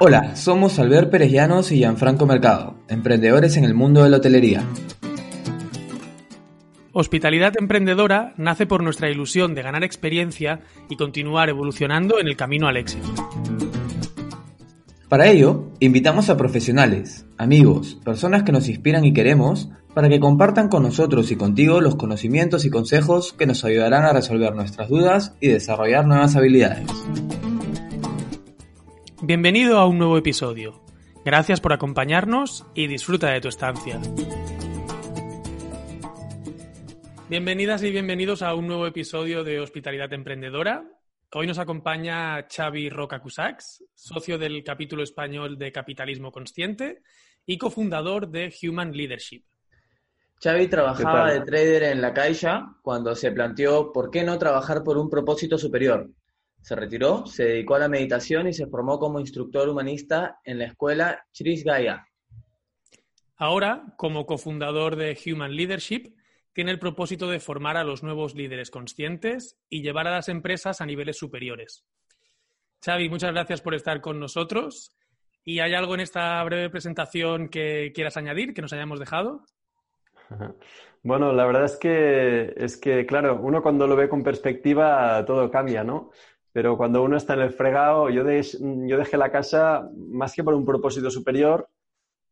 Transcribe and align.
Hola, 0.00 0.36
somos 0.36 0.78
Albert 0.78 1.10
Pérez 1.10 1.32
Llanos 1.32 1.72
y 1.72 1.78
Gianfranco 1.78 2.24
Mercado, 2.24 2.76
emprendedores 2.86 3.56
en 3.56 3.64
el 3.64 3.74
mundo 3.74 4.04
de 4.04 4.10
la 4.10 4.18
hotelería. 4.18 4.62
Hospitalidad 6.92 7.54
Emprendedora 7.58 8.32
nace 8.36 8.64
por 8.64 8.84
nuestra 8.84 9.10
ilusión 9.10 9.56
de 9.56 9.62
ganar 9.62 9.82
experiencia 9.82 10.60
y 10.88 10.94
continuar 10.94 11.48
evolucionando 11.48 12.20
en 12.20 12.28
el 12.28 12.36
camino 12.36 12.68
al 12.68 12.76
éxito. 12.76 13.08
Para 15.08 15.26
ello, 15.26 15.72
invitamos 15.80 16.30
a 16.30 16.36
profesionales, 16.36 17.26
amigos, 17.36 17.98
personas 18.04 18.44
que 18.44 18.52
nos 18.52 18.68
inspiran 18.68 19.04
y 19.04 19.12
queremos, 19.12 19.68
para 19.94 20.08
que 20.08 20.20
compartan 20.20 20.68
con 20.68 20.84
nosotros 20.84 21.32
y 21.32 21.36
contigo 21.36 21.80
los 21.80 21.96
conocimientos 21.96 22.64
y 22.64 22.70
consejos 22.70 23.32
que 23.32 23.46
nos 23.46 23.64
ayudarán 23.64 24.04
a 24.04 24.12
resolver 24.12 24.54
nuestras 24.54 24.90
dudas 24.90 25.34
y 25.40 25.48
desarrollar 25.48 26.06
nuevas 26.06 26.36
habilidades. 26.36 26.86
Bienvenido 29.28 29.76
a 29.76 29.86
un 29.86 29.98
nuevo 29.98 30.16
episodio. 30.16 30.80
Gracias 31.22 31.60
por 31.60 31.74
acompañarnos 31.74 32.64
y 32.72 32.86
disfruta 32.86 33.28
de 33.30 33.42
tu 33.42 33.48
estancia. 33.48 34.00
Bienvenidas 37.28 37.82
y 37.82 37.90
bienvenidos 37.90 38.40
a 38.40 38.54
un 38.54 38.66
nuevo 38.66 38.86
episodio 38.86 39.44
de 39.44 39.60
Hospitalidad 39.60 40.10
Emprendedora. 40.14 40.82
Hoy 41.34 41.46
nos 41.46 41.58
acompaña 41.58 42.46
Xavi 42.48 42.88
Roca 42.88 43.20
Cusax, 43.20 43.84
socio 43.94 44.38
del 44.38 44.64
capítulo 44.64 45.02
español 45.02 45.58
de 45.58 45.72
Capitalismo 45.72 46.32
Consciente 46.32 47.02
y 47.44 47.58
cofundador 47.58 48.30
de 48.30 48.50
Human 48.62 48.92
Leadership. 48.92 49.44
Xavi 50.42 50.68
trabajaba 50.68 51.34
de 51.34 51.42
trader 51.42 51.82
en 51.82 52.00
la 52.00 52.14
Caixa 52.14 52.76
cuando 52.80 53.14
se 53.14 53.30
planteó 53.32 53.92
por 53.92 54.10
qué 54.10 54.24
no 54.24 54.38
trabajar 54.38 54.82
por 54.82 54.96
un 54.96 55.10
propósito 55.10 55.58
superior, 55.58 56.08
se 56.68 56.76
retiró, 56.76 57.24
se 57.24 57.44
dedicó 57.44 57.76
a 57.76 57.78
la 57.78 57.88
meditación 57.88 58.46
y 58.46 58.52
se 58.52 58.66
formó 58.66 58.98
como 58.98 59.20
instructor 59.20 59.70
humanista 59.70 60.38
en 60.44 60.58
la 60.58 60.66
escuela 60.66 61.24
Chris 61.34 61.64
Gaia. 61.64 62.06
Ahora, 63.38 63.94
como 63.96 64.26
cofundador 64.26 64.96
de 64.96 65.18
Human 65.24 65.56
Leadership, 65.56 66.14
tiene 66.52 66.70
el 66.70 66.78
propósito 66.78 67.30
de 67.30 67.40
formar 67.40 67.78
a 67.78 67.84
los 67.84 68.02
nuevos 68.02 68.34
líderes 68.34 68.70
conscientes 68.70 69.58
y 69.70 69.80
llevar 69.80 70.08
a 70.08 70.10
las 70.10 70.28
empresas 70.28 70.82
a 70.82 70.84
niveles 70.84 71.16
superiores. 71.16 71.86
Xavi, 72.84 73.08
muchas 73.08 73.32
gracias 73.32 73.62
por 73.62 73.74
estar 73.74 74.02
con 74.02 74.20
nosotros. 74.20 74.94
¿Y 75.44 75.60
hay 75.60 75.72
algo 75.72 75.94
en 75.94 76.00
esta 76.00 76.44
breve 76.44 76.68
presentación 76.68 77.48
que 77.48 77.92
quieras 77.94 78.18
añadir, 78.18 78.52
que 78.52 78.60
nos 78.60 78.74
hayamos 78.74 79.00
dejado? 79.00 79.42
Bueno, 81.00 81.32
la 81.32 81.46
verdad 81.46 81.64
es 81.64 81.76
que, 81.76 82.52
es 82.56 82.76
que, 82.76 83.06
claro, 83.06 83.38
uno 83.40 83.62
cuando 83.62 83.86
lo 83.86 83.94
ve 83.94 84.08
con 84.08 84.24
perspectiva 84.24 85.24
todo 85.24 85.48
cambia, 85.48 85.84
¿no? 85.84 86.10
Pero 86.52 86.76
cuando 86.76 87.02
uno 87.02 87.16
está 87.16 87.34
en 87.34 87.40
el 87.40 87.52
fregado, 87.52 88.08
yo, 88.10 88.24
yo 88.24 88.98
dejé 88.98 89.16
la 89.16 89.30
casa 89.30 89.88
más 89.96 90.34
que 90.34 90.42
por 90.42 90.54
un 90.54 90.64
propósito 90.64 91.10
superior, 91.10 91.68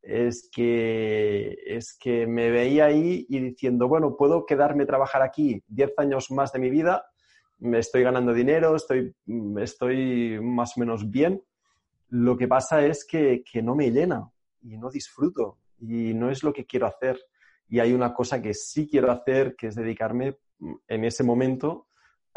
es 0.03 0.49
que, 0.53 1.59
es 1.67 1.97
que 1.99 2.27
me 2.27 2.51
veía 2.51 2.87
ahí 2.87 3.27
y 3.29 3.41
diciendo, 3.41 3.89
bueno, 3.89 4.17
puedo 4.17 4.47
quedarme 4.47 4.85
a 4.85 4.87
trabajar 4.87 5.23
aquí 5.23 5.63
10 5.67 5.95
años 5.99 6.31
más 6.31 6.53
de 6.53 6.61
mi 6.61 6.71
vida, 6.71 7.05
me 7.59 7.79
estoy 7.79 8.03
ganando 8.03 8.33
dinero, 8.33 8.77
estoy, 8.77 9.15
estoy 9.59 10.39
más 10.41 10.77
o 10.77 10.81
menos 10.81 11.11
bien. 11.11 11.43
Lo 12.09 12.37
que 12.37 12.47
pasa 12.47 12.85
es 12.85 13.05
que, 13.05 13.43
que 13.51 13.63
no 13.63 13.75
me 13.75 13.91
llena 13.91 14.31
y 14.63 14.77
no 14.77 14.91
disfruto 14.91 15.59
y 15.81 16.15
no 16.15 16.31
es 16.31 16.43
lo 16.43 16.53
que 16.53 16.67
quiero 16.67 16.87
hacer. 16.87 17.19
Y 17.69 17.81
hay 17.81 17.93
una 17.93 18.15
cosa 18.15 18.41
que 18.41 18.55
sí 18.55 18.87
quiero 18.89 19.11
hacer, 19.11 19.57
que 19.57 19.69
es 19.69 19.75
dedicarme 19.75 20.39
en 20.87 21.05
ese 21.05 21.25
momento 21.25 21.89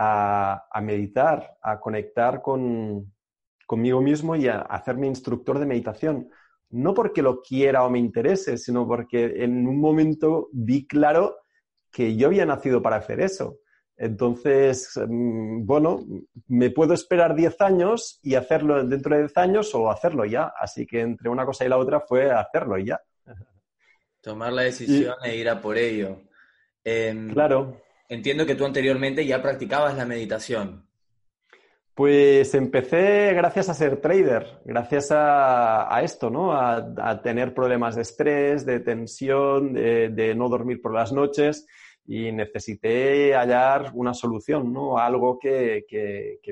a, 0.01 0.79
meditar, 0.81 1.57
a 1.61 1.77
conectar 1.79 2.41
con, 2.41 3.13
conmigo 3.67 4.01
mismo 4.01 4.35
y 4.37 4.47
a, 4.47 4.61
hacerme 4.61 5.07
instructor 5.07 5.59
de 5.59 5.65
meditación. 5.65 6.29
No 6.69 6.93
porque 6.93 7.21
lo 7.21 7.41
quiera 7.41 7.83
o 7.83 7.89
me 7.89 7.99
interese, 7.99 8.57
sino 8.57 8.87
porque 8.87 9.43
en 9.43 9.67
un 9.67 9.77
momento 9.79 10.47
vi 10.53 10.87
claro 10.87 11.37
que 11.91 12.15
yo 12.15 12.27
había 12.27 12.45
nacido 12.45 12.81
para 12.81 12.95
hacer 12.95 13.19
eso. 13.19 13.59
Entonces, 13.97 14.93
mm, 14.95 15.65
bueno, 15.65 16.05
me 16.47 16.69
puedo 16.69 16.93
esperar 16.93 17.35
10 17.35 17.59
años 17.59 18.19
y 18.23 18.35
hacerlo 18.35 18.85
dentro 18.85 19.15
de 19.15 19.23
10 19.23 19.37
años 19.37 19.75
o 19.75 19.91
hacerlo 19.91 20.23
ya. 20.23 20.53
Así 20.57 20.85
que 20.87 21.01
entre 21.01 21.29
una 21.29 21.45
cosa 21.45 21.65
y 21.65 21.69
la 21.69 21.77
otra 21.77 21.99
fue 21.99 22.31
hacerlo 22.31 22.77
ya. 22.77 23.01
Tomar 24.21 24.53
la 24.53 24.61
decisión 24.61 25.15
e 25.23 25.35
ir 25.35 25.49
a 25.49 25.59
por 25.59 25.77
ello. 25.77 26.21
Em, 26.85 27.33
claro 27.33 27.88
entiendo 28.09 28.45
que 28.45 28.55
tú 28.55 28.65
anteriormente 28.65 29.25
ya 29.25 29.41
practicabas 29.41 29.95
la 29.95 30.05
meditación. 30.05 30.85
Pues 31.93 32.53
empecé 32.55 33.33
gracias 33.33 33.67
a 33.67 33.73
ser 33.73 33.99
trader, 33.99 34.61
gracias 34.63 35.09
a, 35.11 35.99
esto, 36.01 36.29
¿no? 36.29 36.53
A, 36.53 37.21
tener 37.21 37.53
problemas 37.53 37.95
de 37.95 38.03
estrés, 38.03 38.65
de 38.65 38.79
tensión, 38.79 39.73
de, 39.73 40.33
no 40.35 40.47
dormir 40.47 40.81
por 40.81 40.93
las 40.93 41.11
noches 41.11 41.67
y 42.05 42.31
necesité 42.31 43.35
hallar 43.35 43.91
una 43.93 44.13
solución, 44.13 44.71
¿no? 44.71 44.97
Algo 44.97 45.37
que, 45.37 45.83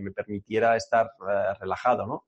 me 0.01 0.11
permitiera 0.11 0.75
estar 0.75 1.05
eh, 1.05 1.53
relajado, 1.59 2.05
¿no? 2.05 2.25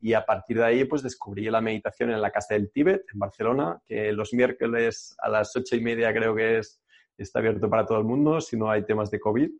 Y 0.00 0.14
a 0.14 0.24
partir 0.24 0.56
de 0.56 0.64
ahí, 0.64 0.84
pues 0.84 1.02
descubrí 1.02 1.50
la 1.50 1.60
meditación 1.60 2.10
en 2.10 2.22
la 2.22 2.30
Casa 2.30 2.54
del 2.54 2.72
Tíbet, 2.72 3.02
en 3.12 3.18
Barcelona, 3.18 3.80
que 3.86 4.12
los 4.12 4.32
miércoles 4.32 5.14
a 5.18 5.28
las 5.28 5.54
ocho 5.54 5.76
y 5.76 5.80
media 5.82 6.12
creo 6.12 6.34
que 6.34 6.58
es 6.58 6.81
está 7.22 7.38
abierto 7.38 7.68
para 7.68 7.86
todo 7.86 7.98
el 7.98 8.04
mundo 8.04 8.40
si 8.40 8.56
no 8.56 8.70
hay 8.70 8.84
temas 8.84 9.10
de 9.10 9.20
COVID, 9.20 9.50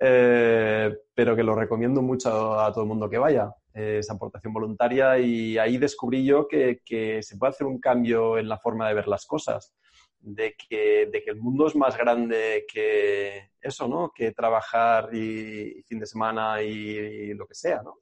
eh, 0.00 0.96
pero 1.14 1.34
que 1.34 1.42
lo 1.42 1.54
recomiendo 1.54 2.02
mucho 2.02 2.58
a 2.58 2.70
todo 2.72 2.82
el 2.82 2.88
mundo 2.88 3.08
que 3.08 3.18
vaya. 3.18 3.52
esa 3.72 4.14
aportación 4.14 4.52
voluntaria 4.52 5.18
y 5.18 5.58
ahí 5.58 5.76
descubrí 5.78 6.24
yo 6.24 6.48
que, 6.48 6.80
se 7.22 7.36
puede 7.36 7.50
hacer 7.50 7.66
un 7.66 7.78
cambio 7.78 8.38
en 8.38 8.48
la 8.48 8.58
forma 8.58 8.88
de 8.88 8.94
ver 8.94 9.08
las 9.08 9.26
cosas, 9.26 9.74
de 10.18 10.54
que, 10.56 11.08
de 11.12 11.22
que 11.22 11.30
el 11.30 11.36
mundo 11.36 11.66
es 11.66 11.76
más 11.76 11.96
grande 11.96 12.64
que 12.72 13.50
eso, 13.60 13.86
¿no? 13.86 14.12
Que 14.14 14.32
trabajar 14.32 15.14
y, 15.14 15.82
fin 15.86 15.98
de 15.98 16.06
semana 16.06 16.62
y, 16.62 17.34
lo 17.34 17.46
que 17.46 17.54
sea, 17.54 17.82
¿no? 17.82 17.98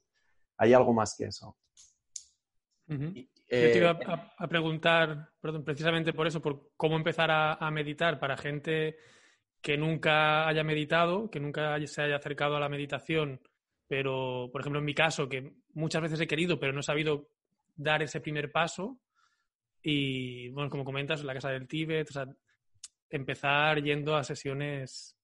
Hay 0.59 0.73
algo 0.73 0.93
más 0.93 1.17
que 1.17 1.25
eso. 1.25 1.57
Yo 3.63 3.73
te 3.73 3.79
iba 3.79 3.91
eh, 3.93 4.31
a, 4.39 4.49
preguntar, 4.49 5.31
perdón, 5.41 5.65
precisamente 5.65 6.13
por 6.13 6.27
eso, 6.27 6.41
por 6.41 6.71
cómo 6.77 6.97
empezar 6.97 7.31
a, 7.31 7.71
meditar 7.71 8.19
para 8.19 8.37
gente 8.37 8.97
que 9.61 9.77
nunca 9.77 10.47
haya 10.47 10.63
meditado, 10.63 11.31
que 11.31 11.41
nunca 11.41 11.79
se 11.87 12.03
haya 12.03 12.17
acercado 12.17 12.57
a 12.57 12.61
la 12.61 12.69
meditación, 12.69 13.41
pero, 13.87 14.49
por 14.53 14.61
ejemplo, 14.61 14.79
en 14.79 14.85
mi 14.85 14.95
caso, 14.95 15.29
que 15.29 15.53
muchas 15.75 16.03
veces 16.03 16.21
he 16.21 16.27
querido, 16.27 16.59
pero 16.59 16.73
no 16.73 16.81
he 16.81 16.85
sabido 16.85 17.31
dar 17.75 18.03
ese 18.03 18.21
primer 18.21 18.51
paso. 18.51 19.01
Y, 19.83 20.49
bueno, 20.51 20.71
como 20.71 20.85
comentas, 20.85 21.23
la 21.25 21.35
Casa 21.35 21.51
del 21.51 21.69
Tíbet, 21.69 22.09
o 22.09 22.13
sea, 22.13 22.27
empezar 23.11 23.83
yendo 23.83 24.17
a 24.17 24.25
sesiones 24.25 25.17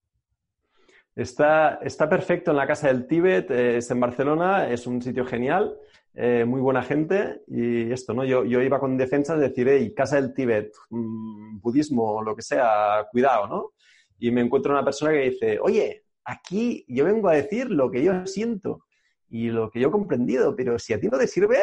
Está, 1.14 1.80
perfecto 2.08 2.52
en 2.52 2.56
la 2.56 2.66
Casa 2.66 2.88
del 2.88 3.06
Tíbet, 3.06 3.50
es 3.50 3.90
en 3.90 4.00
Barcelona, 4.00 4.70
es 4.70 4.86
un 4.86 5.02
sitio 5.02 5.26
genial. 5.26 5.76
Eh, 6.14 6.44
muy 6.44 6.60
buena 6.60 6.82
gente 6.82 7.42
y 7.46 7.92
esto, 7.92 8.12
¿no? 8.12 8.24
Yo, 8.24 8.44
iba 8.44 8.80
con 8.80 8.96
defensa 8.96 9.36
de 9.36 9.48
decir, 9.48 9.68
hey, 9.68 9.94
Casa 9.94 10.16
del 10.16 10.34
Tíbet, 10.34 10.72
mm, 10.90 11.60
budismo, 11.60 12.20
lo 12.22 12.34
que 12.34 12.42
sea, 12.42 13.06
cuidado, 13.10 13.46
¿no? 13.46 13.72
Y 14.18 14.30
me 14.30 14.40
encuentro 14.40 14.72
una 14.72 14.84
persona 14.84 15.12
que 15.12 15.30
dice, 15.30 15.58
oye, 15.60 16.04
aquí 16.24 16.84
yo 16.88 17.04
vengo 17.04 17.28
a 17.28 17.34
decir 17.34 17.70
lo 17.70 17.90
que 17.90 18.02
yo 18.02 18.26
siento 18.26 18.84
y 19.28 19.50
lo 19.50 19.70
que 19.70 19.80
yo 19.80 19.88
he 19.88 19.92
comprendido, 19.92 20.54
pero 20.56 20.78
si 20.78 20.92
a 20.92 21.00
ti 21.00 21.08
no 21.08 21.18
te 21.18 21.26
sirve, 21.26 21.58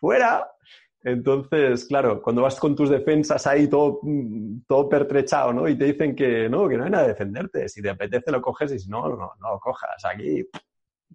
fuera. 0.00 0.50
Entonces, 1.02 1.84
claro, 1.84 2.20
cuando 2.20 2.42
vas 2.42 2.58
con 2.58 2.74
tus 2.74 2.90
defensas 2.90 3.46
ahí 3.46 3.68
todo, 3.68 4.00
mm, 4.02 4.62
todo 4.66 4.88
pertrechado, 4.88 5.52
¿no? 5.52 5.68
Y 5.68 5.76
te 5.78 5.84
dicen 5.84 6.14
que 6.14 6.48
no, 6.48 6.68
que 6.68 6.76
no 6.76 6.84
hay 6.84 6.90
nada 6.90 7.04
de 7.04 7.10
defenderte. 7.10 7.68
Si 7.68 7.80
te 7.80 7.90
apetece 7.90 8.30
lo 8.32 8.42
coges 8.42 8.72
y 8.72 8.78
si 8.78 8.88
no, 8.88 9.08
no, 9.08 9.32
no 9.40 9.50
lo 9.50 9.60
cojas. 9.60 10.04
Aquí, 10.04 10.44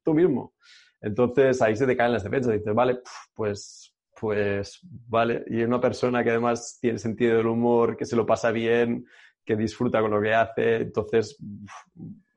tú 0.04 0.13
mismo. 0.13 0.54
Entonces 1.02 1.62
ahí 1.62 1.75
se 1.75 1.86
te 1.86 1.98
caen 1.98 2.13
las 2.13 2.24
defensas. 2.24 2.54
Dices, 2.54 2.74
vale, 2.74 3.00
pues, 3.34 3.94
pues, 4.19 4.80
vale. 4.84 5.44
Y 5.48 5.63
una 5.63 5.81
persona 5.81 6.24
que 6.24 6.30
además 6.30 6.78
tiene 6.80 6.98
sentido 6.98 7.38
del 7.38 7.48
humor, 7.48 7.98
que 7.98 8.06
se 8.06 8.16
lo 8.16 8.25
pasa 8.25 8.52
bien, 8.52 9.06
que 9.44 9.57
disfruta 9.57 10.02
con 10.02 10.12
lo 10.12 10.22
que 10.22 10.34
hace. 10.34 10.78
Entonces, 10.78 11.38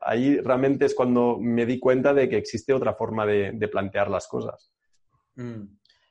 ahí 0.01 0.41
realmente 0.41 0.87
es 0.87 0.95
cuando 0.95 1.39
me 1.41 1.65
di 1.65 1.79
cuenta 1.79 2.13
de 2.13 2.29
que 2.29 2.37
existe 2.37 2.73
otra 2.73 2.95
forma 2.95 3.25
de, 3.25 3.69
plantear 3.71 4.11
las 4.11 4.27
cosas. 4.27 4.73
Mm. 5.37 5.63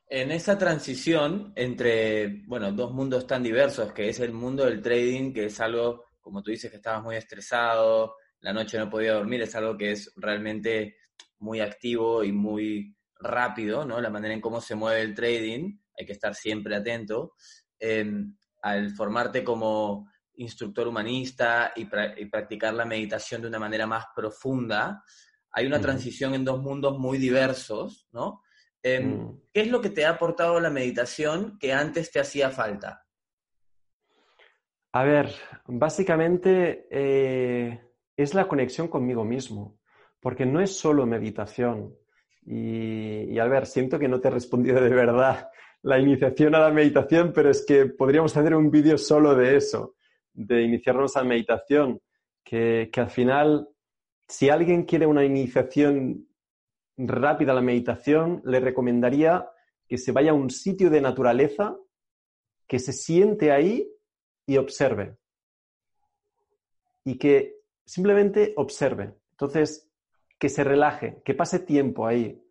En 0.08 0.30
esa 0.30 0.56
transición 0.56 1.52
entre, 1.56 2.44
bueno, 2.46 2.70
dos 2.70 2.92
mundos 2.92 3.26
tan 3.26 3.42
diversos, 3.42 3.92
que 3.92 4.08
es 4.08 4.20
el 4.20 4.32
mundo 4.32 4.64
del 4.64 4.80
trading, 4.80 5.32
que 5.32 5.46
es 5.46 5.60
algo, 5.60 6.04
como 6.20 6.42
tú 6.42 6.52
dices, 6.52 6.70
que 6.70 6.76
estabas 6.76 7.02
muy 7.02 7.16
estresado, 7.16 8.14
la 8.40 8.52
noche 8.52 8.78
no 8.78 8.88
podía 8.88 9.14
dormir, 9.14 9.42
es 9.42 9.54
algo 9.56 9.76
que 9.76 9.90
es 9.90 10.12
realmente 10.16 10.96
muy 11.40 11.60
activo 11.60 12.22
y 12.22 12.30
muy 12.30 12.96
rápido, 13.18 13.84
¿no? 13.84 14.00
La 14.00 14.10
manera 14.10 14.32
en 14.32 14.40
cómo 14.40 14.60
se 14.60 14.76
mueve 14.76 15.00
el 15.00 15.14
trading, 15.14 15.76
hay 15.98 16.06
que 16.06 16.12
estar 16.12 16.34
siempre 16.34 16.76
atento. 16.76 17.34
Em, 17.78 18.36
al 18.62 18.90
formarte 18.90 19.42
como 19.42 20.08
instructor 20.34 20.86
humanista 20.86 21.72
y, 21.74 21.86
practicar 21.86 22.74
la 22.74 22.84
meditación 22.84 23.42
de 23.42 23.48
una 23.48 23.58
manera 23.58 23.86
más 23.86 24.06
profunda, 24.14 25.02
hay 25.50 25.66
una 25.66 25.80
transición 25.80 26.34
en 26.34 26.44
dos 26.44 26.60
mundos 26.60 26.98
muy 26.98 27.18
diversos, 27.18 28.06
¿no? 28.12 28.42
Em, 28.86 29.16
mm. 29.16 29.40
¿Qué 29.52 29.62
es 29.62 29.68
lo 29.68 29.80
que 29.80 29.90
te 29.90 30.04
ha 30.04 30.10
aportado 30.10 30.60
la 30.60 30.70
meditación 30.70 31.58
que 31.58 31.72
antes 31.72 32.12
te 32.12 32.20
hacía 32.20 32.50
falta? 32.50 33.04
A 34.92 35.02
ver, 35.02 35.34
básicamente 35.66 36.86
eh, 36.88 37.80
es 38.16 38.34
la 38.34 38.46
conexión 38.46 38.86
conmigo 38.86 39.24
mismo, 39.24 39.80
porque 40.20 40.46
no 40.46 40.60
es 40.60 40.78
solo 40.78 41.04
meditación. 41.04 41.96
Y, 42.46 43.36
a 43.40 43.46
ver, 43.46 43.66
siento 43.66 43.98
que 43.98 44.06
no 44.06 44.20
te 44.20 44.28
he 44.28 44.30
respondido 44.30 44.80
de 44.80 44.90
verdad 44.90 45.50
la 45.82 45.98
iniciación 45.98 46.54
a 46.54 46.60
la 46.60 46.70
meditación, 46.70 47.32
pero 47.34 47.50
es 47.50 47.66
que 47.66 47.86
podríamos 47.86 48.36
hacer 48.36 48.54
un 48.54 48.70
vídeo 48.70 48.96
solo 48.98 49.34
de 49.34 49.56
eso, 49.56 49.96
de 50.32 50.62
iniciarnos 50.62 51.16
a 51.16 51.24
meditación, 51.24 52.00
que, 52.44 52.88
que 52.92 53.00
al 53.00 53.10
final, 53.10 53.68
si 54.28 54.48
alguien 54.48 54.84
quiere 54.84 55.06
una 55.06 55.24
iniciación 55.24 56.25
rápida 56.96 57.54
la 57.54 57.60
meditación, 57.60 58.42
le 58.44 58.60
recomendaría 58.60 59.48
que 59.86 59.98
se 59.98 60.12
vaya 60.12 60.30
a 60.30 60.34
un 60.34 60.50
sitio 60.50 60.90
de 60.90 61.00
naturaleza, 61.00 61.76
que 62.66 62.78
se 62.78 62.92
siente 62.92 63.52
ahí 63.52 63.88
y 64.46 64.56
observe. 64.56 65.16
Y 67.04 67.18
que 67.18 67.60
simplemente 67.84 68.52
observe. 68.56 69.14
Entonces, 69.32 69.88
que 70.38 70.48
se 70.48 70.64
relaje, 70.64 71.22
que 71.24 71.34
pase 71.34 71.60
tiempo 71.60 72.06
ahí. 72.06 72.42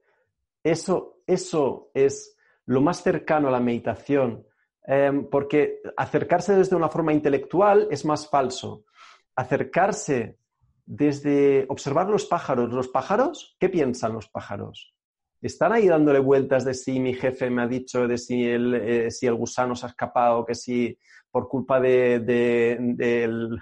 Eso, 0.63 1.21
eso 1.27 1.91
es 1.93 2.37
lo 2.65 2.81
más 2.81 3.03
cercano 3.03 3.49
a 3.49 3.51
la 3.51 3.59
meditación, 3.59 4.47
em, 4.83 5.29
porque 5.29 5.81
acercarse 5.97 6.55
desde 6.55 6.75
una 6.75 6.89
forma 6.89 7.13
intelectual 7.13 7.87
es 7.91 8.05
más 8.05 8.29
falso. 8.29 8.85
Acercarse 9.35 10.39
desde 10.85 11.65
observar 11.69 12.09
los 12.09 12.25
pájaros. 12.25 12.71
¿Los 12.71 12.87
pájaros? 12.89 13.55
¿Qué 13.59 13.69
piensan 13.69 14.13
los 14.13 14.29
pájaros? 14.29 14.93
¿Están 15.41 15.73
ahí 15.73 15.87
dándole 15.87 16.19
vueltas 16.19 16.65
de 16.65 16.73
si 16.73 16.99
mi 16.99 17.13
jefe 17.13 17.49
me 17.49 17.63
ha 17.63 17.67
dicho, 17.67 18.07
de 18.07 18.17
si 18.17 18.45
el, 18.45 18.73
eh, 18.75 19.31
gusano 19.31 19.75
se 19.75 19.85
ha 19.85 19.89
escapado, 19.89 20.45
que 20.45 20.55
si 20.55 20.97
por 21.29 21.47
culpa 21.47 21.79
de, 21.79 22.19
del, 22.79 23.59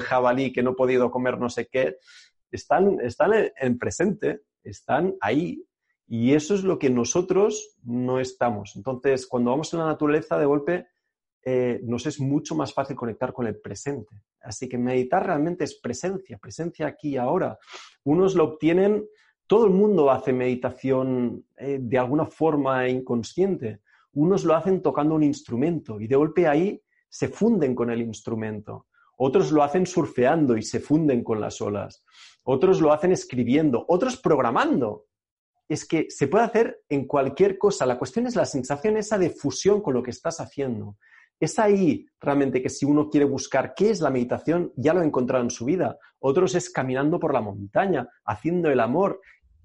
jabalí 0.00 0.52
que 0.52 0.62
no 0.62 0.72
he 0.72 0.74
podido 0.74 1.10
comer 1.10 1.38
no 1.38 1.48
sé 1.48 1.66
qué? 1.66 1.96
Están, 2.50 3.00
están 3.00 3.32
en 3.56 3.78
presente, 3.78 4.42
están 4.62 5.14
ahí. 5.20 5.64
Y 6.06 6.34
eso 6.34 6.54
es 6.54 6.62
lo 6.62 6.78
que 6.78 6.90
nosotros 6.90 7.78
no 7.82 8.20
estamos. 8.20 8.76
Entonces, 8.76 9.26
cuando 9.26 9.50
vamos 9.50 9.72
en 9.72 9.80
la 9.80 9.86
naturaleza, 9.86 10.38
de 10.38 10.44
golpe 10.44 10.86
eh, 11.44 11.80
nos 11.82 12.06
es 12.06 12.20
mucho 12.20 12.54
más 12.54 12.72
fácil 12.72 12.96
conectar 12.96 13.32
con 13.32 13.46
el 13.46 13.56
presente. 13.56 14.22
Así 14.44 14.68
que 14.68 14.78
meditar 14.78 15.26
realmente 15.26 15.64
es 15.64 15.80
presencia, 15.80 16.38
presencia 16.38 16.86
aquí 16.86 17.10
y 17.10 17.16
ahora. 17.16 17.58
Unos 18.04 18.34
lo 18.34 18.44
obtienen, 18.44 19.06
todo 19.46 19.66
el 19.66 19.72
mundo 19.72 20.10
hace 20.10 20.32
meditación 20.32 21.44
eh, 21.56 21.78
de 21.80 21.98
alguna 21.98 22.26
forma 22.26 22.88
inconsciente. 22.88 23.80
Unos 24.12 24.44
lo 24.44 24.54
hacen 24.54 24.82
tocando 24.82 25.14
un 25.14 25.22
instrumento 25.22 26.00
y 26.00 26.06
de 26.06 26.16
golpe 26.16 26.46
ahí 26.46 26.80
se 27.08 27.28
funden 27.28 27.74
con 27.74 27.90
el 27.90 28.00
instrumento. 28.00 28.86
Otros 29.16 29.52
lo 29.52 29.62
hacen 29.62 29.86
surfeando 29.86 30.56
y 30.56 30.62
se 30.62 30.80
funden 30.80 31.22
con 31.22 31.40
las 31.40 31.60
olas. 31.60 32.04
Otros 32.42 32.80
lo 32.80 32.92
hacen 32.92 33.12
escribiendo, 33.12 33.84
otros 33.88 34.16
programando. 34.16 35.06
Es 35.68 35.86
que 35.86 36.06
se 36.10 36.28
puede 36.28 36.44
hacer 36.44 36.82
en 36.88 37.06
cualquier 37.06 37.56
cosa. 37.56 37.86
La 37.86 37.98
cuestión 37.98 38.26
es 38.26 38.36
la 38.36 38.44
sensación 38.44 38.96
esa 38.96 39.18
de 39.18 39.30
fusión 39.30 39.80
con 39.80 39.94
lo 39.94 40.02
que 40.02 40.10
estás 40.10 40.40
haciendo. 40.40 40.96
Es 41.40 41.58
ahí 41.58 42.06
realmente 42.20 42.62
que 42.62 42.70
si 42.70 42.86
uno 42.86 43.10
quiere 43.10 43.26
buscar 43.26 43.74
qué 43.74 43.90
es 43.90 44.00
la 44.00 44.10
meditación, 44.10 44.72
ya 44.76 44.94
lo 44.94 45.00
ha 45.00 45.04
encontrado 45.04 45.44
en 45.44 45.50
su 45.50 45.64
vida. 45.64 45.98
Otros 46.18 46.54
es 46.54 46.70
caminando 46.70 47.18
por 47.18 47.34
la 47.34 47.40
montaña, 47.40 48.08
haciendo 48.24 48.70
el 48.70 48.80
amor. 48.80 49.20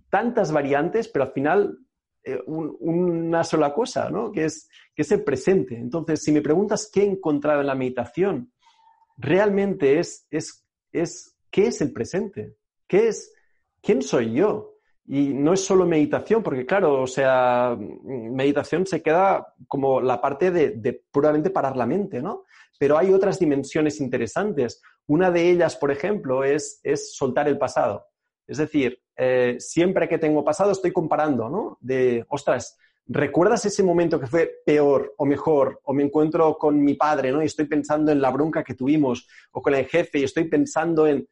Tantas 0.09 0.51
variantes, 0.51 1.07
pero 1.07 1.25
al 1.25 1.31
final 1.31 1.77
eh, 2.23 2.41
una 2.45 3.43
sola 3.43 3.73
cosa, 3.73 4.09
¿no? 4.09 4.31
Que 4.31 4.45
es, 4.45 4.69
que 4.93 5.03
es 5.03 5.11
el 5.11 5.23
presente. 5.23 5.77
Entonces, 5.77 6.21
si 6.21 6.31
me 6.31 6.41
preguntas 6.41 6.89
qué 6.91 7.01
he 7.01 7.05
encontrado 7.05 7.61
en 7.61 7.67
la 7.67 7.75
meditación, 7.75 8.51
realmente 9.17 9.99
es, 9.99 10.27
es, 10.29 10.65
es 10.91 11.37
qué 11.49 11.67
es 11.67 11.81
el 11.81 11.93
presente. 11.93 12.55
¿Qué 12.87 13.07
es? 13.07 13.33
¿Quién 13.81 14.01
soy 14.01 14.33
yo? 14.33 14.78
Y 15.11 15.29
no 15.33 15.53
es 15.53 15.65
solo 15.65 15.87
meditación, 15.87 16.43
porque 16.43 16.67
claro, 16.67 17.01
o 17.01 17.07
sea, 17.07 17.75
meditación 17.79 18.85
se 18.85 19.01
queda 19.01 19.55
como 19.67 20.01
la 20.01 20.21
parte 20.21 20.51
de, 20.51 21.01
puramente 21.11 21.49
parar 21.49 21.75
la 21.75 21.87
mente, 21.87 22.21
¿no? 22.21 22.43
Pero 22.77 22.95
hay 22.95 23.11
otras 23.11 23.39
dimensiones 23.39 24.01
interesantes. 24.01 24.83
Una 25.07 25.31
de 25.31 25.49
ellas, 25.49 25.75
por 25.77 25.89
ejemplo, 25.89 26.43
es, 26.43 26.79
es 26.83 27.15
soltar 27.15 27.47
el 27.47 27.57
pasado. 27.57 28.05
Es 28.45 28.59
decir, 28.59 29.01
eh, 29.17 29.55
siempre 29.57 30.07
que 30.07 30.19
tengo 30.19 30.43
pasado 30.43 30.73
estoy 30.73 30.91
comparando, 30.91 31.49
¿no? 31.49 31.79
De, 31.81 32.23
ostras, 32.29 32.77
¿recuerdas 33.07 33.65
ese 33.65 33.81
momento 33.81 34.19
que 34.19 34.27
fue 34.27 34.61
peor 34.63 35.15
o 35.17 35.25
mejor? 35.25 35.79
O 35.85 35.93
me 35.93 36.03
encuentro 36.03 36.55
con 36.59 36.83
mi 36.83 36.93
padre, 36.93 37.31
¿no? 37.31 37.41
Y 37.41 37.47
estoy 37.47 37.65
pensando 37.65 38.11
en 38.11 38.21
la 38.21 38.29
bronca 38.29 38.63
que 38.63 38.75
tuvimos, 38.75 39.27
o 39.53 39.61
con 39.63 39.73
el 39.73 39.87
jefe, 39.87 40.19
y 40.19 40.25
estoy 40.25 40.43
pensando 40.43 41.07
en 41.07 41.27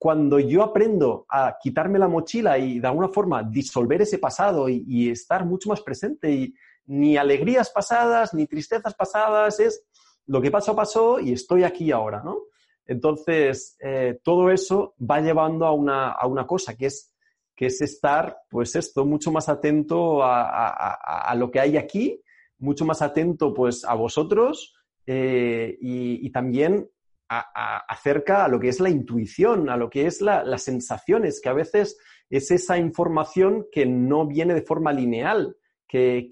cuando 0.00 0.40
yo 0.40 0.62
aprendo 0.62 1.26
a 1.28 1.58
quitarme 1.60 1.98
la 1.98 2.08
mochila 2.08 2.56
y 2.56 2.80
de 2.80 2.86
alguna 2.86 3.10
forma 3.10 3.42
disolver 3.42 4.00
ese 4.00 4.16
pasado 4.16 4.66
y, 4.66 5.10
estar 5.10 5.44
mucho 5.44 5.68
más 5.68 5.82
presente 5.82 6.32
y 6.32 6.54
ni 6.86 7.18
alegrías 7.18 7.68
pasadas 7.68 8.32
ni 8.32 8.46
tristezas 8.46 8.94
pasadas, 8.94 9.60
es 9.60 9.84
lo 10.24 10.40
que 10.40 10.50
pasó, 10.50 10.74
pasó 10.74 11.20
y 11.20 11.34
estoy 11.34 11.64
aquí 11.64 11.92
ahora, 11.92 12.22
¿no? 12.24 12.44
Entonces, 12.86 13.76
eh, 13.78 14.18
todo 14.24 14.50
eso 14.50 14.94
va 14.98 15.20
llevando 15.20 15.66
a 15.66 15.72
una, 15.72 16.12
a 16.12 16.26
una 16.26 16.46
cosa 16.46 16.74
que 16.74 16.86
es, 16.86 17.12
que 17.54 17.66
es 17.66 17.82
estar, 17.82 18.38
pues 18.48 18.76
esto, 18.76 19.04
mucho 19.04 19.30
más 19.30 19.50
atento 19.50 20.22
a, 20.22 21.34
lo 21.36 21.50
que 21.50 21.60
hay 21.60 21.76
aquí, 21.76 22.22
mucho 22.56 22.86
más 22.86 23.02
atento, 23.02 23.52
pues, 23.52 23.84
a 23.84 23.92
vosotros 23.92 24.74
eh, 25.04 25.76
y 25.78 26.30
también 26.30 26.88
acerca 27.30 28.44
a 28.44 28.48
lo 28.48 28.58
que 28.58 28.68
es 28.68 28.80
la 28.80 28.90
intuición, 28.90 29.70
a 29.70 29.76
lo 29.76 29.88
que 29.88 30.06
es 30.06 30.20
las 30.20 30.62
sensaciones, 30.62 31.40
que 31.40 31.48
a 31.48 31.52
veces 31.52 31.96
es 32.28 32.50
esa 32.50 32.76
información 32.76 33.66
que 33.70 33.86
no 33.86 34.26
viene 34.26 34.52
de 34.52 34.62
forma 34.62 34.92
lineal, 34.92 35.56
que, 35.86 36.28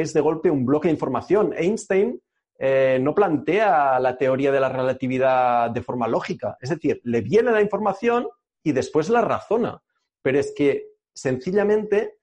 es 0.00 0.12
de 0.12 0.20
golpe 0.20 0.50
un 0.50 0.66
bloque 0.66 0.88
de 0.88 0.94
información. 0.94 1.52
Einstein 1.56 2.20
eh, 2.58 2.98
no 3.00 3.14
plantea 3.14 4.00
la 4.00 4.16
teoría 4.16 4.50
de 4.50 4.60
la 4.60 4.68
relatividad 4.68 5.70
de 5.70 5.82
forma 5.82 6.08
lógica, 6.08 6.56
es 6.60 6.70
decir, 6.70 7.00
le 7.04 7.20
viene 7.20 7.52
la 7.52 7.62
información 7.62 8.26
y 8.62 8.72
después 8.72 9.08
la 9.08 9.20
razona, 9.20 9.80
pero 10.20 10.38
es 10.38 10.52
que 10.56 10.90
sencillamente 11.14 12.16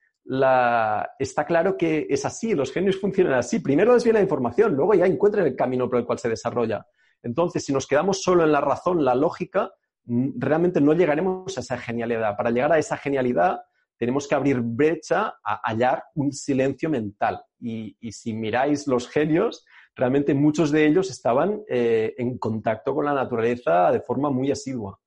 está 1.17 1.45
claro 1.45 1.77
que 1.77 2.07
es 2.09 2.25
así, 2.25 2.53
los 2.53 2.73
genios 2.73 2.99
funcionan 2.99 3.35
así. 3.35 3.59
Primero 3.59 3.93
les 3.93 4.03
viene 4.03 4.19
la 4.19 4.23
información, 4.23 4.75
luego 4.75 4.93
ya 4.93 5.05
encuentran 5.05 5.47
el 5.47 5.55
camino 5.55 5.89
por 5.89 5.99
el 5.99 6.05
cual 6.05 6.19
se 6.19 6.29
desarrolla. 6.29 6.85
Entonces, 7.23 7.65
si 7.65 7.73
nos 7.73 7.87
quedamos 7.87 8.21
solo 8.21 8.43
en 8.43 8.51
la 8.51 8.61
razón, 8.61 9.03
la 9.03 9.15
lógica, 9.15 9.71
realmente 10.05 10.79
no 10.79 10.93
llegaremos 10.93 11.57
a 11.57 11.61
esa 11.61 11.77
genialidad. 11.77 12.35
Para 12.37 12.51
llegar 12.51 12.71
a 12.71 12.79
esa 12.79 12.97
genialidad, 12.97 13.61
tenemos 13.97 14.27
que 14.27 14.35
abrir 14.35 14.61
brecha 14.61 15.35
a 15.43 15.61
hallar 15.63 16.03
un 16.15 16.31
silencio 16.31 16.89
mental. 16.89 17.41
Y, 17.59 17.97
si 18.11 18.33
miráis 18.33 18.87
los 18.87 19.09
genios, 19.09 19.65
realmente 19.95 20.33
muchos 20.33 20.71
de 20.71 20.85
ellos 20.85 21.09
estaban 21.09 21.61
eh, 21.67 22.13
en 22.17 22.37
contacto 22.37 22.93
con 22.93 23.05
la 23.05 23.13
naturaleza 23.13 23.91
de 23.91 24.01
forma 24.01 24.29
muy 24.29 24.51
asidua. 24.51 24.99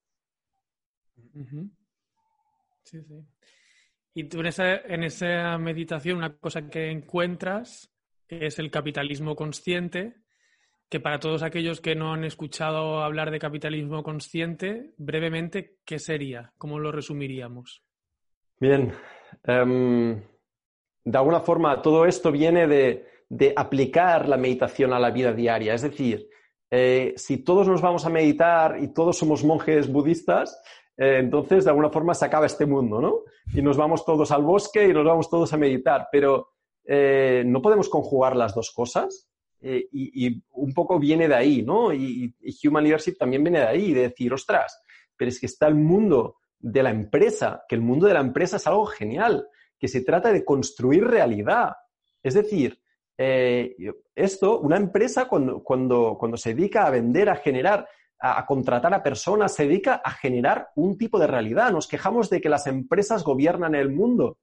Sí, 2.83 3.01
sí. 3.01 3.25
Y 4.13 4.25
tú 4.25 4.41
en 4.41 4.47
esa, 4.47 4.75
en 4.75 5.03
esa 5.03 5.57
meditación 5.57 6.17
una 6.17 6.35
cosa 6.37 6.69
que 6.69 6.91
encuentras 6.91 7.89
es 8.27 8.59
el 8.59 8.69
capitalismo 8.69 9.35
consciente, 9.35 10.15
que 10.91 10.99
para 10.99 11.21
todos 11.21 11.41
aquellos 11.41 11.79
que 11.79 11.95
no 11.95 12.11
han 12.11 12.25
escuchado 12.25 13.01
hablar 13.01 13.31
de 13.31 13.39
capitalismo 13.39 14.03
consciente, 14.03 14.91
brevemente, 14.97 15.77
¿qué 15.85 15.99
sería? 15.99 16.51
¿Cómo 16.57 16.79
lo 16.79 16.91
resumiríamos? 16.91 17.81
Bien. 18.59 18.91
Em, 19.45 20.21
de 21.05 21.17
alguna 21.17 21.39
forma, 21.39 21.81
todo 21.81 22.05
esto 22.05 22.29
viene 22.29 22.67
de, 22.67 23.07
aplicar 23.55 24.27
la 24.27 24.35
meditación 24.35 24.91
a 24.91 24.99
la 24.99 25.11
vida 25.11 25.31
diaria. 25.31 25.73
Es 25.73 25.83
decir, 25.83 26.27
eh, 26.69 27.13
si 27.15 27.37
todos 27.37 27.69
nos 27.69 27.81
vamos 27.81 28.05
a 28.05 28.09
meditar 28.09 28.77
y 28.83 28.93
todos 28.93 29.17
somos 29.17 29.45
monjes 29.45 29.89
budistas, 29.89 30.61
eh, 30.97 31.19
entonces 31.19 31.63
de 31.63 31.69
alguna 31.69 31.89
forma 31.89 32.13
se 32.13 32.25
acaba 32.25 32.47
este 32.47 32.65
mundo, 32.65 32.99
¿no? 32.99 33.21
Y 33.53 33.61
nos 33.61 33.77
vamos 33.77 34.03
todos 34.03 34.29
al 34.31 34.43
bosque 34.43 34.89
y 34.89 34.93
nos 34.93 35.05
vamos 35.05 35.29
todos 35.29 35.53
a 35.53 35.57
meditar. 35.57 36.09
Pero 36.11 36.49
eh, 36.83 37.43
¿no 37.45 37.61
podemos 37.61 37.87
conjugar 37.87 38.35
las 38.35 38.53
dos 38.53 38.71
cosas? 38.71 39.30
Eh, 39.63 39.87
y, 39.91 40.41
un 40.53 40.73
poco 40.73 40.97
viene 40.97 41.27
de 41.27 41.35
ahí, 41.35 41.61
¿no? 41.61 41.93
Y, 41.93 42.33
Human 42.63 42.83
Leadership 42.83 43.17
también 43.17 43.43
viene 43.43 43.59
de 43.59 43.67
ahí, 43.67 43.93
de 43.93 44.01
decir, 44.01 44.33
ostras, 44.33 44.81
pero 45.15 45.29
es 45.29 45.39
que 45.39 45.45
está 45.45 45.67
el 45.67 45.75
mundo 45.75 46.37
de 46.59 46.83
la 46.83 46.89
empresa, 46.89 47.63
que 47.67 47.75
el 47.75 47.81
mundo 47.81 48.07
de 48.07 48.13
la 48.13 48.21
empresa 48.21 48.57
es 48.57 48.67
algo 48.67 48.85
genial, 48.85 49.47
que 49.77 49.87
se 49.87 50.01
trata 50.01 50.31
de 50.31 50.43
construir 50.43 51.05
realidad. 51.05 51.73
Es 52.23 52.33
decir, 52.33 52.79
eh, 53.17 53.75
esto, 54.15 54.59
una 54.59 54.77
empresa 54.77 55.27
cuando, 55.27 55.63
cuando, 55.63 56.17
cuando 56.19 56.37
se 56.37 56.55
dedica 56.55 56.87
a 56.87 56.89
vender, 56.89 57.29
a 57.29 57.35
generar, 57.35 57.87
a, 58.19 58.45
contratar 58.45 58.93
a 58.93 59.03
personas, 59.03 59.53
se 59.53 59.67
dedica 59.67 60.01
a 60.03 60.11
generar 60.11 60.69
un 60.75 60.97
tipo 60.97 61.19
de 61.19 61.27
realidad. 61.27 61.71
Nos 61.71 61.87
quejamos 61.87 62.29
de 62.29 62.41
que 62.41 62.49
las 62.49 62.67
empresas 62.67 63.23
gobiernan 63.23 63.75
el 63.75 63.91
mundo. 63.91 64.37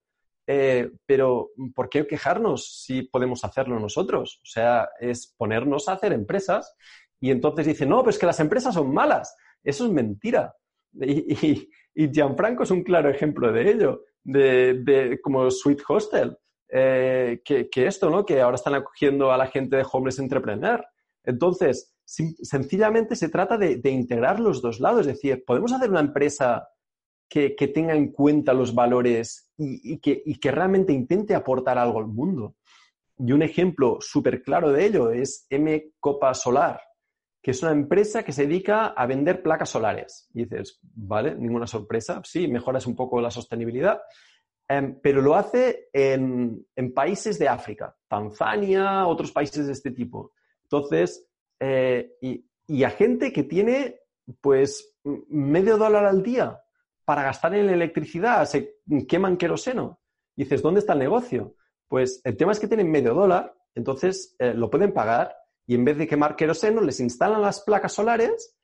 Eh, 0.51 0.93
pero 1.05 1.51
¿por 1.75 1.91
qué 1.91 2.07
quejarnos 2.07 2.83
si 2.83 3.03
podemos 3.03 3.45
hacerlo 3.45 3.79
nosotros? 3.79 4.41
O 4.43 4.47
sea, 4.47 4.89
es 4.99 5.35
ponernos 5.37 5.89
a 5.89 5.93
hacer 5.93 6.15
empresas 6.15 6.75
y 7.21 7.31
entonces 7.31 7.67
dicen, 7.67 7.91
no, 7.91 8.03
pues 8.03 8.19
que 8.19 8.25
las 8.25 8.41
empresas 8.41 8.73
son 8.73 8.95
malas. 8.95 9.37
Eso 9.63 9.85
es 9.85 9.93
mentira. 9.93 10.55
Y, 11.01 11.69
Gianfranco 12.13 12.63
es 12.63 12.71
un 12.71 12.85
claro 12.85 13.11
ejemplo 13.11 13.53
de 13.53 13.71
ello, 13.73 14.05
de, 14.23 15.19
como 15.21 15.51
Sweet 15.51 15.83
Hostel, 15.89 16.39
eh, 16.71 17.43
que, 17.45 17.69
esto, 17.75 18.09
¿no? 18.09 18.25
Que 18.25 18.41
ahora 18.41 18.55
están 18.55 18.77
acogiendo 18.77 19.33
a 19.33 19.37
la 19.37 19.49
gente 19.49 19.77
de 19.77 19.87
Homeless 19.91 20.21
Entrepreneur. 20.21 20.87
Entonces, 21.25 21.93
sencillamente 22.05 23.17
se 23.17 23.29
trata 23.29 23.59
de, 23.59 23.81
integrar 23.91 24.39
los 24.39 24.63
dos 24.63 24.79
lados, 24.79 25.01
es 25.01 25.15
decir, 25.15 25.45
podemos 25.45 25.73
hacer 25.73 25.91
una 25.91 26.01
empresa 26.01 26.69
que, 27.29 27.51
tenga 27.75 27.95
en 27.95 28.13
cuenta 28.13 28.55
los 28.55 28.75
valores 28.75 29.51
y, 29.57 29.99
que, 29.99 30.23
y, 30.25 30.41
realmente 30.49 30.93
intente 30.93 31.35
aportar 31.35 31.79
algo 31.79 31.99
al 31.99 32.07
mundo. 32.07 32.57
Y 33.19 33.33
un 33.33 33.43
ejemplo 33.43 33.99
súper 34.01 34.43
claro 34.43 34.73
de 34.73 34.87
ello 34.87 35.11
es 35.11 35.47
M 35.51 35.93
Copa 36.01 36.35
Solar 36.35 36.81
que 37.43 37.53
es 37.53 37.63
una 37.63 37.73
empresa 37.73 38.23
que 38.23 38.33
se 38.33 38.47
dedica 38.47 38.89
a 38.89 39.07
vender 39.07 39.43
placas 39.43 39.71
solares. 39.71 40.29
Y 40.35 40.45
dices, 40.45 40.81
vale, 40.83 41.35
ninguna 41.35 41.67
sorpresa, 41.67 42.21
sí, 42.25 42.49
mejoras 42.49 42.87
un 42.87 42.97
poco 42.97 43.21
la 43.21 43.31
sostenibilidad, 43.31 44.03
em, 44.69 45.01
pero 45.01 45.23
lo 45.23 45.35
hace 45.35 45.89
en, 45.93 46.67
países 46.95 47.39
de 47.39 47.49
África, 47.49 47.97
Tanzania, 48.09 49.07
otros 49.07 49.33
países 49.33 49.67
de 49.67 49.73
este 49.73 49.93
tipo. 49.93 50.33
Entonces, 50.65 51.27
eh, 51.61 52.17
y, 52.21 52.45
a 52.85 52.91
gente 52.91 53.33
que 53.33 53.45
tiene, 53.45 54.01
pues, 54.43 54.99
medio 55.29 55.79
dólar 55.79 56.05
al 56.05 56.23
día 56.23 56.61
para 57.09 57.23
gastar 57.23 57.55
en 57.55 57.71
electricidad, 57.71 58.45
se 58.45 58.81
queman 59.09 59.39
queroseno. 59.39 59.99
Y 60.37 60.43
dices, 60.45 60.61
¿dónde 60.61 60.81
está 60.81 60.93
el 60.93 60.99
negocio? 60.99 61.55
Pues 61.89 62.21
el 62.23 62.37
tema 62.37 62.53
es 62.53 62.61
que 62.61 62.69
tienen 62.69 62.91
medio 62.91 63.15
dólar, 63.15 63.55
entonces 63.75 64.37
eh, 64.39 64.53
lo 64.53 64.69
pueden 64.69 64.93
pagar 64.93 65.35
y 65.67 65.75
en 65.75 65.87
vez 65.87 65.97
de 65.97 66.07
quemar 66.07 66.37
queroseno, 66.37 66.83
les 66.83 67.01
instalan 67.01 67.41
las 67.41 67.63
placas 67.63 67.95
solares 67.95 68.55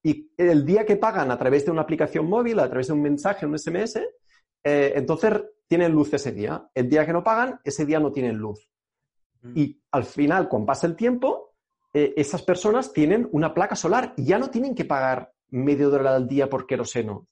y 0.00 0.30
el 0.36 0.64
día 0.64 0.86
que 0.86 0.94
pagan 0.94 1.32
a 1.32 1.38
través 1.38 1.64
de 1.64 1.72
una 1.72 1.82
aplicación 1.82 2.26
móvil, 2.26 2.60
a 2.60 2.68
través 2.68 2.86
de 2.86 2.92
un 2.92 3.02
mensaje, 3.02 3.46
un 3.46 3.58
SMS, 3.58 3.96
eh, 3.96 4.92
entonces 4.94 5.32
tienen 5.66 5.90
luz 5.90 6.14
ese 6.14 6.30
día. 6.30 6.70
El 6.72 6.88
día 6.88 7.04
que 7.04 7.12
no 7.12 7.24
pagan, 7.24 7.58
ese 7.64 7.84
día 7.84 7.98
no 7.98 8.12
tienen 8.12 8.36
luz. 8.36 8.70
Mm. 9.42 9.58
Y 9.58 9.82
al 9.90 10.04
final, 10.04 10.48
cuando 10.48 10.66
pasa 10.66 10.86
el 10.86 10.94
tiempo, 10.94 11.56
eh, 11.92 12.14
esas 12.16 12.42
personas 12.42 12.92
tienen 12.92 13.28
una 13.32 13.52
placa 13.52 13.74
solar 13.74 14.14
y 14.16 14.24
ya 14.24 14.38
no 14.38 14.50
tienen 14.50 14.76
que 14.76 14.84
pagar 14.84 15.32
medio 15.48 15.90
dólar 15.90 16.14
al 16.14 16.28
día 16.28 16.48
por 16.48 16.64
queroseno. 16.64 17.26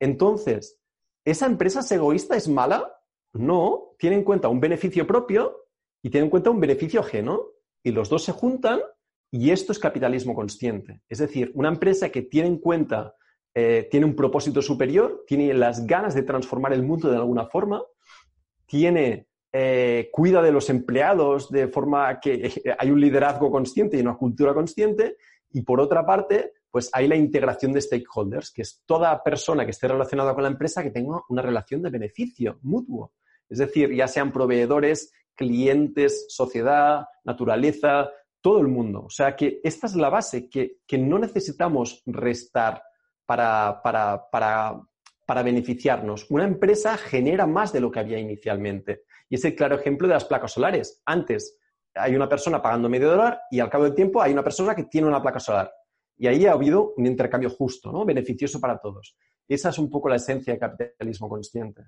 Entonces, 0.00 0.78
¿esa 1.24 1.46
empresa 1.46 1.80
es 1.80 1.90
egoísta? 1.92 2.36
¿Es 2.36 2.48
mala? 2.48 2.92
No, 3.32 3.94
tiene 3.98 4.16
en 4.16 4.24
cuenta 4.24 4.48
un 4.48 4.60
beneficio 4.60 5.06
propio 5.06 5.64
y 6.02 6.10
tiene 6.10 6.26
en 6.26 6.30
cuenta 6.30 6.50
un 6.50 6.60
beneficio 6.60 7.00
ajeno 7.00 7.46
y 7.82 7.90
los 7.90 8.08
dos 8.08 8.24
se 8.24 8.32
juntan 8.32 8.80
y 9.30 9.50
esto 9.50 9.72
es 9.72 9.78
capitalismo 9.78 10.34
consciente. 10.34 11.02
Es 11.08 11.18
decir, 11.18 11.52
una 11.54 11.68
empresa 11.68 12.10
que 12.10 12.22
tiene 12.22 12.48
en 12.48 12.58
cuenta, 12.58 13.14
eh, 13.54 13.88
tiene 13.90 14.06
un 14.06 14.16
propósito 14.16 14.62
superior, 14.62 15.24
tiene 15.26 15.52
las 15.54 15.86
ganas 15.86 16.14
de 16.14 16.22
transformar 16.22 16.72
el 16.72 16.82
mundo 16.82 17.10
de 17.10 17.16
alguna 17.16 17.46
forma, 17.46 17.82
tiene, 18.66 19.28
eh, 19.52 20.08
cuida 20.12 20.42
de 20.42 20.52
los 20.52 20.70
empleados 20.70 21.50
de 21.50 21.68
forma 21.68 22.20
que 22.20 22.62
hay 22.78 22.90
un 22.90 23.00
liderazgo 23.00 23.50
consciente 23.50 23.96
y 23.96 24.00
una 24.00 24.16
cultura 24.16 24.54
consciente, 24.54 25.16
y 25.52 25.62
por 25.62 25.80
otra 25.80 26.04
parte, 26.04 26.52
pues 26.76 26.90
hay 26.92 27.08
la 27.08 27.16
integración 27.16 27.72
de 27.72 27.80
stakeholders, 27.80 28.52
que 28.52 28.60
es 28.60 28.82
toda 28.84 29.22
persona 29.22 29.64
que 29.64 29.70
esté 29.70 29.88
relacionada 29.88 30.34
con 30.34 30.42
la 30.42 30.50
empresa 30.50 30.82
que 30.82 30.90
tenga 30.90 31.22
una 31.30 31.40
relación 31.40 31.80
de 31.80 31.88
beneficio 31.88 32.58
mutuo. 32.60 33.14
Es 33.48 33.56
decir, 33.56 33.94
ya 33.94 34.06
sean 34.06 34.30
proveedores, 34.30 35.10
clientes, 35.34 36.26
sociedad, 36.28 37.06
naturaleza, 37.24 38.10
todo 38.42 38.60
el 38.60 38.68
mundo. 38.68 39.04
O 39.06 39.08
sea 39.08 39.34
que 39.34 39.58
esta 39.64 39.86
es 39.86 39.96
la 39.96 40.10
base, 40.10 40.50
que, 40.50 40.76
no 40.98 41.18
necesitamos 41.18 42.02
restar 42.04 42.82
para, 43.24 43.80
para, 43.82 45.42
beneficiarnos. 45.42 46.30
Una 46.30 46.44
empresa 46.44 46.98
genera 46.98 47.46
más 47.46 47.72
de 47.72 47.80
lo 47.80 47.90
que 47.90 48.00
había 48.00 48.18
inicialmente. 48.18 49.04
Y 49.30 49.36
es 49.36 49.44
el 49.46 49.56
claro 49.56 49.76
ejemplo 49.76 50.06
de 50.06 50.12
las 50.12 50.26
placas 50.26 50.52
solares. 50.52 51.00
Antes 51.06 51.58
hay 51.94 52.14
una 52.14 52.28
persona 52.28 52.60
pagando 52.60 52.90
medio 52.90 53.08
dólar 53.08 53.40
y 53.50 53.60
al 53.60 53.70
cabo 53.70 53.84
del 53.84 53.94
tiempo 53.94 54.20
hay 54.20 54.34
una 54.34 54.44
persona 54.44 54.74
que 54.74 54.84
tiene 54.84 55.08
una 55.08 55.22
placa 55.22 55.40
solar. 55.40 55.72
Y 56.18 56.26
ahí 56.26 56.46
ha 56.46 56.52
habido 56.52 56.94
un 56.96 57.06
intercambio 57.06 57.50
justo, 57.50 57.92
¿no? 57.92 58.04
beneficioso 58.04 58.60
para 58.60 58.78
todos. 58.78 59.16
Esa 59.48 59.68
es 59.68 59.78
un 59.78 59.90
poco 59.90 60.08
la 60.08 60.16
esencia 60.16 60.52
del 60.52 60.60
capitalismo 60.60 61.28
consciente. 61.28 61.82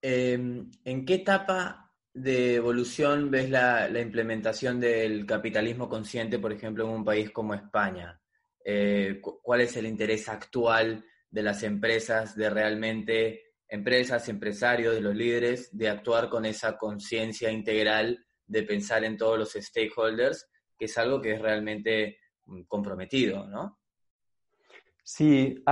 Em, 0.00 0.70
¿En 0.84 1.04
qué 1.04 1.14
etapa 1.14 1.92
de 2.12 2.54
evolución 2.54 3.30
ves 3.30 3.50
la, 3.50 3.88
implementación 4.00 4.78
del 4.78 5.26
capitalismo 5.26 5.88
consciente, 5.88 6.38
por 6.38 6.52
ejemplo, 6.52 6.84
en 6.84 6.90
un 6.90 7.04
país 7.04 7.30
como 7.30 7.54
España? 7.54 8.20
Eh, 8.64 9.20
¿Cuál 9.20 9.62
es 9.62 9.76
el 9.76 9.86
interés 9.86 10.28
actual 10.28 11.04
de 11.30 11.42
las 11.42 11.62
empresas, 11.62 12.36
de 12.36 12.50
realmente 12.50 13.46
empresas, 13.68 14.28
empresarios, 14.28 14.94
de 14.94 15.00
los 15.00 15.14
líderes, 15.14 15.76
de 15.76 15.88
actuar 15.88 16.28
con 16.28 16.44
esa 16.44 16.76
conciencia 16.76 17.50
integral, 17.50 18.24
de 18.46 18.62
pensar 18.62 19.04
en 19.04 19.16
todos 19.16 19.38
los 19.38 19.52
stakeholders, 19.52 20.48
que 20.78 20.84
es 20.84 20.98
algo 20.98 21.20
que 21.20 21.32
es 21.32 21.40
realmente 21.40 22.18
comprometido, 22.68 23.46
¿no? 23.46 23.78
Sí, 25.08 25.62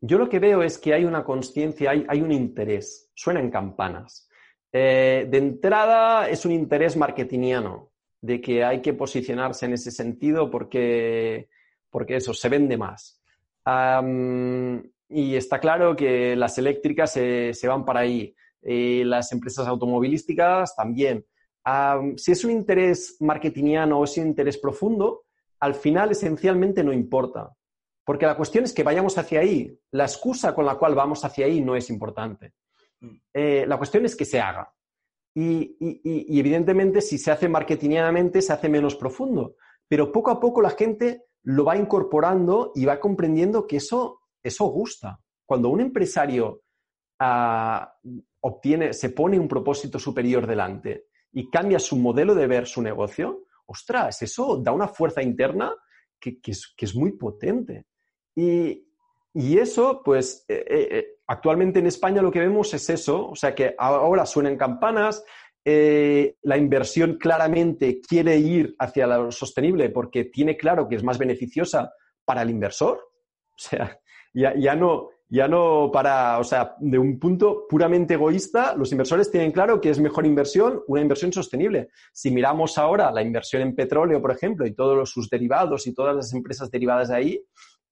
yo 0.00 0.18
lo 0.18 0.28
que 0.28 0.38
veo 0.38 0.62
es 0.62 0.78
que 0.78 0.94
hay 0.94 1.04
una 1.04 1.24
conciencia, 1.24 1.90
hay, 1.90 2.22
un 2.22 2.30
interés, 2.30 3.10
suenan 3.12 3.50
campanas. 3.50 4.28
Eh, 4.72 5.26
de 5.28 5.38
entrada 5.38 6.28
es 6.28 6.46
un 6.46 6.52
interés 6.52 6.96
marketingiano, 6.96 7.90
de 8.20 8.40
que 8.40 8.62
hay 8.62 8.80
que 8.80 8.94
posicionarse 8.94 9.66
en 9.66 9.72
ese 9.72 9.90
sentido 9.90 10.48
porque, 10.48 11.48
porque 11.90 12.16
eso, 12.16 12.32
se 12.32 12.48
vende 12.48 12.76
más. 12.76 13.20
y 15.08 15.34
está 15.34 15.58
claro 15.58 15.96
que 15.96 16.36
las 16.36 16.56
eléctricas 16.56 17.12
se, 17.12 17.66
van 17.66 17.84
para 17.84 18.00
ahí, 18.00 18.32
las 18.62 19.32
empresas 19.32 19.66
automovilísticas 19.66 20.76
también. 20.76 21.26
si 22.16 22.30
es 22.30 22.44
un 22.44 22.52
interés 22.52 23.16
marketingiano 23.18 23.98
o 23.98 24.04
es 24.04 24.16
un 24.18 24.28
interés 24.28 24.56
profundo, 24.56 25.24
al 25.62 25.76
final 25.76 26.10
esencialmente 26.10 26.82
no 26.82 26.92
importa. 26.92 27.56
Porque 28.04 28.26
la 28.26 28.36
cuestión 28.36 28.64
es 28.64 28.74
que 28.74 28.82
vayamos 28.82 29.16
hacia 29.16 29.40
ahí. 29.40 29.78
La 29.92 30.04
excusa 30.04 30.56
con 30.56 30.66
la 30.66 30.74
cual 30.74 30.96
vamos 30.96 31.24
hacia 31.24 31.46
ahí 31.46 31.60
no 31.60 31.76
es 31.76 31.88
importante. 31.88 32.54
Eh, 33.32 33.64
la 33.68 33.78
cuestión 33.78 34.04
es 34.04 34.16
que 34.16 34.24
se 34.24 34.40
haga. 34.40 34.74
Y, 35.34 35.76
evidentemente, 36.36 37.00
si 37.00 37.16
se 37.16 37.30
hace 37.30 37.48
marketingianamente, 37.48 38.42
se 38.42 38.52
hace 38.52 38.68
menos 38.68 38.96
profundo. 38.96 39.54
Pero 39.88 40.10
poco 40.10 40.32
a 40.32 40.40
poco 40.40 40.60
la 40.60 40.70
gente 40.70 41.26
lo 41.44 41.64
va 41.64 41.76
incorporando 41.76 42.72
y 42.74 42.84
va 42.84 42.98
comprendiendo 42.98 43.64
que 43.64 43.76
eso, 43.76 44.22
eso 44.42 44.66
gusta. 44.66 45.20
Cuando 45.46 45.68
un 45.68 45.80
empresario 45.80 46.62
ah, 47.20 47.94
obtiene, 48.40 48.92
se 48.94 49.10
pone 49.10 49.38
un 49.38 49.46
propósito 49.46 50.00
superior 50.00 50.44
delante 50.44 51.06
y 51.32 51.48
cambia 51.50 51.78
su 51.78 51.96
modelo 51.96 52.34
de 52.34 52.48
ver 52.48 52.66
su 52.66 52.82
negocio, 52.82 53.44
ostras, 53.72 54.22
eso 54.22 54.56
da 54.56 54.72
una 54.72 54.88
fuerza 54.88 55.22
interna 55.22 55.74
que, 56.20 56.38
es, 56.46 56.94
muy 56.94 57.12
potente. 57.12 57.86
Y, 58.34 58.86
eso, 59.34 60.02
pues, 60.04 60.44
eh, 60.48 60.64
eh, 60.68 61.12
Actualmente 61.32 61.78
en 61.78 61.86
España 61.86 62.20
lo 62.20 62.30
que 62.30 62.40
vemos 62.40 62.74
es 62.74 62.90
eso, 62.90 63.30
o 63.30 63.34
sea 63.34 63.54
que 63.54 63.74
ahora 63.78 64.26
suenan 64.26 64.58
campanas, 64.58 65.24
eh, 65.64 66.36
la 66.42 66.58
inversión 66.58 67.16
claramente 67.16 68.02
quiere 68.02 68.36
ir 68.36 68.76
hacia 68.78 69.06
lo 69.06 69.32
sostenible 69.32 69.88
porque 69.88 70.24
tiene 70.24 70.58
claro 70.58 70.86
que 70.86 70.96
es 70.96 71.02
más 71.02 71.16
beneficiosa 71.16 71.90
para 72.26 72.42
el 72.42 72.50
inversor. 72.50 73.00
O 73.54 73.64
sea, 73.64 74.00
ya, 74.34 74.74
no, 74.74 75.10
ya 75.32 75.48
no 75.48 75.88
para, 75.90 76.38
o 76.38 76.44
sea, 76.44 76.76
de 76.78 76.98
un 76.98 77.18
punto 77.18 77.66
puramente 77.66 78.14
egoísta, 78.14 78.76
los 78.76 78.92
inversores 78.92 79.30
tienen 79.30 79.50
claro 79.50 79.80
que 79.80 79.88
es 79.88 79.98
mejor 79.98 80.26
inversión 80.26 80.82
una 80.88 81.00
inversión 81.00 81.32
sostenible. 81.32 81.88
Si 82.12 82.30
miramos 82.30 82.76
ahora 82.76 83.10
la 83.10 83.22
inversión 83.22 83.62
en 83.62 83.74
petróleo, 83.74 84.20
por 84.20 84.30
ejemplo, 84.30 84.66
y 84.66 84.74
todos 84.74 85.08
sus 85.08 85.30
derivados 85.30 85.86
y 85.86 85.94
todas 85.94 86.14
las 86.14 86.34
empresas 86.34 86.70
derivadas 86.70 87.08
de 87.08 87.16
ahí, 87.16 87.46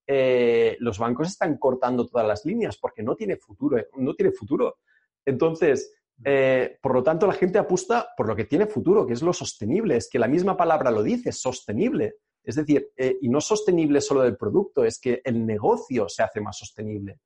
eh, 0.06 0.76
los 0.80 0.98
bancos 0.98 1.28
están 1.28 1.56
cortando 1.56 2.06
todas 2.06 2.26
las 2.26 2.44
líneas 2.44 2.76
porque 2.76 3.02
no 3.02 3.16
tiene 3.16 3.38
futuro. 3.38 3.78
Eh, 3.78 3.88
no 3.96 4.12
tiene 4.12 4.32
futuro. 4.32 4.76
Entonces, 5.24 5.94
eh, 6.22 6.76
por 6.82 6.92
lo 6.92 7.02
tanto, 7.02 7.26
la 7.26 7.32
gente 7.32 7.58
apuesta 7.58 8.10
por 8.18 8.28
lo 8.28 8.36
que 8.36 8.44
tiene 8.44 8.66
futuro, 8.66 9.06
que 9.06 9.14
es 9.14 9.22
lo 9.22 9.32
sostenible. 9.32 9.96
Es 9.96 10.10
que 10.10 10.18
la 10.18 10.28
misma 10.28 10.58
palabra 10.58 10.90
lo 10.90 11.02
dice, 11.02 11.32
sostenible. 11.32 12.16
Es 12.42 12.56
decir, 12.56 12.90
y 13.20 13.28
no 13.28 13.40
sostenible 13.40 14.00
solo 14.00 14.22
del 14.22 14.36
producto, 14.36 14.84
es 14.84 14.98
que 14.98 15.20
el 15.24 15.44
negocio 15.44 16.08
se 16.08 16.22
hace 16.22 16.40
más 16.40 16.56
sostenible. 16.58 17.20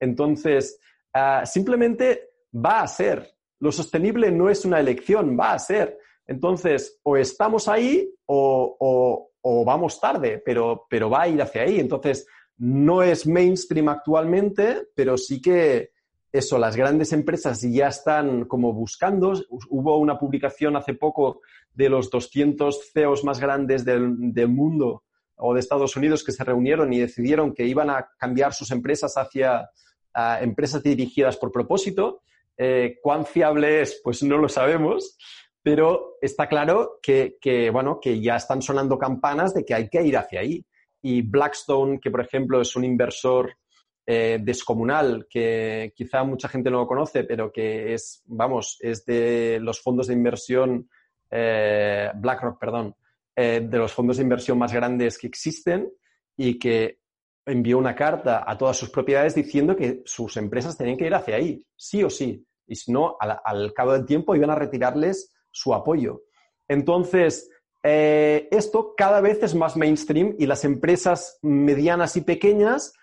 Entonces, 0.00 0.78
ah, 1.12 1.44
simplemente 1.44 2.30
va 2.54 2.80
a 2.80 2.88
ser. 2.88 3.34
Lo 3.60 3.70
sostenible 3.70 4.30
no 4.30 4.48
es 4.50 4.64
una 4.64 4.80
elección, 4.80 5.38
va 5.38 5.52
a 5.52 5.58
ser. 5.58 5.98
Entonces, 6.26 6.98
o 7.02 7.16
estamos 7.16 7.68
ahí 7.68 8.10
o, 8.26 9.30
o 9.46 9.64
vamos 9.64 10.00
tarde, 10.00 10.42
pero, 10.44 10.86
pero 10.88 11.10
va 11.10 11.22
a 11.22 11.28
ir 11.28 11.40
hacia 11.42 11.62
ahí. 11.62 11.78
Entonces, 11.78 12.26
no 12.56 13.02
es 13.02 13.26
mainstream 13.26 13.88
actualmente, 13.88 14.88
pero 14.94 15.18
sí 15.18 15.40
que 15.40 15.93
eso, 16.34 16.58
las 16.58 16.74
grandes 16.74 17.12
empresas 17.12 17.62
ya 17.62 17.86
están 17.86 18.46
como 18.46 18.72
buscando. 18.72 19.34
Hubo 19.70 19.98
una 19.98 20.18
publicación 20.18 20.74
hace 20.74 20.94
poco 20.94 21.42
de 21.72 21.88
los 21.88 22.10
200 22.10 22.90
CEOs 22.92 23.22
más 23.22 23.38
grandes 23.38 23.84
del, 23.84 24.48
mundo 24.48 25.04
o 25.36 25.54
de 25.54 25.60
Estados 25.60 25.94
Unidos 25.96 26.24
que 26.24 26.32
se 26.32 26.42
reunieron 26.42 26.92
y 26.92 26.98
decidieron 26.98 27.54
que 27.54 27.64
iban 27.64 27.88
a 27.88 28.08
cambiar 28.18 28.52
sus 28.52 28.72
empresas 28.72 29.14
hacia 29.16 29.70
empresas 30.40 30.82
dirigidas 30.82 31.36
por 31.36 31.52
propósito. 31.52 32.22
Eh, 32.58 32.98
¿Cuán 33.00 33.26
fiable 33.26 33.82
es? 33.82 34.00
Pues 34.02 34.24
no 34.24 34.36
lo 34.36 34.48
sabemos, 34.48 35.16
pero 35.62 36.16
está 36.20 36.48
claro 36.48 36.98
que, 37.00 37.38
bueno, 37.72 38.00
que 38.00 38.20
ya 38.20 38.34
están 38.34 38.60
sonando 38.60 38.98
campanas 38.98 39.54
de 39.54 39.64
que 39.64 39.74
hay 39.74 39.88
que 39.88 40.02
ir 40.02 40.16
hacia 40.16 40.40
ahí. 40.40 40.66
Y 41.00 41.22
Blackstone, 41.22 42.00
que 42.00 42.10
por 42.10 42.22
ejemplo 42.22 42.60
es 42.60 42.74
un 42.74 42.82
inversor 42.82 43.56
eh, 44.06 44.38
descomunal, 44.40 45.26
que 45.28 45.92
quizá 45.94 46.24
mucha 46.24 46.48
gente 46.48 46.70
no 46.70 46.78
lo 46.78 46.86
conoce, 46.86 47.24
pero 47.24 47.50
que 47.50 47.94
es, 47.94 48.22
vamos, 48.26 48.78
es 48.80 49.04
de 49.04 49.58
los 49.60 49.80
fondos 49.80 50.08
de 50.08 50.14
inversión, 50.14 50.88
eh, 51.30 52.10
BlackRock, 52.14 52.58
perdón, 52.58 52.94
de 53.36 53.78
los 53.78 53.92
fondos 53.92 54.18
de 54.18 54.22
inversión 54.22 54.56
más 54.56 54.72
grandes 54.72 55.18
que 55.18 55.26
existen 55.26 55.90
y 56.36 56.56
que 56.56 57.00
envió 57.46 57.78
una 57.78 57.94
carta 57.94 58.44
a 58.46 58.56
todas 58.56 58.76
sus 58.76 58.90
propiedades 58.90 59.34
diciendo 59.34 59.76
que 59.76 60.02
sus 60.04 60.36
empresas 60.36 60.76
tenían 60.76 60.96
que 60.96 61.06
ir 61.06 61.14
hacia 61.14 61.36
ahí, 61.36 61.64
sí 61.76 62.02
o 62.02 62.10
sí. 62.10 62.46
Y 62.66 62.76
si 62.76 62.92
no, 62.92 63.16
al, 63.20 63.74
cabo 63.74 63.92
del 63.92 64.06
tiempo 64.06 64.34
iban 64.34 64.50
a 64.50 64.54
retirarles 64.54 65.34
su 65.50 65.74
apoyo. 65.74 66.22
Entonces, 66.66 67.50
eh, 67.82 68.48
esto 68.50 68.94
cada 68.96 69.20
vez 69.20 69.42
es 69.42 69.54
más 69.54 69.76
mainstream 69.76 70.34
y 70.38 70.46
las 70.46 70.64
empresas 70.64 71.38
medianas 71.42 72.16
y 72.16 72.22
pequeñas 72.22 72.94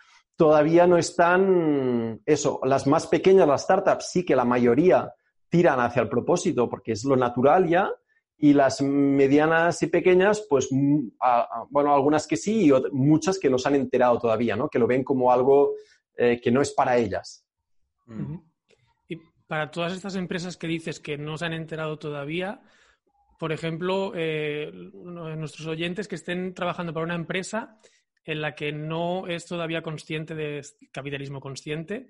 todavía 0.42 0.88
no 0.88 0.98
están, 0.98 2.20
eso, 2.26 2.62
las 2.64 2.88
más 2.88 3.06
pequeñas, 3.06 3.48
las 3.48 3.62
startups, 3.62 4.10
sí 4.10 4.26
que 4.26 4.36
la 4.36 4.44
mayoría 4.44 5.14
tiran 5.50 5.80
hacia 5.80 6.02
el 6.02 6.10
propósito 6.10 6.68
porque 6.68 6.94
es 6.94 7.06
lo 7.06 7.16
natural 7.16 7.68
ya, 7.68 7.92
y 8.40 8.54
las 8.54 8.82
medianas 8.82 9.84
y 9.84 9.86
pequeñas, 9.86 10.44
pues, 10.50 10.70
mm, 10.72 11.10
bueno, 11.70 11.94
algunas 11.94 12.26
que 12.26 12.38
sí 12.38 12.66
y 12.66 12.72
muchas 12.92 13.38
que 13.38 13.52
no 13.52 13.60
se 13.60 13.68
han 13.68 13.76
enterado 13.76 14.18
todavía, 14.18 14.56
¿no? 14.56 14.68
Que 14.68 14.80
lo 14.80 14.88
ven 14.88 15.04
como 15.04 15.32
algo 15.32 15.76
eh, 16.18 16.42
que 16.42 16.50
no 16.50 16.64
es 16.64 16.72
para 16.72 16.98
ellas. 16.98 17.46
Y 19.08 19.18
para 19.46 19.70
todas 19.70 19.94
estas 19.94 20.16
empresas 20.16 20.58
que 20.58 20.66
dices 20.66 21.00
que 21.00 21.20
no 21.20 21.38
se 21.38 21.46
han 21.46 21.54
enterado 21.54 22.00
todavía, 22.00 22.64
por 23.38 23.52
ejemplo, 23.52 24.14
eh, 24.16 24.72
nuestros 24.74 25.68
oyentes 25.68 26.08
que 26.08 26.16
estén 26.16 26.56
trabajando 26.56 26.96
para 26.96 27.06
una 27.06 27.14
empresa 27.14 27.78
en 28.26 28.42
la 28.42 28.56
que 28.56 28.72
no 28.72 29.28
es 29.28 29.46
todavía 29.46 29.82
consciente 29.82 30.36
de 30.36 30.62
capitalismo 30.92 31.40
consciente, 31.40 32.10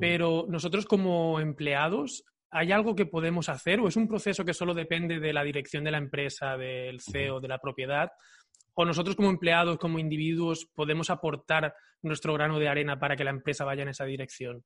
pero 0.00 0.46
nosotros 0.48 0.86
como 0.86 1.38
empleados 1.38 2.24
¿hay 2.50 2.72
algo 2.72 2.94
que 2.94 3.06
podemos 3.06 3.48
hacer 3.48 3.80
o 3.80 3.88
es 3.88 3.96
un 3.96 4.08
proceso 4.08 4.44
que 4.44 4.54
solo 4.54 4.72
depende 4.72 5.20
de 5.20 5.32
la 5.32 5.42
dirección 5.42 5.84
de 5.84 5.90
la 5.90 5.98
empresa, 5.98 6.56
del 6.56 7.00
CEO, 7.00 7.40
de 7.40 7.48
la 7.48 7.58
propiedad? 7.58 8.12
¿O 8.74 8.84
nosotros 8.84 9.16
como 9.16 9.30
empleados, 9.30 9.78
como 9.78 9.98
individuos, 9.98 10.66
podemos 10.74 11.10
aportar 11.10 11.74
nuestro 12.02 12.34
grano 12.34 12.58
de 12.58 12.68
arena 12.68 12.98
para 12.98 13.16
que 13.16 13.24
la 13.24 13.30
empresa 13.30 13.64
vaya 13.64 13.82
en 13.82 13.88
esa 13.88 14.04
dirección? 14.04 14.64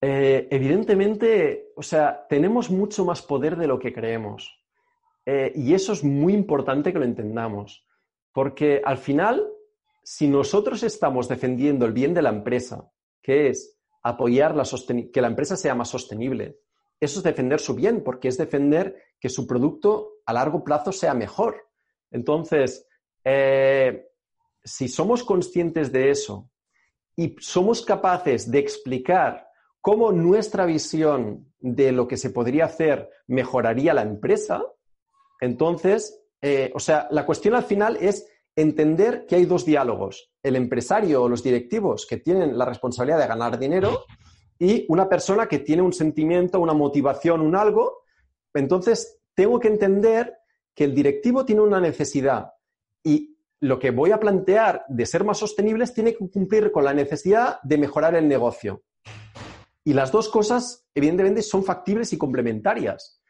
Eh, 0.00 0.46
evidentemente, 0.50 1.72
o 1.74 1.82
sea, 1.82 2.26
tenemos 2.28 2.70
mucho 2.70 3.04
más 3.04 3.22
poder 3.22 3.56
de 3.56 3.66
lo 3.66 3.78
que 3.78 3.92
creemos. 3.92 4.62
Eh, 5.26 5.52
y 5.54 5.74
eso 5.74 5.92
es 5.92 6.04
muy 6.04 6.32
importante 6.32 6.92
que 6.92 6.98
lo 6.98 7.04
entendamos. 7.04 7.86
Porque 8.38 8.80
al 8.84 8.98
final, 8.98 9.48
si 10.04 10.28
nosotros 10.28 10.84
estamos 10.84 11.26
defendiendo 11.26 11.86
el 11.86 11.92
bien 11.92 12.14
de 12.14 12.22
la 12.22 12.28
empresa, 12.28 12.88
que 13.20 13.48
es 13.48 13.80
apoyar 14.00 14.54
la 14.54 14.62
que 15.12 15.20
la 15.20 15.26
empresa 15.26 15.56
sea 15.56 15.74
más 15.74 15.88
sostenible. 15.88 16.60
Eso 17.00 17.18
es 17.18 17.24
defender 17.24 17.58
su 17.58 17.74
bien, 17.74 18.04
porque 18.04 18.28
es 18.28 18.38
defender 18.38 18.94
que 19.18 19.28
su 19.28 19.44
producto 19.44 20.18
a 20.24 20.32
largo 20.32 20.62
plazo 20.62 20.92
sea 20.92 21.14
mejor. 21.14 21.68
Entonces, 22.12 22.86
eh, 23.24 24.06
si 24.62 24.86
somos 24.86 25.24
conscientes 25.24 25.90
de 25.90 26.10
eso 26.10 26.48
y 27.16 27.34
somos 27.40 27.84
capaces 27.84 28.48
de 28.48 28.60
explicar 28.60 29.48
cómo 29.80 30.12
nuestra 30.12 30.64
visión 30.64 31.52
de 31.58 31.90
lo 31.90 32.06
que 32.06 32.16
se 32.16 32.30
podría 32.30 32.66
hacer 32.66 33.10
mejoraría 33.26 33.94
la 33.94 34.02
empresa, 34.02 34.62
entonces, 35.40 36.22
eh, 36.40 36.70
o 36.72 36.78
sea, 36.78 37.08
la 37.10 37.26
cuestión 37.26 37.56
al 37.56 37.64
final 37.64 37.96
es 38.00 38.28
entender 38.60 39.24
que 39.24 39.36
hay 39.36 39.46
dos 39.46 39.64
diálogos, 39.64 40.32
el 40.42 40.56
empresario 40.56 41.22
o 41.22 41.28
los 41.28 41.44
directivos 41.44 42.06
que 42.06 42.16
tienen 42.16 42.58
la 42.58 42.64
responsabilidad 42.64 43.20
de 43.20 43.28
ganar 43.28 43.56
dinero 43.56 44.04
y 44.58 44.84
una 44.88 45.08
persona 45.08 45.46
que 45.46 45.60
tiene 45.60 45.82
un 45.82 45.92
sentimiento, 45.92 46.58
una 46.58 46.74
motivación, 46.74 47.40
un 47.40 47.54
algo. 47.54 48.02
Entonces, 48.52 49.20
tengo 49.34 49.60
que 49.60 49.68
entender 49.68 50.38
que 50.74 50.84
el 50.84 50.94
directivo 50.94 51.44
tiene 51.44 51.60
una 51.62 51.80
necesidad 51.80 52.52
y 53.04 53.36
lo 53.60 53.78
que 53.78 53.92
voy 53.92 54.10
a 54.10 54.18
plantear 54.18 54.84
de 54.88 55.06
ser 55.06 55.22
más 55.22 55.38
sostenibles 55.38 55.94
tiene 55.94 56.14
que 56.14 56.28
cumplir 56.28 56.72
con 56.72 56.84
la 56.84 56.94
necesidad 56.94 57.60
de 57.62 57.78
mejorar 57.78 58.16
el 58.16 58.26
negocio. 58.26 58.82
Y 59.84 59.92
las 59.92 60.10
dos 60.10 60.28
cosas, 60.28 60.84
evidentemente, 60.96 61.42
son 61.42 61.62
factibles 61.62 62.12
y 62.12 62.18
complementarias. 62.18 63.22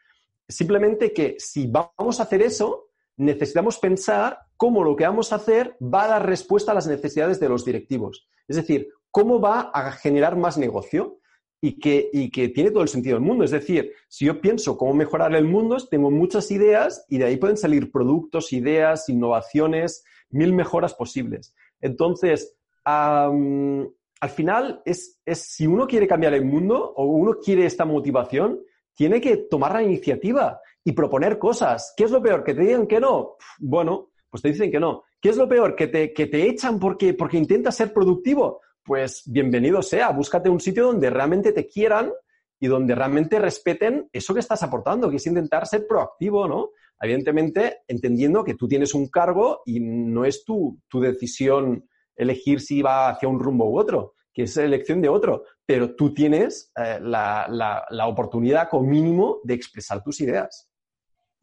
Simplemente 0.47 1.13
que 1.13 1.35
si 1.37 1.67
vamos 1.67 2.19
a 2.19 2.23
hacer 2.23 2.41
eso, 2.41 2.88
necesitamos 3.19 3.77
pensar 3.79 4.39
cómo 4.55 4.83
lo 4.83 4.95
que 4.95 5.03
vamos 5.03 5.31
a 5.31 5.35
hacer 5.35 5.75
va 5.81 6.05
a 6.05 6.07
dar 6.07 6.25
respuesta 6.25 6.71
a 6.71 6.75
las 6.75 6.87
necesidades 6.87 7.39
de 7.39 7.49
los 7.49 7.65
directivos. 7.65 8.27
Es 8.47 8.55
decir, 8.55 8.87
cómo 9.11 9.41
va 9.41 9.71
a 9.73 9.91
generar 9.91 10.37
más 10.37 10.57
negocio 10.57 11.19
y 11.61 11.79
que, 11.79 12.09
y 12.13 12.31
que 12.31 12.47
tiene 12.47 12.71
todo 12.71 12.81
el 12.81 12.87
sentido 12.87 13.17
del 13.17 13.25
mundo. 13.25 13.43
Es 13.43 13.51
decir, 13.51 13.91
si 14.07 14.25
yo 14.25 14.39
pienso 14.39 14.77
cómo 14.77 14.93
mejorar 14.93 15.35
el 15.35 15.43
mundo, 15.43 15.77
tengo 15.89 16.09
muchas 16.09 16.49
ideas 16.49 17.05
y 17.09 17.17
de 17.17 17.25
ahí 17.25 17.35
pueden 17.35 17.57
salir 17.57 17.91
productos, 17.91 18.53
ideas, 18.53 19.09
innovaciones, 19.09 20.05
mil 20.29 20.53
mejoras 20.53 20.93
posibles. 20.93 21.53
Entonces, 21.81 22.55
al 22.85 24.29
final, 24.33 24.81
es, 24.85 25.19
es, 25.25 25.39
si 25.39 25.67
uno 25.67 25.87
quiere 25.87 26.07
cambiar 26.07 26.33
el 26.33 26.45
mundo 26.45 26.93
o 26.95 27.03
uno 27.03 27.35
quiere 27.43 27.65
esta 27.65 27.83
motivación, 27.83 28.61
tiene 28.93 29.19
que 29.19 29.35
tomar 29.35 29.73
la 29.73 29.83
iniciativa 29.83 30.61
y 30.89 30.91
proponer 30.93 31.37
cosas. 31.37 31.93
¿Qué 31.95 32.05
es 32.05 32.09
lo 32.09 32.19
peor? 32.19 32.43
¿Que 32.43 32.55
te 32.55 32.61
digan 32.61 32.87
que 32.87 32.99
no? 32.99 33.35
Bueno, 33.59 34.09
pues 34.27 34.41
te 34.41 34.49
dicen 34.49 34.71
que 34.71 34.79
no. 34.79 35.03
¿Qué 35.21 35.29
es 35.29 35.37
lo 35.37 35.47
peor? 35.47 35.75
¿Que 35.75 35.85
te, 35.85 36.11
que 36.11 36.25
te 36.25 36.49
echan 36.49 36.79
porque, 36.79 37.13
porque 37.13 37.37
intentas 37.37 37.75
ser 37.75 37.93
productivo? 37.93 38.61
Pues 38.83 39.21
bienvenido 39.27 39.83
sea, 39.83 40.09
búscate 40.09 40.49
un 40.49 40.59
sitio 40.59 40.85
donde 40.85 41.11
realmente 41.11 41.51
te 41.51 41.67
quieran 41.67 42.11
y 42.59 42.65
donde 42.65 42.95
realmente 42.95 43.37
respeten 43.37 44.09
eso 44.11 44.33
que 44.33 44.39
estás 44.39 44.63
aportando, 44.63 45.11
que 45.11 45.17
es 45.17 45.27
intentar 45.27 45.67
ser 45.67 45.85
proactivo, 45.85 46.47
¿no? 46.47 46.71
Evidentemente, 46.99 47.81
entendiendo 47.87 48.43
que 48.43 48.55
tú 48.55 48.67
tienes 48.67 48.95
un 48.95 49.09
cargo 49.09 49.61
y 49.67 49.79
no 49.81 50.25
es 50.25 50.43
tu, 50.43 50.79
tu 50.87 50.99
decisión 50.99 51.87
elegir 52.15 52.61
si 52.61 52.81
va 52.81 53.09
hacia 53.09 53.29
un 53.29 53.39
rumbo 53.39 53.69
u 53.69 53.77
otro, 53.77 54.15
que 54.33 54.41
es 54.43 54.57
elección 54.57 55.03
de 55.03 55.09
otro, 55.09 55.43
pero 55.67 55.95
tú 55.95 56.15
tienes 56.15 56.71
eh, 56.75 56.97
la, 56.99 57.45
la, 57.47 57.85
la 57.91 58.07
oportunidad 58.07 58.69
como 58.69 58.89
mínimo 58.89 59.39
de 59.43 59.53
expresar 59.53 60.01
tus 60.01 60.19
ideas. 60.21 60.68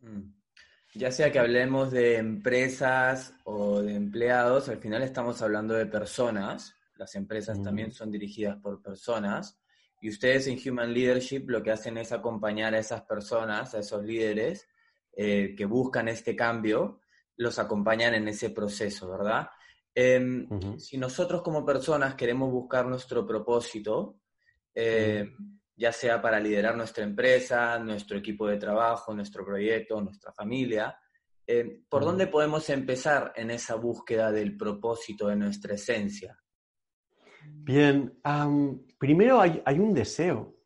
Mm. 0.06 0.32
Ya 0.94 1.10
sea 1.10 1.30
que 1.30 1.38
hablemos 1.38 1.90
de 1.90 2.16
empresas 2.16 3.34
o 3.44 3.82
de 3.82 3.94
empleados, 3.94 4.68
al 4.70 4.78
final 4.78 5.02
estamos 5.02 5.42
hablando 5.42 5.74
de 5.74 5.86
personas. 5.86 6.74
Las 6.94 7.14
empresas 7.16 7.62
también 7.62 7.92
son 7.92 8.10
dirigidas 8.10 8.56
por 8.56 8.80
personas. 8.80 9.60
Y 10.00 10.08
ustedes 10.08 10.46
en 10.46 10.58
Human 10.64 10.94
Leadership 10.94 11.44
lo 11.48 11.62
que 11.62 11.70
hacen 11.70 11.98
es 11.98 12.12
acompañar 12.12 12.74
a 12.74 12.78
esas 12.78 13.02
personas, 13.02 13.74
a 13.74 13.80
esos 13.80 14.02
líderes 14.04 14.66
eh, 15.14 15.54
que 15.56 15.66
buscan 15.66 16.08
este 16.08 16.34
cambio, 16.34 17.00
los 17.36 17.58
acompañan 17.58 18.14
en 18.14 18.28
ese 18.28 18.50
proceso, 18.50 19.10
¿verdad? 19.10 19.48
Em, 19.94 20.78
si 20.78 20.98
nosotros 20.98 21.42
como 21.42 21.64
personas 21.64 22.14
queremos 22.14 22.50
buscar 22.50 22.86
nuestro 22.86 23.26
propósito, 23.26 24.20
eh, 24.74 25.30
ya 25.76 25.92
sea 25.92 26.20
para 26.22 26.40
liderar 26.40 26.76
nuestra 26.76 27.04
empresa, 27.04 27.78
nuestro 27.78 28.18
equipo 28.18 28.48
de 28.48 28.56
trabajo, 28.56 29.14
nuestro 29.14 29.44
proyecto, 29.44 30.00
nuestra 30.00 30.32
familia. 30.32 30.98
Eh, 31.46 31.82
¿Por 31.88 32.04
dónde 32.04 32.26
podemos 32.26 32.68
empezar 32.70 33.32
en 33.36 33.50
esa 33.50 33.76
búsqueda 33.76 34.32
del 34.32 34.56
propósito 34.56 35.28
de 35.28 35.36
nuestra 35.36 35.74
esencia? 35.74 36.36
Bien, 37.44 38.18
primero 38.98 39.40
hay, 39.40 39.78
un 39.78 39.94
deseo. 39.94 40.56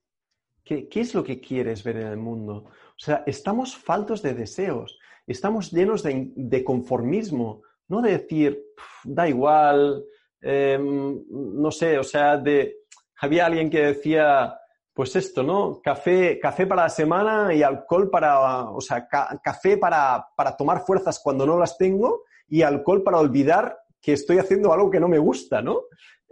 ¿Qué, 0.64 0.88
es 0.94 1.14
lo 1.14 1.25
que 1.25 1.40
quieres 1.40 1.83
ver 1.83 1.96
en 1.96 2.07
el 2.07 2.16
mundo? 2.16 2.66
O 2.66 2.99
sea, 2.99 3.25
estamos 3.27 3.77
faltos 3.77 4.23
de 4.23 4.35
deseos, 4.35 4.99
estamos 5.27 5.73
llenos 5.73 6.03
de, 6.03 6.64
conformismo, 6.64 7.62
no 7.88 8.01
de 8.01 8.12
decir, 8.12 8.62
da 9.05 9.29
igual, 9.29 10.05
em, 10.40 11.25
no 11.29 11.70
sé, 11.70 11.99
o 11.99 12.05
sea, 12.05 12.37
de, 12.37 12.85
había 13.20 13.46
alguien 13.46 13.68
que 13.68 13.83
decía, 13.83 14.60
pues 14.92 15.16
esto, 15.16 15.42
¿no? 15.42 15.81
Café, 15.83 16.38
café 16.40 16.66
para 16.66 16.83
la 16.83 16.88
semana 16.88 17.55
y 17.55 17.62
alcohol 17.62 18.11
para, 18.11 18.70
o 18.70 18.81
sea, 18.81 19.07
café 19.09 19.76
para, 19.76 20.26
tomar 20.59 20.85
fuerzas 20.85 21.20
cuando 21.22 21.46
no 21.46 21.59
las 21.59 21.79
tengo 21.79 22.24
y 22.48 22.62
alcohol 22.62 23.03
para 23.03 23.18
olvidar 23.18 23.79
que 24.00 24.12
estoy 24.12 24.38
haciendo 24.38 24.72
algo 24.72 24.90
que 24.90 25.00
no 25.00 25.09
me 25.09 25.18
gusta, 25.18 25.62
¿no? 25.62 25.83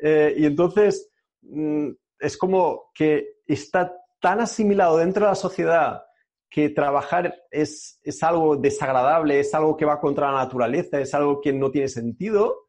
Eh, 0.03 0.35
y 0.38 0.47
entonces, 0.47 1.11
mm, 1.42 1.90
es 2.18 2.37
como 2.37 2.90
que 2.94 3.37
está 3.47 3.94
tan 4.21 4.40
asimilado 4.40 4.99
dentro 4.99 5.25
de 5.25 5.31
la 5.31 5.37
sociedad 5.37 6.03
que 6.51 6.71
trabajar 6.71 7.35
es, 7.51 8.01
es, 8.03 8.23
algo 8.23 8.57
desagradable, 8.57 9.38
es 9.38 9.55
algo 9.55 9.77
que 9.77 9.85
va 9.85 10.01
contra 10.01 10.33
la 10.33 10.38
naturaleza, 10.38 10.99
es 10.99 11.12
algo 11.14 11.40
que 11.40 11.53
no 11.53 11.71
tiene 11.71 11.88
sentido, 11.88 12.66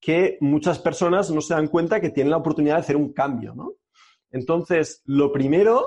que 0.00 0.36
muchas 0.40 0.78
personas 0.78 1.30
no 1.30 1.40
se 1.40 1.54
dan 1.54 1.68
cuenta 1.68 2.00
que 2.00 2.10
tienen 2.10 2.30
la 2.30 2.36
oportunidad 2.36 2.74
de 2.74 2.80
hacer 2.80 2.96
un 2.96 3.12
cambio, 3.12 3.54
¿no? 3.54 3.72
Entonces, 4.36 5.02
lo 5.06 5.32
primero 5.32 5.86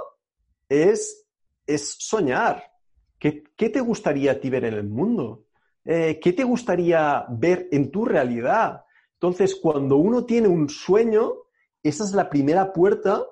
es, 0.68 1.28
es 1.68 1.96
soñar. 2.00 2.64
¿Qué, 3.20 3.44
¿Qué, 3.56 3.70
te 3.70 3.80
gustaría 3.80 4.32
a 4.32 4.40
ti 4.40 4.50
ver 4.50 4.66
en 4.66 4.74
el 4.74 4.90
mundo? 4.90 5.46
Eh, 5.86 6.20
¿Qué 6.22 6.34
te 6.34 6.44
gustaría 6.44 7.26
ver 7.30 7.68
en 7.72 7.92
tu 7.92 8.06
realidad? 8.06 8.86
Entonces, 9.14 9.56
cuando 9.56 9.98
uno 9.98 10.26
tiene 10.26 10.48
un 10.48 10.68
sueño, 10.68 11.34
esa 11.84 12.04
es 12.04 12.14
la 12.14 12.28
primera 12.28 12.74
puerta 12.74 13.24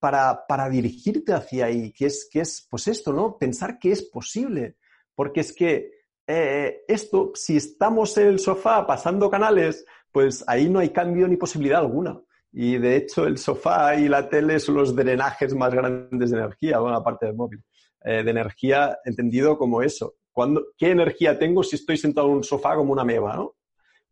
para, 0.00 0.44
para 0.46 0.68
dirigirte 0.68 1.32
hacia 1.32 1.66
ahí, 1.66 1.92
que 1.92 2.06
es, 2.06 2.28
que 2.30 2.40
es, 2.40 2.66
pues 2.68 2.88
esto, 2.88 3.12
¿no? 3.12 3.38
Pensar 3.38 3.78
que 3.78 3.92
es 3.92 4.02
posible. 4.02 4.76
Porque 5.14 5.40
es 5.40 5.52
que 5.52 5.92
eh, 6.26 6.82
esto, 6.88 7.30
si 7.34 7.56
estamos 7.56 8.16
en 8.18 8.26
el 8.26 8.38
sofá 8.40 8.86
pasando 8.86 9.30
canales, 9.30 9.86
pues 10.10 10.42
ahí 10.48 10.68
no 10.68 10.80
hay 10.80 10.90
cambio 10.90 11.28
ni 11.28 11.36
posibilidad 11.36 11.78
alguna. 11.78 12.20
Y 12.52 12.78
de 12.78 12.96
hecho, 12.96 13.26
el 13.26 13.38
sofá 13.38 13.96
y 13.96 14.08
la 14.08 14.28
tele 14.28 14.58
son 14.58 14.76
los 14.76 14.94
drenajes 14.94 15.54
más 15.54 15.72
grandes 15.74 16.30
de 16.30 16.38
energía, 16.38 16.78
bueno, 16.78 16.96
aparte 16.96 17.26
del 17.26 17.34
móvil. 17.34 17.62
Eh, 18.04 18.22
de 18.22 18.30
energía 18.30 18.98
entendido 19.04 19.58
como 19.58 19.82
eso. 19.82 20.14
¿Qué 20.76 20.90
energía 20.90 21.38
tengo 21.38 21.64
si 21.64 21.76
estoy 21.76 21.96
sentado 21.96 22.28
en 22.28 22.34
un 22.34 22.44
sofá 22.44 22.76
como 22.76 22.92
una 22.92 23.04
meba, 23.04 23.34
no? 23.34 23.56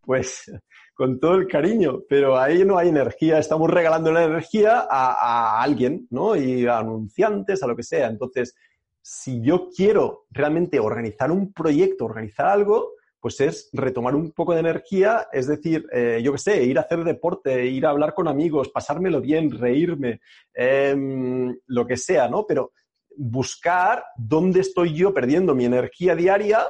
Pues 0.01 0.51
con 0.95 1.21
todo 1.21 1.35
el 1.37 1.47
cariño, 1.47 2.01
pero 2.09 2.39
ahí 2.39 2.65
no 2.65 2.79
hay 2.79 2.89
energía, 2.89 3.39
estamos 3.39 3.71
regalando 3.71 4.11
la 4.11 4.25
energía 4.25 4.87
a, 4.91 5.13
a 5.13 5.63
alguien, 5.63 6.07
¿no? 6.11 6.35
Y 6.35 6.67
a 6.67 6.79
anunciantes, 6.79 7.63
a 7.63 7.67
lo 7.67 7.77
que 7.77 7.85
sea. 7.85 8.09
Entonces, 8.09 8.57
si 9.01 9.41
yo 9.41 9.69
quiero 9.75 10.27
realmente 10.31 10.81
organizar 10.81 11.31
un 11.31 11.53
proyecto, 11.53 12.07
organizar 12.07 12.47
algo, 12.47 12.95
pues 13.27 13.41
es 13.41 13.71
retomar 13.73 14.15
un 14.15 14.31
poco 14.31 14.55
de 14.55 14.61
energía, 14.61 15.27
es 15.33 15.49
decir, 15.49 15.85
eh, 15.91 16.21
yo 16.23 16.31
qué 16.31 16.39
sé, 16.39 16.63
ir 16.63 16.79
a 16.79 16.83
hacer 16.83 17.03
deporte, 17.03 17.67
ir 17.67 17.85
a 17.85 17.91
hablar 17.91 18.15
con 18.15 18.29
amigos, 18.29 18.69
pasármelo 18.69 19.21
bien, 19.21 19.51
reírme, 19.51 20.21
em, 20.55 21.53
lo 21.67 21.87
que 21.89 21.97
sea, 21.97 22.29
¿no? 22.29 22.47
Pero 22.47 22.71
buscar 23.17 24.05
dónde 24.17 24.61
estoy 24.61 24.95
yo 24.95 25.13
perdiendo 25.13 25.57
mi 25.57 25.65
energía 25.65 26.15
diaria 26.15 26.69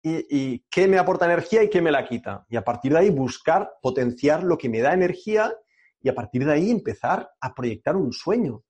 y, 0.00 0.60
qué 0.70 0.86
me 0.86 0.96
aporta 0.96 1.24
energía 1.24 1.64
y 1.64 1.68
qué 1.68 1.82
me 1.82 1.90
la 1.90 2.06
quita. 2.06 2.46
Y 2.48 2.54
a 2.54 2.62
partir 2.62 2.92
de 2.92 2.98
ahí 2.98 3.10
buscar 3.10 3.72
potenciar 3.82 4.44
lo 4.44 4.56
que 4.56 4.68
me 4.68 4.78
da 4.78 4.94
energía 4.94 5.52
y 6.00 6.08
a 6.08 6.14
partir 6.14 6.44
de 6.44 6.52
ahí 6.52 6.70
empezar 6.70 7.28
a 7.40 7.52
proyectar 7.52 7.96
un 7.96 8.12
sueño. 8.12 8.62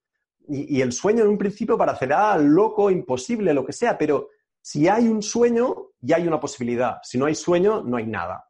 Y, 0.49 0.81
el 0.81 0.93
sueño 0.93 1.25
en 1.25 1.29
un 1.29 1.37
principio 1.37 1.77
parecerá 1.77 2.39
loco, 2.39 2.91
imposible, 2.91 3.53
lo 3.53 3.67
que 3.67 3.75
sea, 3.75 3.99
pero 3.99 4.31
si 4.63 4.89
hay 4.89 5.09
un 5.09 5.23
sueño, 5.23 5.93
ya 6.01 6.17
hay 6.17 6.27
una 6.27 6.41
posibilidad. 6.41 6.99
Si 7.03 7.19
no 7.19 7.27
hay 7.27 7.35
sueño, 7.35 7.83
no 7.83 7.97
hay 7.97 8.07
nada. 8.07 8.45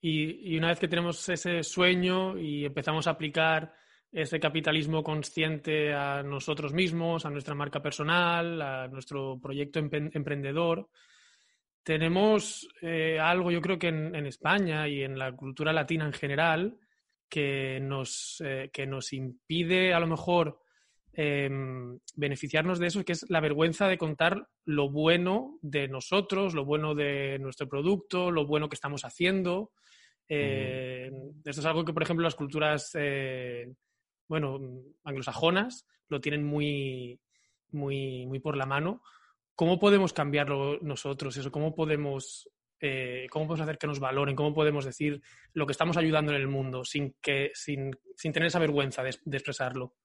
y, 0.00 0.56
una 0.56 0.68
vez 0.68 0.78
que 0.78 0.88
tenemos 0.88 1.28
ese 1.28 1.62
sueño 1.62 2.38
y 2.38 2.64
empezamos 2.64 3.06
a 3.06 3.10
aplicar 3.10 3.72
ese 4.12 4.40
capitalismo 4.40 5.04
consciente 5.04 5.94
a 5.94 6.22
nosotros 6.22 6.72
mismos, 6.72 7.24
a 7.24 7.30
nuestra 7.30 7.54
marca 7.54 7.80
personal, 7.80 8.60
a 8.60 8.88
nuestro 8.88 9.38
proyecto 9.40 9.78
emprendedor. 9.78 10.88
Tenemos 11.82 12.68
eh, 12.82 13.18
algo, 13.20 13.50
yo 13.50 13.60
creo 13.60 13.78
que 13.78 13.88
en, 13.88 14.26
España 14.26 14.88
y 14.88 15.02
en 15.02 15.18
la 15.18 15.32
cultura 15.32 15.72
latina 15.72 16.06
en 16.06 16.12
general, 16.12 16.78
que 17.28 17.78
nos, 17.80 18.42
eh, 18.44 18.70
que 18.72 18.86
nos 18.86 19.12
impide 19.12 19.94
a 19.94 20.00
lo 20.00 20.08
mejor 20.08 20.60
em, 21.20 21.98
beneficiarnos 22.16 22.78
de 22.78 22.86
eso, 22.86 23.04
que 23.04 23.12
es 23.12 23.28
la 23.28 23.40
vergüenza 23.40 23.88
de 23.88 23.98
contar 23.98 24.48
lo 24.64 24.90
bueno 24.90 25.58
de 25.62 25.88
nosotros, 25.88 26.54
lo 26.54 26.64
bueno 26.64 26.94
de 26.94 27.38
nuestro 27.38 27.68
producto, 27.68 28.30
lo 28.30 28.46
bueno 28.46 28.68
que 28.68 28.76
estamos 28.76 29.04
haciendo. 29.04 29.72
Eh, 30.28 31.10
esto 31.44 31.60
es 31.60 31.66
algo 31.66 31.84
que, 31.84 31.92
por 31.92 32.02
ejemplo, 32.02 32.24
las 32.24 32.36
culturas 32.36 32.94
bueno, 34.28 34.60
anglosajonas 35.02 35.86
lo 36.08 36.20
tienen 36.20 36.44
muy, 36.44 37.20
muy, 37.72 38.26
muy 38.26 38.38
por 38.38 38.56
la 38.56 38.64
mano. 38.64 39.02
¿Cómo 39.54 39.78
podemos 39.78 40.12
cambiarlo 40.12 40.78
nosotros 40.80 41.36
eso? 41.36 41.50
¿Cómo 41.50 41.74
podemos, 41.74 42.48
eh, 42.80 43.26
¿Cómo 43.30 43.46
podemos 43.46 43.64
hacer 43.64 43.78
que 43.78 43.88
nos 43.88 44.00
valoren? 44.00 44.36
¿Cómo 44.36 44.54
podemos 44.54 44.84
decir 44.84 45.20
lo 45.52 45.66
que 45.66 45.72
estamos 45.72 45.96
ayudando 45.96 46.32
en 46.32 46.40
el 46.40 46.48
mundo 46.48 46.84
sin, 46.84 47.16
que, 47.20 47.50
sin, 47.54 47.90
sin 48.16 48.32
tener 48.32 48.46
esa 48.46 48.58
vergüenza 48.58 49.02
de, 49.02 49.16
de 49.24 49.36
expresarlo? 49.36 49.96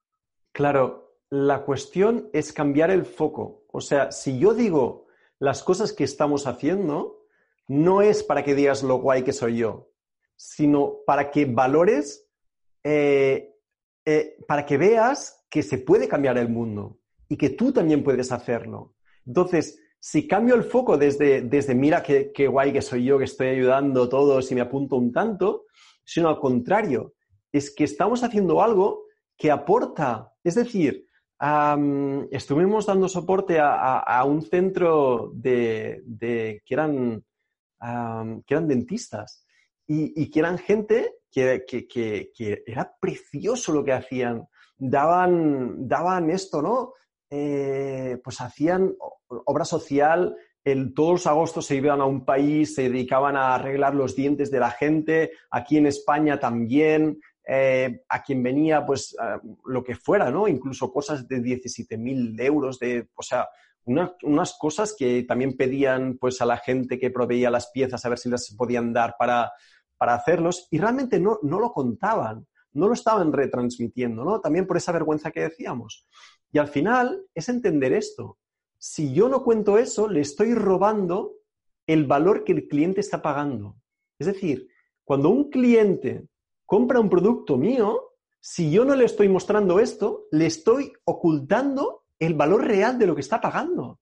Claro, 0.56 1.20
la 1.30 1.66
cuestión 1.66 2.30
es 2.32 2.54
cambiar 2.54 2.90
el 2.90 3.04
foco. 3.04 3.66
O 3.74 3.82
sea, 3.82 4.14
si 4.14 4.40
yo 4.40 4.54
digo 4.54 5.06
las 5.38 5.62
cosas 5.62 5.92
que 5.92 6.06
estamos 6.06 6.48
haciendo, 6.48 7.26
no 7.68 8.02
es 8.02 8.24
para 8.24 8.42
que 8.42 8.56
digas 8.56 8.82
lo 8.82 9.00
guay 9.02 9.24
que 9.24 9.34
soy 9.34 9.58
yo, 9.58 9.92
sino 10.38 11.00
para 11.06 11.30
que 11.30 11.44
valores 11.44 12.30
eh, 12.86 13.54
eh, 14.06 14.38
para 14.48 14.66
que 14.66 14.78
veas 14.78 15.46
que 15.50 15.62
se 15.62 15.80
puede 15.80 16.08
cambiar 16.08 16.38
el 16.38 16.48
mundo 16.48 17.00
y 17.28 17.36
que 17.36 17.50
tú 17.50 17.74
también 17.74 18.02
puedes 18.02 18.32
hacerlo. 18.32 18.96
Entonces, 19.26 19.78
si 20.00 20.26
cambio 20.26 20.56
el 20.56 20.64
foco 20.64 20.98
desde, 20.98 21.42
desde 21.42 21.76
mira 21.76 22.02
qué, 22.02 22.48
guay 22.48 22.72
que 22.72 22.82
soy 22.82 23.04
yo, 23.04 23.18
que 23.18 23.26
estoy 23.26 23.48
ayudando 23.48 24.04
a 24.04 24.10
todos 24.10 24.50
y 24.54 24.56
me 24.56 24.62
apunto 24.62 24.96
un 24.96 25.12
tanto, 25.12 25.66
sino 26.06 26.30
al 26.30 26.40
contrario, 26.40 27.14
es 27.52 27.76
que 27.76 27.84
estamos 27.84 28.24
haciendo 28.24 28.62
algo 28.62 29.04
que 29.36 29.52
aporta. 29.52 30.32
Es 30.46 30.54
decir, 30.54 31.08
estuvimos 32.30 32.86
dando 32.86 33.10
soporte 33.10 33.58
a, 33.60 34.24
un 34.26 34.44
centro 34.44 35.32
de, 35.34 36.04
que, 36.64 36.74
eran, 36.74 37.26
que 38.46 38.54
eran 38.54 38.68
dentistas 38.68 39.44
y, 39.88 40.30
que 40.30 40.40
eran 40.40 40.60
gente 40.60 41.16
que, 41.32 41.66
era 42.68 42.96
precioso 43.00 43.74
lo 43.74 43.84
que 43.84 43.94
hacían. 43.94 44.48
Daban, 44.78 45.88
daban 45.88 46.30
esto, 46.30 46.62
¿no? 46.62 46.94
Eh, 47.32 48.20
pues 48.24 48.40
hacían 48.40 48.94
obra 49.28 49.66
social, 49.66 50.36
todos 50.96 51.12
los 51.12 51.28
agostos 51.28 51.66
se 51.66 51.76
iban 51.76 52.02
a 52.02 52.06
un 52.06 52.24
país, 52.24 52.76
se 52.76 52.84
dedicaban 52.84 53.36
a 53.36 53.56
arreglar 53.56 53.96
los 53.96 54.16
dientes 54.16 54.52
de 54.52 54.60
la 54.60 54.70
gente, 54.70 55.32
aquí 55.50 55.78
en 55.78 55.88
España 55.88 56.40
también, 56.40 57.20
eh, 57.48 58.04
a 58.10 58.24
quien 58.24 58.42
venía, 58.42 58.86
pues 58.86 59.16
lo 59.66 59.84
que 59.84 59.96
fuera, 59.96 60.32
¿no? 60.32 60.48
Incluso 60.48 60.92
cosas 60.92 61.28
de 61.28 61.38
17.000 61.38 62.42
euros, 62.42 62.80
de, 62.80 63.10
o 63.16 63.24
sea, 63.24 63.48
unas 63.86 64.58
cosas 64.60 64.96
que 64.98 65.24
también 65.24 65.56
pedían 65.56 66.18
pues 66.18 66.42
a 66.42 66.46
la 66.46 66.58
gente 66.58 66.98
que 66.98 67.12
proveía 67.12 67.52
las 67.52 67.70
piezas 67.70 68.04
a 68.04 68.10
ver 68.10 68.18
si 68.18 68.30
las 68.30 68.52
podían 68.56 68.94
dar 68.94 69.16
para, 69.18 69.52
para 69.98 70.16
hacerlos 70.16 70.68
y 70.72 70.80
realmente 70.80 71.20
no, 71.20 71.40
no 71.44 71.60
lo 71.60 71.72
contaban, 71.72 72.48
no 72.74 72.88
lo 72.88 72.94
estaban 72.94 73.32
retransmitiendo, 73.32 74.24
¿no? 74.26 74.42
También 74.42 74.66
por 74.66 74.78
esa 74.78 74.92
vergüenza 74.92 75.32
que 75.32 75.42
decíamos. 75.42 76.08
Y 76.52 76.58
al 76.58 76.68
final 76.68 77.26
es 77.34 77.48
entender 77.50 77.94
esto. 77.94 78.40
Si 78.78 79.14
yo 79.14 79.30
no 79.30 79.44
cuento 79.44 79.78
eso, 79.78 80.08
le 80.10 80.22
estoy 80.22 80.54
robando 80.54 81.34
el 81.88 82.06
valor 82.06 82.44
que 82.44 82.54
el 82.54 82.68
cliente 82.68 83.02
está 83.02 83.22
pagando. 83.22 83.78
Es 84.18 84.28
decir, 84.28 84.68
cuando 85.04 85.30
un 85.30 85.50
cliente 85.50 86.28
compra 86.66 87.00
un 87.00 87.10
producto 87.10 87.58
mío, 87.58 88.16
si 88.40 88.72
yo 88.72 88.86
no 88.86 88.96
le 88.96 89.06
estoy 89.06 89.30
mostrando 89.30 89.80
esto, 89.80 90.28
le 90.32 90.46
estoy 90.46 90.94
ocultando 91.06 92.04
el 92.20 92.34
valor 92.34 92.66
real 92.66 92.98
de 93.00 93.08
lo 93.08 93.16
que 93.16 93.22
está 93.22 93.42
pagando. 93.42 94.00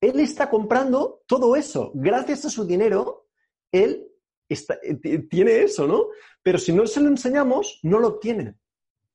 Él 0.00 0.20
está 0.20 0.50
comprando 0.50 1.22
todo 1.26 1.56
eso. 1.56 1.92
Gracias 1.94 2.44
a 2.44 2.50
su 2.50 2.64
dinero, 2.64 3.26
él 3.70 4.08
eh, 4.48 5.18
tiene 5.28 5.62
eso, 5.62 5.86
¿no? 5.86 6.08
Pero 6.42 6.58
si 6.58 6.72
no 6.72 6.86
se 6.86 7.00
lo 7.00 7.08
enseñamos, 7.08 7.78
no 7.82 7.98
lo 7.98 8.08
obtiene. 8.08 8.56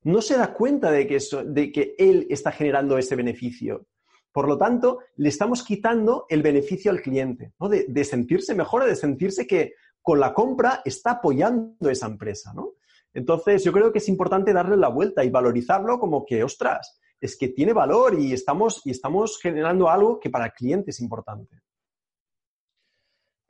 No 0.03 0.21
se 0.21 0.37
da 0.37 0.53
cuenta 0.53 0.91
de 0.91 1.07
que, 1.07 1.19
de 1.45 1.71
que 1.71 1.95
él 1.97 2.27
está 2.29 2.51
generando 2.51 2.97
ese 2.97 3.15
beneficio. 3.15 3.87
Por 4.31 4.47
lo 4.47 4.57
tanto, 4.57 4.99
le 5.15 5.29
estamos 5.29 5.63
quitando 5.63 6.25
el 6.29 6.41
beneficio 6.41 6.91
al 6.91 7.01
cliente, 7.01 7.53
¿no? 7.59 7.69
de, 7.69 7.85
de 7.87 8.03
sentirse 8.03 8.53
mejor, 8.53 8.85
de 8.85 8.95
sentirse 8.95 9.47
que 9.47 9.73
con 10.07 10.21
la 10.21 10.33
compra 10.33 10.81
está 10.85 11.11
apoyando 11.11 11.89
esa 11.89 12.05
empresa, 12.05 12.53
¿no? 12.53 12.75
Entonces, 13.13 13.61
yo 13.65 13.73
creo 13.73 13.91
que 13.91 13.97
es 13.97 14.07
importante 14.07 14.53
darle 14.53 14.77
la 14.77 14.87
vuelta 14.87 15.21
y 15.21 15.29
valorizarlo 15.29 15.99
como 15.99 16.25
que, 16.25 16.45
ostras, 16.45 16.97
es 17.19 17.37
que 17.37 17.49
tiene 17.49 17.73
valor 17.73 18.17
y 18.17 18.31
estamos, 18.31 18.85
y 18.85 18.91
estamos 18.91 19.37
generando 19.37 19.89
algo 19.89 20.17
que 20.17 20.29
para 20.29 20.45
el 20.45 20.53
cliente 20.53 20.91
es 20.91 21.01
importante. 21.01 21.61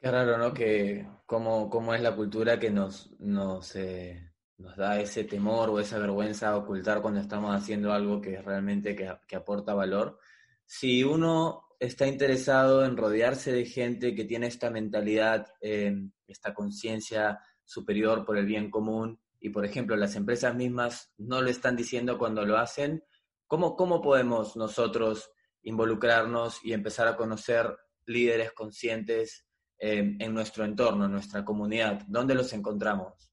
Qué 0.01 0.09
raro, 0.09 0.39
¿no? 0.39 0.51
Que 0.51 1.07
cómo, 1.27 1.93
es 1.93 2.01
la 2.01 2.15
cultura 2.15 2.57
que 2.57 2.71
nos, 2.71 3.11
nos, 3.19 3.75
eh, 3.75 4.31
nos 4.57 4.75
da 4.77 4.99
ese 4.99 5.25
temor 5.25 5.69
o 5.69 5.79
esa 5.79 5.99
vergüenza 5.99 6.49
a 6.49 6.57
ocultar 6.57 7.03
cuando 7.03 7.19
estamos 7.19 7.55
haciendo 7.55 7.93
algo 7.93 8.19
que 8.19 8.41
realmente 8.41 8.95
que, 8.95 9.35
aporta 9.35 9.75
valor. 9.75 10.17
Si 10.65 11.03
uno 11.03 11.66
está 11.79 12.07
interesado 12.07 12.83
en 12.85 12.97
rodearse 12.97 13.51
de 13.51 13.65
gente 13.65 14.15
que 14.15 14.25
tiene 14.25 14.47
esta 14.47 14.69
mentalidad, 14.69 15.47
eh, 15.61 15.95
esta 16.27 16.53
conciencia 16.53 17.39
superior 17.63 18.25
por 18.25 18.37
el 18.37 18.45
bien 18.45 18.71
común 18.71 19.19
y, 19.39 19.49
por 19.49 19.65
ejemplo, 19.65 19.95
las 19.95 20.15
empresas 20.15 20.55
mismas 20.55 21.13
no 21.17 21.41
lo 21.41 21.49
están 21.49 21.75
diciendo 21.75 22.17
cuando 22.17 22.45
lo 22.45 22.57
hacen, 22.57 23.03
¿cómo, 23.45 23.75
cómo 23.75 24.01
podemos 24.01 24.55
nosotros 24.55 25.31
involucrarnos 25.63 26.63
y 26.63 26.73
empezar 26.73 27.07
a 27.07 27.15
conocer 27.15 27.77
líderes 28.05 28.53
conscientes 28.53 29.45
eh, 29.79 30.15
en 30.19 30.33
nuestro 30.33 30.65
entorno, 30.65 31.05
en 31.05 31.11
nuestra 31.11 31.45
comunidad? 31.45 32.01
¿Dónde 32.07 32.33
los 32.33 32.53
encontramos? 32.53 33.31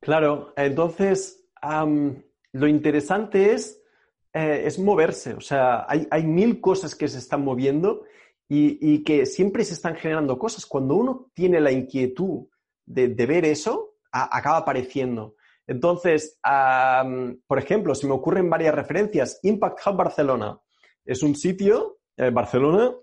Claro, 0.00 0.52
entonces 0.56 1.48
lo 2.52 2.68
interesante 2.68 3.54
es, 3.54 3.82
eh, 4.34 4.62
es 4.66 4.78
moverse, 4.78 5.34
o 5.34 5.40
sea, 5.40 5.86
hay, 5.88 6.06
hay, 6.10 6.24
mil 6.24 6.60
cosas 6.60 6.94
que 6.94 7.06
se 7.06 7.18
están 7.18 7.44
moviendo 7.44 8.02
y, 8.48 9.02
que 9.04 9.26
siempre 9.26 9.64
se 9.64 9.74
están 9.74 9.96
generando 9.96 10.38
cosas. 10.38 10.66
Cuando 10.66 10.96
uno 10.96 11.30
tiene 11.34 11.60
la 11.60 11.72
inquietud 11.72 12.46
de, 12.84 13.08
ver 13.26 13.44
eso, 13.44 13.94
acaba 14.12 14.58
apareciendo. 14.58 15.36
Entonces, 15.66 16.38
por 17.46 17.58
ejemplo, 17.58 17.94
se 17.94 18.06
me 18.06 18.12
ocurren 18.12 18.50
varias 18.50 18.74
referencias. 18.74 19.40
Impact 19.42 19.86
Hub 19.86 19.96
Barcelona 19.96 20.60
es 21.04 21.22
un 21.22 21.34
sitio, 21.34 21.98
eh, 22.16 22.30
Barcelona, 22.30 22.94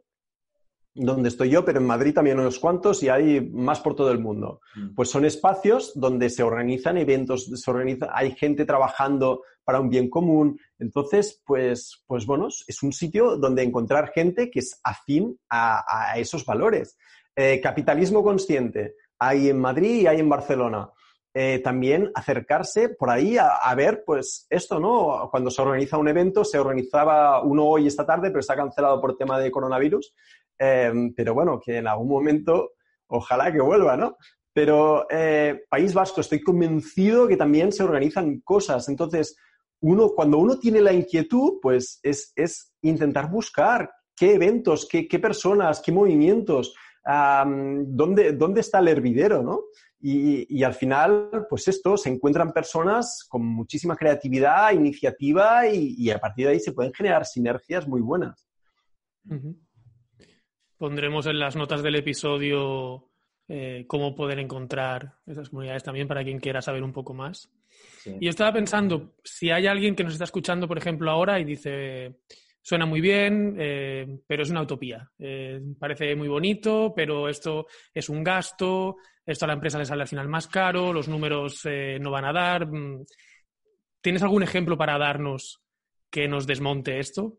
donde 0.93 1.29
estoy 1.29 1.49
yo, 1.49 1.63
pero 1.63 1.79
en 1.79 1.85
Madrid 1.85 2.13
también 2.13 2.39
unos 2.39 2.59
cuantos 2.59 3.01
y 3.03 3.09
hay 3.09 3.41
más 3.49 3.79
por 3.79 3.95
todo 3.95 4.11
el 4.11 4.19
mundo. 4.19 4.59
Mm. 4.75 4.95
Pues 4.95 5.09
son 5.09 5.25
espacios 5.25 5.93
donde 5.95 6.29
se 6.29 6.43
organizan 6.43 6.97
eventos, 6.97 7.45
se 7.45 7.71
organiza, 7.71 8.09
hay 8.13 8.31
gente 8.31 8.65
trabajando 8.65 9.43
para 9.63 9.79
un 9.79 9.89
bien 9.89 10.09
común. 10.09 10.59
Entonces, 10.79 11.41
pues, 11.45 12.03
pues 12.07 12.25
bueno, 12.25 12.47
es 12.47 12.83
un 12.83 12.91
sitio 12.91 13.37
donde 13.37 13.63
encontrar 13.63 14.11
gente 14.11 14.49
que 14.49 14.59
es 14.59 14.79
afín 14.83 15.39
a, 15.49 16.13
esos 16.17 16.45
valores. 16.45 16.97
Eh, 17.35 17.61
capitalismo 17.61 18.23
consciente, 18.23 18.95
hay 19.17 19.49
en 19.49 19.59
Madrid 19.59 20.01
y 20.01 20.07
hay 20.07 20.19
en 20.19 20.29
Barcelona. 20.29 20.89
Eh, 21.33 21.59
también 21.63 22.11
acercarse 22.13 22.89
por 22.89 23.09
ahí 23.09 23.37
a, 23.37 23.73
ver, 23.73 24.03
pues 24.05 24.47
esto, 24.49 24.81
¿no? 24.81 25.29
Cuando 25.31 25.49
se 25.49 25.61
organiza 25.61 25.97
un 25.97 26.09
evento, 26.09 26.43
se 26.43 26.59
organizaba 26.59 27.41
uno 27.41 27.65
hoy 27.67 27.87
esta 27.87 28.05
tarde, 28.05 28.31
pero 28.31 28.41
se 28.41 28.51
ha 28.51 28.57
cancelado 28.57 28.99
por 28.99 29.15
tema 29.15 29.39
de 29.39 29.49
coronavirus. 29.49 30.13
Em, 30.63 31.11
pero 31.15 31.33
bueno, 31.33 31.59
que 31.59 31.77
en 31.77 31.87
algún 31.87 32.07
momento, 32.07 32.73
ojalá 33.07 33.51
que 33.51 33.59
vuelva, 33.59 33.97
¿no? 33.97 34.15
Pero 34.53 35.07
eh, 35.09 35.63
País 35.67 35.91
Vasco, 35.91 36.21
estoy 36.21 36.43
convencido 36.43 37.27
que 37.27 37.35
también 37.35 37.71
se 37.71 37.81
organizan 37.81 38.41
cosas. 38.41 38.87
Entonces, 38.87 39.35
uno, 39.79 40.09
cuando 40.09 40.37
uno 40.37 40.59
tiene 40.59 40.79
la 40.79 40.93
inquietud, 40.93 41.53
pues 41.63 41.99
es, 42.03 42.31
intentar 42.83 43.31
buscar 43.31 43.89
qué 44.15 44.35
eventos, 44.35 44.87
qué, 44.87 45.19
personas, 45.19 45.81
qué 45.83 45.91
movimientos, 45.91 46.75
dónde, 47.03 48.33
dónde 48.33 48.61
está 48.61 48.79
el 48.79 48.89
hervidero, 48.89 49.41
¿no? 49.41 49.61
Y, 49.99 50.63
al 50.63 50.75
final, 50.75 51.47
pues 51.49 51.67
esto, 51.69 51.97
se 51.97 52.09
encuentran 52.09 52.53
personas 52.53 53.25
con 53.27 53.43
muchísima 53.43 53.95
creatividad, 53.95 54.73
iniciativa 54.73 55.67
y, 55.67 56.11
a 56.11 56.19
partir 56.19 56.45
de 56.45 56.51
ahí 56.51 56.59
se 56.59 56.73
pueden 56.73 56.93
generar 56.93 57.25
sinergias 57.25 57.87
muy 57.87 58.01
buenas. 58.01 58.47
Pondremos 60.81 61.27
en 61.27 61.37
las 61.37 61.55
notas 61.55 61.83
del 61.83 61.93
episodio 61.93 63.07
eh, 63.47 63.85
cómo 63.87 64.15
poder 64.15 64.39
encontrar 64.39 65.13
esas 65.27 65.51
comunidades 65.51 65.83
también 65.83 66.07
para 66.07 66.23
quien 66.23 66.39
quiera 66.39 66.59
saber 66.59 66.81
un 66.81 66.91
poco 66.91 67.13
más. 67.13 67.51
Y 68.03 68.25
yo 68.25 68.31
estaba 68.31 68.51
pensando, 68.51 69.13
si 69.23 69.51
hay 69.51 69.67
alguien 69.67 69.95
que 69.95 70.03
nos 70.03 70.13
está 70.13 70.23
escuchando, 70.23 70.67
por 70.67 70.79
ejemplo, 70.79 71.11
ahora 71.11 71.39
y 71.39 71.43
dice, 71.43 72.21
suena 72.63 72.87
muy 72.87 72.99
bien, 72.99 73.57
eh, 73.59 74.21
pero 74.25 74.41
es 74.41 74.49
una 74.49 74.63
utopía. 74.63 75.07
Eh, 75.19 75.61
parece 75.77 76.15
muy 76.15 76.27
bonito, 76.27 76.93
pero 76.95 77.29
esto 77.29 77.67
es 77.93 78.09
un 78.09 78.23
gasto, 78.23 78.97
esto 79.23 79.45
a 79.45 79.49
la 79.49 79.53
empresa 79.53 79.77
le 79.77 79.85
sale 79.85 80.01
al 80.01 80.07
final 80.07 80.29
más 80.29 80.47
caro, 80.47 80.91
los 80.91 81.07
números 81.07 81.61
eh, 81.65 81.99
no 82.01 82.09
van 82.09 82.25
a 82.25 82.33
dar. 82.33 82.65
Mm, 82.65 83.05
¿Tienes 84.01 84.23
algún 84.23 84.41
ejemplo 84.41 84.79
para 84.79 84.97
darnos 84.97 85.61
que 86.09 86.27
nos 86.27 86.47
desmonte 86.47 86.97
esto? 86.97 87.37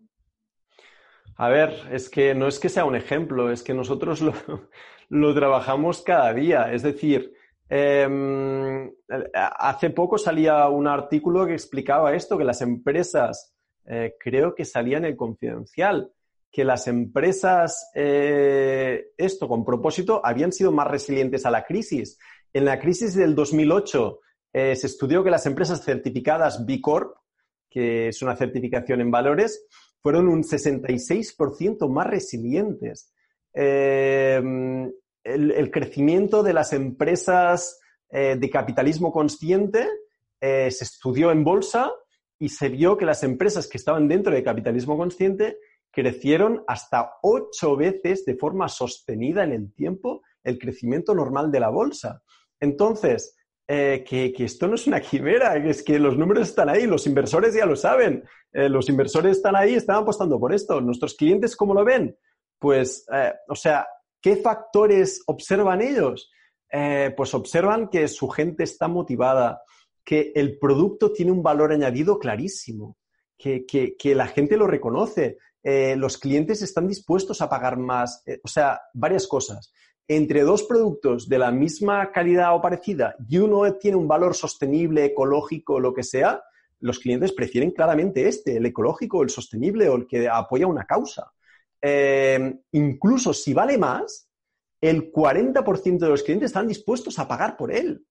A 1.42 1.48
ver, 1.48 1.88
es 1.90 2.08
que 2.08 2.36
no 2.36 2.46
es 2.46 2.60
que 2.60 2.68
sea 2.68 2.84
un 2.84 2.94
ejemplo, 2.94 3.50
es 3.50 3.64
que 3.64 3.74
nosotros 3.74 4.20
lo, 4.20 5.34
trabajamos 5.34 6.00
cada 6.02 6.32
día. 6.32 6.72
Es 6.72 6.84
decir, 6.84 7.32
em, 7.68 8.88
hace 9.34 9.90
poco 9.90 10.18
salía 10.18 10.68
un 10.68 10.86
artículo 10.86 11.44
que 11.44 11.54
explicaba 11.54 12.14
esto, 12.14 12.38
que 12.38 12.44
las 12.44 12.62
empresas, 12.62 13.56
eh, 13.86 14.14
creo 14.20 14.54
que 14.54 14.64
salía 14.64 14.98
en 14.98 15.04
el 15.04 15.16
confidencial, 15.16 16.12
que 16.48 16.62
las 16.62 16.86
empresas, 16.86 17.90
eh, 17.96 19.06
esto 19.16 19.48
con 19.48 19.64
propósito, 19.64 20.20
habían 20.22 20.52
sido 20.52 20.70
más 20.70 20.86
resilientes 20.86 21.44
a 21.44 21.50
la 21.50 21.64
crisis. 21.64 22.20
En 22.52 22.64
la 22.64 22.78
crisis 22.78 23.16
del 23.16 23.34
2008 23.34 24.20
eh, 24.52 24.76
se 24.76 24.86
estudió 24.86 25.24
que 25.24 25.30
las 25.30 25.46
empresas 25.46 25.84
certificadas 25.84 26.64
B 26.64 26.80
Corp, 26.80 27.16
que 27.68 28.06
es 28.06 28.22
una 28.22 28.36
certificación 28.36 29.00
en 29.00 29.10
valores, 29.10 29.66
fueron 30.02 30.28
un 30.28 30.42
66% 30.42 31.88
más 31.88 32.06
resilientes. 32.06 33.12
Eh, 33.54 34.42
el, 35.24 35.70
crecimiento 35.70 36.42
de 36.42 36.52
las 36.52 36.72
empresas 36.72 37.78
de 38.10 38.50
capitalismo 38.50 39.10
consciente 39.10 39.88
se 40.40 40.68
estudió 40.68 41.30
en 41.30 41.44
bolsa 41.44 41.90
y 42.38 42.48
se 42.48 42.68
vio 42.68 42.98
que 42.98 43.06
las 43.06 43.22
empresas 43.22 43.68
que 43.68 43.78
estaban 43.78 44.08
dentro 44.08 44.34
de 44.34 44.42
capitalismo 44.42 44.98
consciente 44.98 45.56
crecieron 45.92 46.64
hasta 46.66 47.12
ocho 47.22 47.76
veces 47.76 48.24
de 48.24 48.34
forma 48.34 48.68
sostenida 48.68 49.44
en 49.44 49.52
el 49.52 49.72
tiempo 49.72 50.22
el 50.42 50.58
crecimiento 50.58 51.14
normal 51.14 51.52
de 51.52 51.60
la 51.60 51.68
bolsa. 51.68 52.22
Entonces, 52.58 53.36
eh, 53.68 54.04
que, 54.06 54.34
esto 54.38 54.66
no 54.66 54.74
es 54.74 54.86
una 54.86 55.00
quimera, 55.00 55.60
que 55.62 55.70
es 55.70 55.82
que 55.82 55.98
los 55.98 56.16
números 56.18 56.48
están 56.48 56.68
ahí, 56.68 56.86
los 56.86 57.06
inversores 57.06 57.54
ya 57.54 57.64
lo 57.64 57.76
saben, 57.76 58.24
eh, 58.52 58.68
los 58.68 58.88
inversores 58.88 59.36
están 59.36 59.56
ahí, 59.56 59.74
están 59.74 59.96
apostando 59.96 60.38
por 60.38 60.52
esto. 60.52 60.80
¿Nuestros 60.80 61.14
clientes 61.14 61.56
cómo 61.56 61.72
lo 61.74 61.84
ven? 61.84 62.16
Pues, 62.58 63.06
eh, 63.12 63.32
o 63.48 63.54
sea, 63.54 63.86
¿qué 64.20 64.36
factores 64.36 65.22
observan 65.26 65.80
ellos? 65.80 66.30
pues 67.14 67.34
observan 67.34 67.90
que 67.90 68.08
su 68.08 68.30
gente 68.30 68.64
está 68.64 68.88
motivada, 68.88 69.60
que 70.02 70.32
el 70.34 70.58
producto 70.58 71.12
tiene 71.12 71.30
un 71.30 71.42
valor 71.42 71.70
añadido 71.70 72.18
clarísimo, 72.18 72.96
que, 73.36 73.66
que 73.66 74.14
la 74.14 74.26
gente 74.26 74.56
lo 74.56 74.66
reconoce, 74.66 75.36
los 75.62 76.16
clientes 76.16 76.62
están 76.62 76.88
dispuestos 76.88 77.42
a 77.42 77.50
pagar 77.50 77.76
más. 77.76 78.24
O 78.42 78.48
sea, 78.48 78.80
varias 78.94 79.28
cosas. 79.28 79.74
Entre 80.08 80.42
dos 80.42 80.64
productos 80.64 81.28
de 81.28 81.38
la 81.38 81.50
misma 81.50 82.10
calidad 82.10 82.54
o 82.54 82.60
parecida 82.60 83.14
y 83.28 83.38
uno 83.38 83.72
tiene 83.74 83.96
un 83.96 84.08
valor 84.08 84.34
sostenible, 84.34 85.04
ecológico, 85.04 85.80
lo 85.80 85.94
que 85.94 86.02
sea, 86.02 86.42
los 86.80 86.98
clientes 86.98 87.32
prefieren 87.32 87.70
claramente 87.70 88.26
este, 88.26 88.56
el 88.56 88.66
ecológico, 88.66 89.22
el 89.22 89.30
sostenible 89.30 89.88
o 89.88 89.96
el 89.96 90.06
que 90.06 90.28
apoya 90.28 90.66
una 90.66 90.84
causa. 90.84 91.32
Eh, 91.80 92.54
incluso 92.72 93.32
si 93.32 93.54
vale 93.54 93.78
más, 93.78 94.28
el 94.80 95.12
40% 95.12 95.98
de 95.98 96.08
los 96.08 96.22
clientes 96.24 96.46
están 96.46 96.66
dispuestos 96.66 97.18
a 97.18 97.28
pagar 97.28 97.56
por 97.56 97.72
él. 97.72 98.04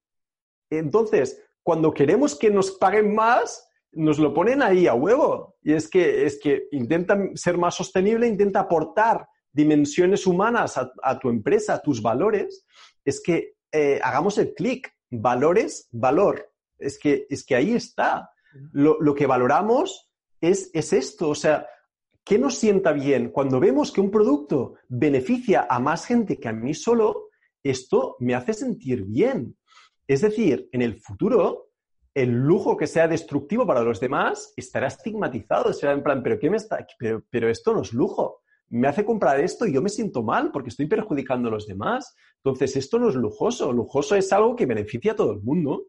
Entonces, 0.69 1.43
cuando 1.61 1.93
queremos 1.93 2.33
que 2.33 2.49
nos 2.49 2.71
paguen 2.71 3.13
más, 3.13 3.69
nos 3.91 4.19
lo 4.19 4.33
ponen 4.33 4.61
ahí 4.61 4.87
a 4.87 4.93
huevo. 4.93 5.57
Y 5.61 5.73
es 5.73 5.89
que, 5.89 6.25
es 6.25 6.39
que 6.41 6.67
intentan 6.71 7.35
ser 7.35 7.57
más 7.57 7.75
sostenible, 7.75 8.25
intenta 8.25 8.61
aportar 8.61 9.27
dimensiones 9.53 10.25
humanas 10.25 10.77
a, 10.77 11.19
tu 11.19 11.29
empresa, 11.29 11.75
a 11.75 11.81
tus 11.81 12.01
valores. 12.01 12.65
Es 13.03 13.21
que 13.21 13.55
eh, 13.71 13.99
hagamos 14.03 14.37
el 14.37 14.53
clic. 14.53 14.93
Valores, 15.09 15.89
valor. 15.91 16.51
Es 16.77 16.97
que, 16.97 17.27
es 17.29 17.45
que 17.45 17.55
ahí 17.55 17.73
está. 17.73 18.29
Lo, 18.71 19.13
que 19.13 19.27
valoramos 19.27 20.09
es, 20.39 20.69
es 20.73 20.93
esto. 20.93 21.29
O 21.29 21.35
sea, 21.35 21.67
¿qué 22.23 22.39
nos 22.39 22.55
sienta 22.55 22.93
bien? 22.93 23.29
Cuando 23.29 23.59
vemos 23.59 23.91
que 23.91 24.01
un 24.01 24.09
producto 24.09 24.75
beneficia 24.87 25.67
a 25.69 25.79
más 25.79 26.05
gente 26.05 26.39
que 26.39 26.47
a 26.47 26.53
mí 26.53 26.73
solo, 26.73 27.29
esto 27.63 28.15
me 28.19 28.35
hace 28.35 28.53
sentir 28.53 29.03
bien. 29.03 29.57
Es 30.07 30.21
decir, 30.21 30.69
en 30.71 30.81
el 30.81 30.99
futuro, 30.99 31.71
el 32.13 32.31
lujo 32.31 32.75
que 32.75 32.87
sea 32.87 33.07
destructivo 33.07 33.65
para 33.65 33.83
los 33.83 33.99
demás 33.99 34.53
estará 34.55 34.87
estigmatizado. 34.87 35.73
Será 35.73 35.93
en 35.93 36.03
plan, 36.03 36.23
¿pero 36.23 36.39
qué 36.39 36.49
me 36.49 36.57
está? 36.57 36.85
Pero, 36.97 37.23
pero 37.29 37.49
esto 37.49 37.73
no 37.73 37.81
es 37.81 37.93
lujo. 37.93 38.41
Me 38.71 38.87
hace 38.87 39.05
comprar 39.05 39.39
esto 39.39 39.67
y 39.67 39.73
yo 39.73 39.81
me 39.81 39.89
siento 39.89 40.23
mal 40.23 40.51
porque 40.51 40.69
estoy 40.69 40.87
perjudicando 40.87 41.49
a 41.49 41.51
los 41.51 41.67
demás. 41.67 42.15
Entonces, 42.37 42.75
esto 42.75 42.97
no 42.97 43.09
es 43.09 43.15
lujoso. 43.15 43.71
Lujoso 43.71 44.15
es 44.15 44.31
algo 44.33 44.55
que 44.55 44.65
beneficia 44.65 45.11
a 45.11 45.15
todo 45.15 45.33
el 45.33 45.41
mundo 45.41 45.85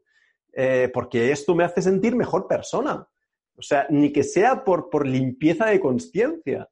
eh, 0.53 0.91
porque 0.93 1.33
esto 1.33 1.55
me 1.55 1.65
hace 1.65 1.81
sentir 1.81 2.15
mejor 2.15 2.47
persona. 2.47 3.07
O 3.57 3.63
sea, 3.63 3.87
ni 3.91 4.13
que 4.13 4.25
sea 4.25 4.65
por, 4.65 4.91
por 4.91 5.07
limpieza 5.07 5.67
de 5.67 5.81
conciencia. 5.81 6.69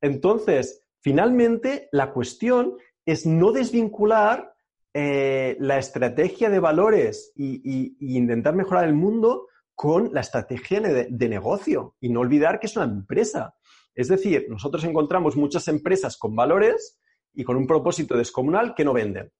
Entonces, 0.00 0.82
finalmente, 1.00 1.88
la 1.92 2.12
cuestión 2.12 2.76
es 3.04 3.26
no 3.26 3.52
desvincular 3.52 4.54
eh, 4.92 5.56
la 5.60 5.78
estrategia 5.78 6.50
de 6.50 6.58
valores 6.58 7.32
y, 7.36 7.96
intentar 8.16 8.56
mejorar 8.56 8.88
el 8.88 8.94
mundo 8.94 9.46
con 9.74 10.12
la 10.12 10.20
estrategia 10.20 10.80
de, 10.80 11.28
negocio 11.28 11.94
y 12.00 12.08
no 12.08 12.20
olvidar 12.20 12.58
que 12.58 12.66
es 12.66 12.76
una 12.76 12.86
empresa. 12.86 13.54
Es 14.00 14.08
decir, 14.08 14.46
nosotros 14.48 14.82
encontramos 14.84 15.36
muchas 15.36 15.68
empresas 15.68 16.16
con 16.16 16.34
valores 16.34 16.98
y 17.34 17.44
con 17.44 17.56
un 17.56 17.66
propósito 17.66 18.16
descomunal 18.16 18.74
que 18.74 18.82
no 18.82 18.94
venden. 18.94 19.30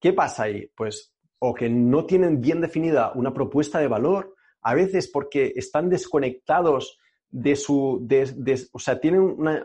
¿Qué 0.00 0.12
pasa 0.12 0.42
ahí? 0.42 0.68
Pues 0.74 1.14
o 1.38 1.54
que 1.54 1.70
no 1.70 2.04
tienen 2.04 2.40
bien 2.40 2.60
definida 2.60 3.12
una 3.14 3.32
propuesta 3.32 3.78
de 3.78 3.86
valor, 3.86 4.34
a 4.60 4.74
veces 4.74 5.06
porque 5.06 5.52
están 5.54 5.88
desconectados 5.88 6.98
de 7.30 7.54
su, 7.54 8.08
o 8.72 8.78
sea, 8.80 8.98
tienen 8.98 9.20
una, 9.20 9.64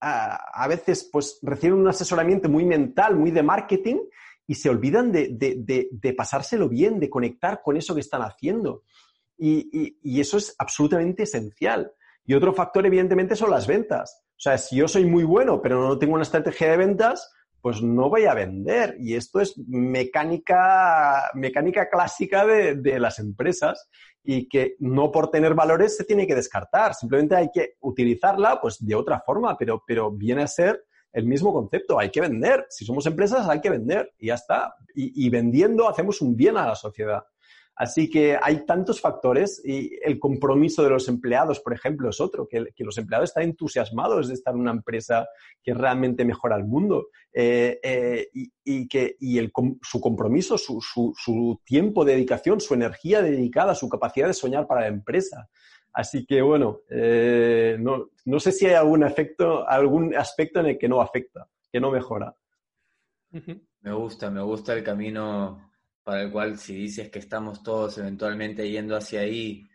a, 0.00 0.66
veces 0.66 1.06
pues 1.12 1.38
reciben 1.42 1.78
un 1.78 1.88
asesoramiento 1.88 2.48
muy 2.48 2.64
mental, 2.64 3.14
muy 3.14 3.30
de 3.30 3.42
marketing 3.42 3.98
y 4.46 4.54
se 4.54 4.70
olvidan 4.70 5.12
de, 5.12 6.14
pasárselo 6.16 6.70
bien, 6.70 6.98
de 6.98 7.10
conectar 7.10 7.60
con 7.62 7.76
eso 7.76 7.94
que 7.94 8.00
están 8.00 8.22
haciendo. 8.22 8.84
Y, 9.36 10.18
eso 10.18 10.38
es 10.38 10.54
absolutamente 10.58 11.24
esencial. 11.24 11.92
Y 12.26 12.34
otro 12.34 12.52
factor, 12.52 12.86
evidentemente, 12.86 13.36
son 13.36 13.50
las 13.50 13.66
ventas. 13.66 14.24
O 14.30 14.40
sea, 14.40 14.58
si 14.58 14.76
yo 14.76 14.88
soy 14.88 15.04
muy 15.04 15.24
bueno, 15.24 15.60
pero 15.60 15.86
no 15.86 15.98
tengo 15.98 16.14
una 16.14 16.22
estrategia 16.22 16.70
de 16.70 16.76
ventas, 16.76 17.30
pues 17.60 17.82
no 17.82 18.10
voy 18.10 18.24
a 18.24 18.34
vender. 18.34 18.96
Y 18.98 19.14
esto 19.14 19.40
es 19.40 19.56
mecánica, 19.68 21.30
mecánica 21.34 21.88
clásica 21.88 22.44
de, 22.44 22.76
de, 22.76 22.98
las 22.98 23.18
empresas 23.18 23.88
y 24.22 24.48
que 24.48 24.76
no 24.80 25.10
por 25.10 25.30
tener 25.30 25.54
valores 25.54 25.96
se 25.96 26.04
tiene 26.04 26.26
que 26.26 26.34
descartar. 26.34 26.94
Simplemente 26.94 27.36
hay 27.36 27.50
que 27.52 27.76
utilizarla 27.80 28.60
pues 28.60 28.84
de 28.84 28.94
otra 28.94 29.20
forma, 29.20 29.56
pero, 29.56 29.82
pero 29.86 30.10
viene 30.10 30.42
a 30.42 30.46
ser 30.46 30.84
el 31.12 31.26
mismo 31.26 31.52
concepto. 31.52 31.98
Hay 31.98 32.10
que 32.10 32.20
vender. 32.20 32.66
Si 32.68 32.84
somos 32.84 33.06
empresas, 33.06 33.48
hay 33.48 33.60
que 33.60 33.70
vender 33.70 34.12
y 34.18 34.26
ya 34.26 34.34
está. 34.34 34.74
y 34.94 35.28
vendiendo 35.30 35.88
hacemos 35.88 36.20
un 36.20 36.36
bien 36.36 36.56
a 36.56 36.66
la 36.66 36.74
sociedad. 36.74 37.24
Así 37.76 38.08
que 38.08 38.38
hay 38.40 38.64
tantos 38.64 39.00
factores 39.00 39.60
y 39.64 39.98
el 40.02 40.20
compromiso 40.20 40.84
de 40.84 40.90
los 40.90 41.08
empleados, 41.08 41.58
por 41.58 41.72
ejemplo, 41.72 42.08
es 42.08 42.20
otro, 42.20 42.46
que, 42.46 42.66
los 42.78 42.98
empleados 42.98 43.30
están 43.30 43.44
entusiasmados 43.44 44.28
de 44.28 44.34
estar 44.34 44.54
en 44.54 44.60
una 44.60 44.70
empresa 44.70 45.26
que 45.60 45.74
realmente 45.74 46.24
mejora 46.24 46.56
el 46.56 46.64
mundo 46.64 47.08
eh, 47.32 47.80
eh, 47.82 48.28
y, 48.32 48.86
que 48.86 49.16
su 49.82 50.00
compromiso, 50.00 50.56
su, 50.56 51.60
tiempo 51.64 52.04
de 52.04 52.12
dedicación, 52.12 52.60
su 52.60 52.74
energía 52.74 53.22
dedicada, 53.22 53.74
su 53.74 53.88
capacidad 53.88 54.28
de 54.28 54.34
soñar 54.34 54.68
para 54.68 54.82
la 54.82 54.88
empresa. 54.88 55.48
Así 55.92 56.26
que 56.26 56.42
bueno, 56.42 56.80
eh, 56.90 57.76
no, 57.80 58.10
no, 58.24 58.40
sé 58.40 58.52
si 58.52 58.66
hay 58.66 58.74
algún 58.74 59.02
efecto, 59.02 59.68
algún 59.68 60.14
aspecto 60.14 60.60
en 60.60 60.66
el 60.66 60.78
que 60.78 60.88
no 60.88 61.00
afecta, 61.00 61.48
que 61.72 61.80
no 61.80 61.90
mejora. 61.90 62.34
Me 63.80 63.92
gusta, 63.92 64.30
me 64.30 64.42
gusta 64.42 64.74
el 64.74 64.84
camino 64.84 65.73
para 66.04 66.22
el 66.22 66.30
cual 66.30 66.58
si 66.58 66.74
dices 66.74 67.10
que 67.10 67.18
estamos 67.18 67.62
todos 67.62 67.96
eventualmente 67.98 68.70
yendo 68.70 68.94
hacia 68.94 69.20
ahí 69.20 69.66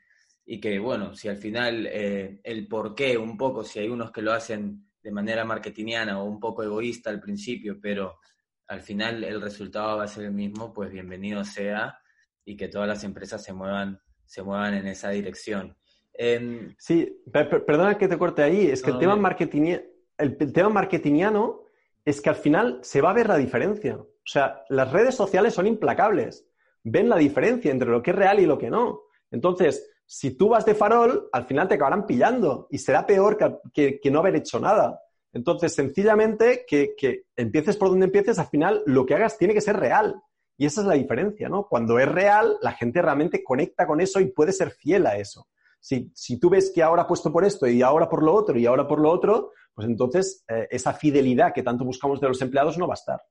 y 0.45 0.59
que, 0.59 0.79
bueno, 0.79 1.15
si 1.15 1.27
al 1.27 1.37
final 1.37 1.87
eh, 1.87 2.39
el 2.43 2.67
por 2.67 2.95
qué, 2.95 3.17
un 3.17 3.35
poco, 3.35 3.63
si 3.63 3.79
hay 3.79 3.89
unos 3.89 4.11
que 4.11 4.21
lo 4.21 4.31
hacen 4.31 4.85
de 5.01 5.11
manera 5.11 5.43
marketingiana 5.43 6.21
o 6.21 6.25
un 6.25 6.39
poco 6.39 6.63
egoísta 6.63 7.09
al 7.09 7.19
principio, 7.19 7.79
pero 7.81 8.19
al 8.67 8.81
final 8.81 9.23
el 9.23 9.41
resultado 9.41 9.97
va 9.97 10.03
a 10.03 10.07
ser 10.07 10.25
el 10.25 10.31
mismo, 10.31 10.71
pues 10.71 10.91
bienvenido 10.91 11.43
sea 11.43 11.99
y 12.45 12.55
que 12.55 12.67
todas 12.67 12.87
las 12.87 13.03
empresas 13.03 13.43
se 13.43 13.53
muevan, 13.53 13.99
se 14.25 14.43
muevan 14.43 14.75
en 14.75 14.87
esa 14.87 15.09
dirección. 15.09 15.75
Em, 16.13 16.75
sí, 16.77 17.21
perdona 17.31 17.97
que 17.97 18.07
te 18.07 18.17
corte 18.17 18.43
ahí, 18.43 18.67
es 18.67 18.83
que 18.83 18.91
el, 18.91 18.99
tema 18.99 19.13
el 19.13 20.53
tema 20.53 20.69
marketingiano 20.69 21.63
es 22.05 22.21
que 22.21 22.29
al 22.29 22.35
final 22.35 22.79
se 22.83 23.01
va 23.01 23.11
a 23.11 23.13
ver 23.13 23.27
la 23.27 23.37
diferencia. 23.37 23.99
O 24.19 24.32
sea, 24.32 24.63
las 24.69 24.91
redes 24.91 25.15
sociales 25.15 25.53
son 25.53 25.67
implacables. 25.67 26.45
Ven 26.84 27.10
la 27.10 27.17
diferencia 27.17 27.71
entre 27.71 27.89
lo 27.89 28.01
que 28.01 28.12
es 28.12 28.15
real 28.15 28.39
y 28.39 28.45
lo 28.45 28.58
que 28.58 28.69
no. 28.69 29.01
Entonces, 29.32 29.89
si 30.05 30.32
tú 30.32 30.49
vas 30.49 30.65
de 30.65 30.73
farol, 30.75 31.29
al 31.32 31.45
final 31.45 31.67
te 31.67 31.75
acabarán 31.75 32.08
pillando 32.08 32.67
y 32.71 32.79
será 32.79 33.05
peor 33.05 33.38
que, 33.73 33.99
no 34.05 34.19
haber 34.19 34.36
hecho 34.38 34.60
nada. 34.60 35.01
Entonces, 35.34 35.75
sencillamente, 35.75 36.65
que, 36.67 37.25
empieces 37.36 37.77
por 37.77 37.89
donde 37.89 38.05
empieces, 38.05 38.39
al 38.39 38.47
final 38.47 38.82
lo 38.88 39.05
que 39.05 39.13
hagas 39.13 39.38
tiene 39.38 39.53
que 39.53 39.62
ser 39.62 39.77
real. 39.77 40.21
Y 40.58 40.65
esa 40.65 40.82
es 40.82 40.88
la 40.88 40.95
diferencia, 40.95 41.47
¿no? 41.47 41.67
Cuando 41.67 41.99
es 41.99 42.12
real, 42.12 42.58
la 42.62 42.71
gente 42.71 43.01
realmente 43.01 43.43
conecta 43.43 43.86
con 43.86 44.01
eso 44.01 44.19
y 44.19 44.32
puede 44.32 44.51
ser 44.51 44.71
fiel 44.71 45.05
a 45.05 45.17
eso. 45.17 45.47
Si, 45.79 46.12
tú 46.39 46.49
ves 46.49 46.71
que 46.73 46.84
ahora 46.84 47.08
puesto 47.08 47.32
por 47.32 47.45
esto 47.45 47.67
y 47.67 47.82
ahora 47.82 48.10
por 48.10 48.23
lo 48.23 48.34
otro 48.34 48.58
y 48.58 48.65
ahora 48.65 48.88
por 48.88 48.99
lo 48.99 49.10
otro, 49.12 49.51
pues 49.73 49.88
entonces 49.88 50.43
eh, 50.49 50.67
esa 50.71 50.93
fidelidad 50.93 51.53
que 51.53 51.63
tanto 51.63 51.86
buscamos 51.86 52.19
de 52.19 52.27
los 52.27 52.41
empleados 52.41 52.77
no 52.77 52.88
va 52.88 52.95
a 52.95 53.01
estar. 53.01 53.21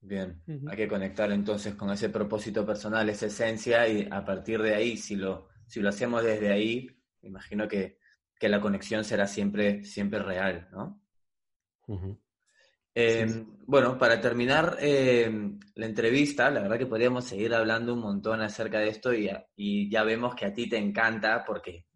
Bien, 0.00 0.40
hay 0.68 0.76
que 0.76 0.88
conectar 0.88 1.30
entonces 1.32 1.74
con 1.74 1.90
ese 1.90 2.08
propósito 2.08 2.64
personal, 2.64 3.08
esa 3.08 3.26
esencia, 3.26 3.88
y 3.88 4.06
a 4.10 4.24
partir 4.24 4.62
de 4.62 4.74
ahí, 4.74 4.96
si 4.96 5.16
lo, 5.16 5.48
si 5.66 5.80
lo 5.80 5.88
hacemos 5.88 6.22
desde 6.22 6.52
ahí, 6.52 6.88
imagino 7.22 7.66
que, 7.66 7.98
la 8.40 8.60
conexión 8.60 9.02
será 9.02 9.26
siempre, 9.26 9.82
siempre 9.82 10.22
real, 10.22 10.68
¿no? 10.70 11.02
Em, 12.94 13.56
bueno, 13.66 13.98
para 13.98 14.20
terminar 14.20 14.76
em, 14.80 15.58
la 15.74 15.86
entrevista, 15.86 16.48
la 16.50 16.62
verdad 16.62 16.78
que 16.78 16.86
podríamos 16.86 17.24
seguir 17.24 17.52
hablando 17.52 17.94
un 17.94 18.00
montón 18.00 18.40
acerca 18.40 18.78
de 18.78 18.88
esto 18.88 19.12
y, 19.12 19.28
y 19.56 19.90
ya 19.90 20.04
vemos 20.04 20.36
que 20.36 20.46
a 20.46 20.52
ti 20.52 20.68
te 20.68 20.78
encanta 20.78 21.44
porque 21.44 21.86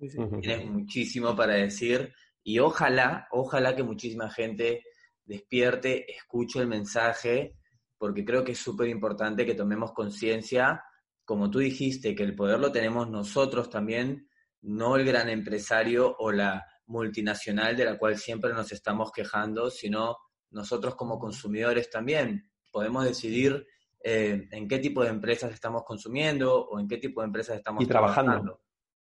tienes 0.40 0.66
muchísimo 0.66 1.34
para 1.36 1.54
decir 1.54 2.12
y 2.42 2.58
ojalá, 2.58 3.28
ojalá 3.30 3.74
que 3.76 3.82
muchísima 3.84 4.30
gente 4.30 4.84
despierte, 5.24 6.12
escuche 6.12 6.60
el 6.60 6.66
mensaje 6.66 7.56
porque 8.02 8.24
creo 8.24 8.42
que 8.42 8.50
es 8.50 8.58
súper 8.58 8.88
importante 8.88 9.46
que 9.46 9.54
tomemos 9.54 9.92
conciencia, 9.92 10.82
como 11.24 11.48
tú 11.48 11.60
dijiste, 11.60 12.16
que 12.16 12.24
el 12.24 12.34
poder 12.34 12.58
lo 12.58 12.72
tenemos 12.72 13.08
nosotros 13.08 13.70
también, 13.70 14.28
no 14.60 14.96
el 14.96 15.04
gran 15.04 15.28
empresario 15.28 16.16
o 16.18 16.32
la 16.32 16.66
multinacional 16.86 17.76
de 17.76 17.84
la 17.84 17.96
cual 17.96 18.18
siempre 18.18 18.52
nos 18.52 18.72
estamos 18.72 19.12
quejando, 19.12 19.70
sino 19.70 20.16
nosotros 20.50 20.96
como 20.96 21.16
consumidores 21.20 21.90
también. 21.90 22.50
Podemos 22.72 23.04
decidir 23.04 23.68
eh, 24.02 24.48
en 24.50 24.66
qué 24.66 24.80
tipo 24.80 25.04
de 25.04 25.10
empresas 25.10 25.54
estamos 25.54 25.84
consumiendo 25.84 26.60
o 26.60 26.80
en 26.80 26.88
qué 26.88 26.98
tipo 26.98 27.20
de 27.20 27.28
empresas 27.28 27.58
estamos 27.58 27.84
y 27.84 27.86
trabajando. 27.86 28.64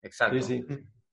Exacto. 0.01 0.47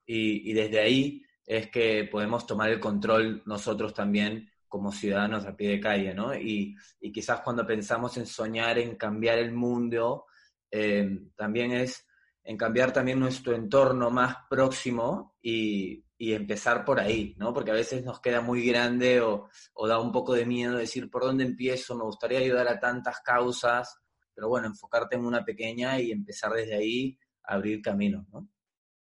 Y, 0.05 0.49
y 0.49 0.53
desde 0.53 0.79
ahí 0.79 1.21
es 1.45 1.69
que 1.69 2.07
podemos 2.09 2.47
tomar 2.47 2.69
el 2.69 2.79
control 2.79 3.43
nosotros 3.45 3.93
también 3.93 4.49
como 4.67 4.91
ciudadanos 4.91 5.45
a 5.45 5.56
pie 5.56 5.69
de 5.69 5.80
calle, 5.80 6.13
¿no? 6.13 6.36
Y, 6.36 6.75
quizás 7.13 7.41
cuando 7.41 7.65
pensamos 7.65 8.17
en 8.17 8.25
soñar, 8.25 8.78
en 8.80 8.95
cambiar 8.95 9.38
el 9.38 9.54
mundo, 9.54 10.25
eh, 10.71 11.19
también 11.36 11.71
es 11.71 12.06
en 12.45 12.58
cambiar 12.58 12.93
también 12.93 13.19
nuestro 13.19 13.56
entorno 13.56 14.12
más 14.12 14.38
próximo 14.49 15.36
y, 15.41 16.04
empezar 16.17 16.86
por 16.86 16.99
ahí, 16.99 17.36
¿no? 17.38 17.54
Porque 17.54 17.71
a 17.71 17.75
veces 17.75 18.04
nos 18.04 18.19
queda 18.19 18.41
muy 18.41 18.65
grande 18.65 19.21
o, 19.21 19.49
da 19.88 19.99
un 19.99 20.12
poco 20.12 20.34
de 20.34 20.45
miedo 20.45 20.78
decir, 20.78 21.10
¿por 21.10 21.23
dónde 21.23 21.43
empiezo? 21.43 21.95
Me 21.95 22.04
gustaría 22.04 22.39
ayudar 22.39 22.67
a 22.67 22.80
tantas 22.80 23.19
causas, 23.21 23.99
pero 24.34 24.47
bueno, 24.47 24.67
enfocarte 24.67 25.15
en 25.15 25.25
una 25.25 25.43
pequeña 25.43 25.99
y 25.99 26.12
empezar 26.12 26.54
desde 26.54 26.75
ahí 26.75 27.17
a 27.43 27.56
abrir 27.56 27.82
camino, 27.82 28.25
¿no? 28.32 28.49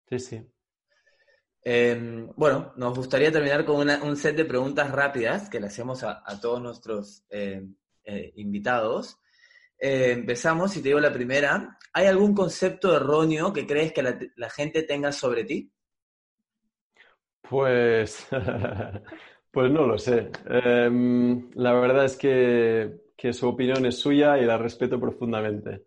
Sí, 0.08 0.18
sí. 0.18 0.46
Em, 1.68 2.28
bueno, 2.36 2.72
nos 2.76 2.96
gustaría 2.96 3.32
terminar 3.32 3.64
con 3.64 3.90
un 3.90 4.16
set 4.16 4.36
de 4.36 4.44
preguntas 4.44 4.88
rápidas 4.92 5.50
que 5.50 5.58
le 5.58 5.66
hacemos 5.66 6.04
a, 6.04 6.22
todos 6.40 6.62
nuestros 6.62 7.24
em, 7.28 7.74
eh, 8.04 8.32
invitados. 8.36 9.18
Eh, 9.76 10.12
empezamos 10.12 10.76
y 10.76 10.80
te 10.80 10.90
digo 10.90 11.00
la 11.00 11.12
primera. 11.12 11.76
¿Hay 11.92 12.06
algún 12.06 12.36
concepto 12.36 12.94
erróneo 12.94 13.52
que 13.52 13.66
crees 13.66 13.92
que 13.92 14.04
la, 14.36 14.48
gente 14.48 14.84
tenga 14.84 15.10
sobre 15.10 15.42
ti? 15.42 15.72
Pues, 17.42 18.28
pues 19.50 19.72
no 19.72 19.88
lo 19.88 19.98
sé. 19.98 20.30
Em, 20.48 21.50
la 21.54 21.72
verdad 21.72 22.04
es 22.04 22.16
que, 22.16 22.94
que, 23.16 23.32
su 23.32 23.48
opinión 23.48 23.84
es 23.86 23.98
suya 23.98 24.38
y 24.38 24.44
la 24.44 24.56
respeto 24.56 25.00
profundamente. 25.00 25.86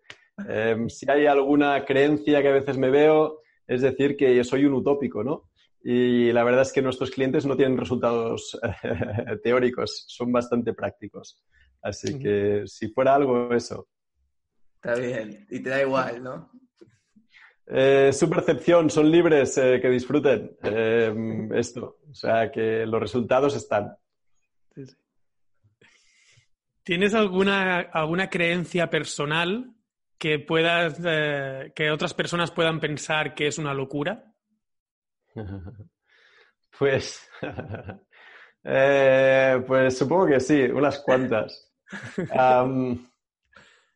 si 0.88 1.10
hay 1.10 1.24
alguna 1.24 1.86
creencia 1.86 2.42
que 2.42 2.48
a 2.48 2.52
veces 2.52 2.76
me 2.76 2.90
veo, 2.90 3.40
es 3.66 3.80
decir 3.80 4.14
que 4.18 4.44
soy 4.44 4.66
un 4.66 4.74
utópico, 4.74 5.24
¿no? 5.24 5.49
Y 5.82 6.30
la 6.32 6.44
verdad 6.44 6.62
es 6.62 6.72
que 6.72 6.82
nuestros 6.82 7.10
clientes 7.10 7.46
no 7.46 7.56
tienen 7.56 7.78
resultados 7.78 8.58
teóricos, 9.42 10.04
son 10.08 10.30
bastante 10.30 10.74
prácticos. 10.74 11.42
Así 11.82 12.18
que 12.18 12.64
si 12.66 12.88
fuera 12.88 13.14
algo, 13.14 13.52
eso. 13.54 13.88
Está 14.74 14.94
bien, 14.94 15.46
y 15.50 15.60
te 15.60 15.70
da 15.70 15.82
igual, 15.82 16.22
¿no? 16.22 16.50
Eh, 17.66 18.12
su 18.12 18.28
percepción, 18.28 18.90
son 18.90 19.10
libres, 19.10 19.56
eh, 19.56 19.78
que 19.80 19.88
disfruten 19.88 20.56
eh, 20.62 21.48
esto. 21.54 21.98
O 22.10 22.14
sea, 22.14 22.50
que 22.50 22.84
los 22.84 23.00
resultados 23.00 23.54
están. 23.54 23.96
¿Tienes 26.82 27.14
alguna, 27.14 27.78
alguna 27.78 28.28
creencia 28.28 28.90
personal 28.90 29.72
que 30.18 30.40
puedas, 30.40 30.98
que 31.74 31.90
otras 31.90 32.12
personas 32.14 32.50
puedan 32.50 32.80
pensar 32.80 33.34
que 33.34 33.46
es 33.46 33.58
una 33.58 33.72
locura? 33.72 34.29
Pues, 36.78 37.28
eh, 38.64 39.62
pues 39.66 39.98
supongo 39.98 40.26
que 40.28 40.40
sí, 40.40 40.62
unas 40.62 41.00
cuantas. 41.00 41.70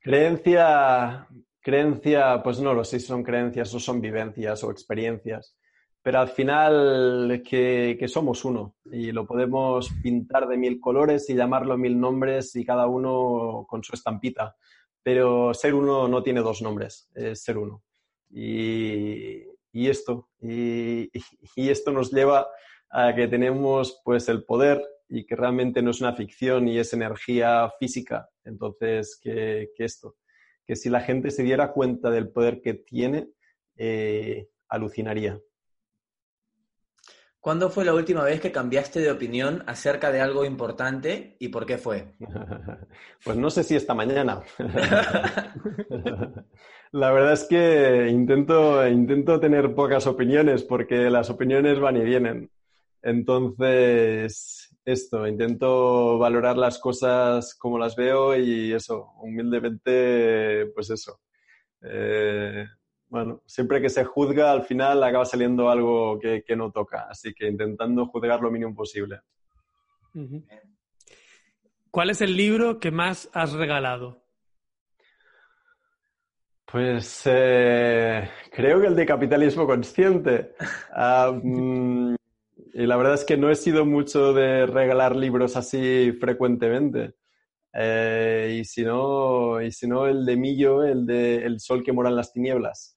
creencia, 0.00 1.26
creencia, 1.60 2.42
pues 2.42 2.60
no 2.60 2.74
lo 2.74 2.84
sé 2.84 3.00
si 3.00 3.06
son 3.06 3.22
creencias 3.22 3.72
o 3.74 3.80
son 3.80 4.02
vivencias 4.02 4.62
o 4.64 4.70
experiencias, 4.70 5.56
pero 6.02 6.18
al 6.18 6.28
final 6.28 7.42
que, 7.48 7.96
que, 7.98 8.08
somos 8.08 8.44
uno 8.44 8.74
y 8.84 9.12
lo 9.12 9.26
podemos 9.26 9.88
pintar 10.02 10.46
de 10.46 10.58
mil 10.58 10.78
colores 10.78 11.30
y 11.30 11.34
llamarlo 11.34 11.78
mil 11.78 11.98
nombres 11.98 12.54
y 12.56 12.66
cada 12.66 12.86
uno 12.86 13.64
con 13.66 13.82
su 13.82 13.94
estampita. 13.94 14.56
pero 15.02 15.54
ser 15.54 15.74
uno 15.74 16.06
no 16.08 16.22
tiene 16.22 16.40
dos 16.40 16.60
nombres, 16.60 17.08
es 17.14 17.42
ser 17.42 17.56
uno. 17.56 17.82
Y, 18.30 19.53
esto, 19.74 20.28
y, 20.40 21.10
esto 21.56 21.92
nos 21.92 22.12
lleva 22.12 22.48
a 22.90 23.14
que 23.14 23.26
tenemos 23.28 24.00
pues 24.04 24.28
el 24.28 24.44
poder 24.44 24.82
y 25.08 25.26
que 25.26 25.36
realmente 25.36 25.82
no 25.82 25.90
es 25.90 26.00
una 26.00 26.14
ficción 26.14 26.68
y 26.68 26.78
es 26.78 26.92
energía 26.92 27.70
física. 27.78 28.28
Entonces, 28.44 29.18
que, 29.20 29.68
esto, 29.78 30.16
que 30.66 30.76
si 30.76 30.88
la 30.88 31.00
gente 31.00 31.30
se 31.30 31.42
diera 31.42 31.72
cuenta 31.72 32.10
del 32.10 32.30
poder 32.30 32.60
que 32.60 32.74
tiene, 32.74 33.28
eh, 33.76 34.48
alucinaría. 34.68 35.40
¿Cuándo 37.44 37.68
fue 37.68 37.84
la 37.84 37.92
última 37.92 38.24
vez 38.24 38.40
que 38.40 38.50
cambiaste 38.50 39.00
de 39.00 39.10
opinión 39.10 39.64
acerca 39.66 40.10
de 40.10 40.18
algo 40.18 40.46
importante 40.46 41.36
y 41.38 41.48
por 41.48 41.66
qué 41.66 41.76
fue? 41.76 42.14
Pues 43.22 43.36
no 43.36 43.50
sé 43.50 43.62
si 43.62 43.76
esta 43.76 43.92
mañana. 43.92 44.40
La 46.92 47.10
verdad 47.10 47.34
es 47.34 47.44
que 47.44 48.08
intento, 48.08 48.86
intento 48.88 49.40
tener 49.40 49.74
pocas 49.74 50.06
opiniones 50.06 50.62
porque 50.62 51.10
las 51.10 51.28
opiniones 51.28 51.78
van 51.80 51.98
y 51.98 52.04
vienen. 52.04 52.50
Entonces, 53.02 54.74
esto, 54.82 55.26
intento 55.26 56.16
valorar 56.18 56.56
las 56.56 56.78
cosas 56.78 57.54
como 57.54 57.78
las 57.78 57.94
veo 57.94 58.34
y 58.38 58.72
eso, 58.72 59.12
humildemente, 59.20 60.66
pues 60.74 60.88
eso. 60.88 61.20
Eh, 61.82 62.66
bueno, 63.08 63.42
siempre 63.46 63.80
que 63.80 63.88
se 63.88 64.04
juzga, 64.04 64.50
al 64.50 64.64
final 64.64 65.02
acaba 65.02 65.24
saliendo 65.24 65.70
algo 65.70 66.18
que, 66.18 66.56
no 66.56 66.70
toca. 66.70 67.06
Así 67.08 67.32
que 67.34 67.46
intentando 67.46 68.06
juzgar 68.06 68.40
lo 68.40 68.50
mínimo 68.50 68.74
posible. 68.74 69.20
¿Cuál 71.90 72.10
es 72.10 72.20
el 72.20 72.36
libro 72.36 72.80
que 72.80 72.90
más 72.90 73.30
has 73.32 73.52
regalado? 73.52 74.22
Pues 76.64 77.22
eh, 77.26 78.28
creo 78.50 78.80
que 78.80 78.88
el 78.88 78.96
de 78.96 79.06
capitalismo 79.06 79.66
consciente. 79.66 80.54
Y 82.76 82.86
la 82.86 82.96
verdad 82.96 83.14
es 83.14 83.24
que 83.24 83.36
no 83.36 83.50
he 83.50 83.54
sido 83.54 83.86
mucho 83.86 84.32
de 84.32 84.66
regalar 84.66 85.14
libros 85.14 85.56
así 85.56 86.10
frecuentemente. 86.20 87.14
Eh, 87.76 88.58
y, 88.60 88.64
si 88.64 88.84
no, 88.84 89.60
y 89.60 89.72
si 89.72 89.88
no, 89.88 90.06
el 90.06 90.24
de 90.24 90.36
Millo, 90.36 90.84
el 90.84 91.04
de 91.04 91.44
El 91.44 91.58
sol 91.58 91.82
que 91.82 91.92
mora 91.92 92.08
en 92.08 92.16
las 92.16 92.32
tinieblas. 92.32 92.96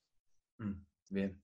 Mm, 0.59 0.73
bien. 1.09 1.41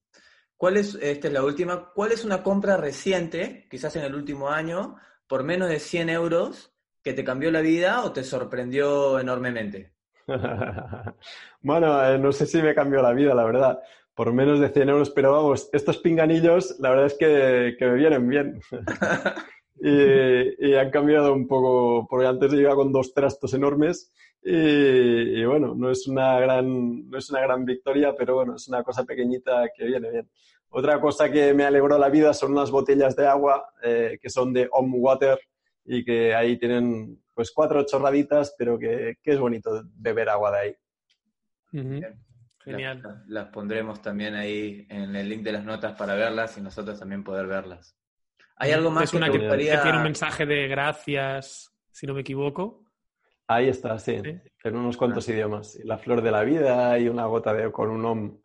¿Cuál 0.56 0.76
es, 0.76 0.94
esta 0.94 1.26
es 1.26 1.34
la 1.34 1.44
última, 1.44 1.90
cuál 1.92 2.12
es 2.12 2.24
una 2.24 2.42
compra 2.42 2.76
reciente, 2.76 3.66
quizás 3.68 3.96
en 3.96 4.04
el 4.04 4.14
último 4.14 4.50
año, 4.50 4.96
por 5.26 5.42
menos 5.42 5.68
de 5.68 5.80
100 5.80 6.10
euros, 6.10 6.72
que 7.02 7.12
te 7.12 7.24
cambió 7.24 7.50
la 7.50 7.60
vida 7.60 8.04
o 8.04 8.12
te 8.12 8.22
sorprendió 8.22 9.18
enormemente? 9.18 9.92
bueno, 11.60 12.02
eh, 12.04 12.18
no 12.18 12.32
sé 12.32 12.46
si 12.46 12.62
me 12.62 12.74
cambió 12.74 13.02
la 13.02 13.12
vida, 13.12 13.34
la 13.34 13.44
verdad, 13.44 13.80
por 14.14 14.32
menos 14.32 14.60
de 14.60 14.68
100 14.68 14.88
euros, 14.88 15.10
pero 15.10 15.32
vamos, 15.32 15.68
estos 15.72 15.98
pinganillos, 15.98 16.76
la 16.78 16.90
verdad 16.90 17.06
es 17.06 17.14
que, 17.14 17.76
me 17.84 17.94
vienen 17.94 18.28
bien. 18.28 18.60
y, 19.80 20.68
y, 20.68 20.74
han 20.74 20.90
cambiado 20.90 21.32
un 21.32 21.46
poco, 21.46 22.06
porque 22.08 22.26
antes 22.26 22.52
iba 22.52 22.74
con 22.74 22.92
dos 22.92 23.12
trastos 23.12 23.54
enormes 23.54 24.12
y, 24.46 25.42
bueno, 25.46 25.74
no 25.74 25.90
es, 25.90 26.06
una 26.06 26.38
gran, 26.38 27.08
no 27.08 27.16
es 27.16 27.30
una 27.30 27.40
gran 27.40 27.64
victoria, 27.64 28.14
pero 28.14 28.34
bueno, 28.34 28.56
es 28.56 28.68
una 28.68 28.82
cosa 28.82 29.04
pequeñita 29.04 29.70
que 29.74 29.86
viene 29.86 30.10
bien. 30.10 30.30
Otra 30.68 31.00
cosa 31.00 31.30
que 31.30 31.54
me 31.54 31.64
alegró 31.64 31.96
la 31.96 32.10
vida 32.10 32.34
son 32.34 32.52
unas 32.52 32.70
botellas 32.70 33.16
de 33.16 33.26
agua 33.26 33.72
eh, 33.82 34.18
que 34.20 34.28
son 34.28 34.52
de 34.52 34.68
Om 34.70 34.96
Water 34.96 35.38
y 35.86 36.04
que 36.04 36.34
ahí 36.34 36.58
tienen 36.58 37.22
pues 37.32 37.52
cuatro 37.52 37.86
chorraditas, 37.86 38.54
pero 38.58 38.78
que, 38.78 39.16
es 39.22 39.38
bonito 39.38 39.82
beber 39.94 40.28
agua 40.28 40.50
de 40.50 40.58
ahí. 40.58 40.76
Genial. 41.70 43.24
Las, 43.28 43.48
pondremos 43.48 44.02
también 44.02 44.34
ahí 44.34 44.86
en 44.90 45.16
el 45.16 45.28
link 45.28 45.42
de 45.42 45.52
las 45.52 45.64
notas 45.64 45.96
para 45.96 46.14
verlas 46.14 46.58
y 46.58 46.60
nosotros 46.60 46.98
también 46.98 47.24
poder 47.24 47.46
verlas. 47.46 47.96
¿Hay 48.56 48.72
algo 48.72 48.90
más 48.90 49.10
que, 49.10 49.18
que, 49.18 49.30
que 49.30 49.38
tiene 49.38 49.96
un 49.96 50.02
mensaje 50.02 50.46
de 50.46 50.68
gracias, 50.68 51.72
si 51.90 52.06
no 52.06 52.14
me 52.14 52.20
equivoco. 52.20 52.84
Ahí 53.46 53.68
está, 53.68 53.98
sí, 53.98 54.14
en 54.64 54.76
unos 54.76 54.96
cuantos 54.96 55.28
idiomas. 55.28 55.78
La 55.84 55.98
flor 55.98 56.22
de 56.22 56.30
la 56.30 56.44
vida 56.44 56.98
y 56.98 57.08
una 57.08 57.26
gota 57.26 57.52
de 57.52 57.70
con 57.70 57.90
un 57.90 58.04
om. 58.04 58.38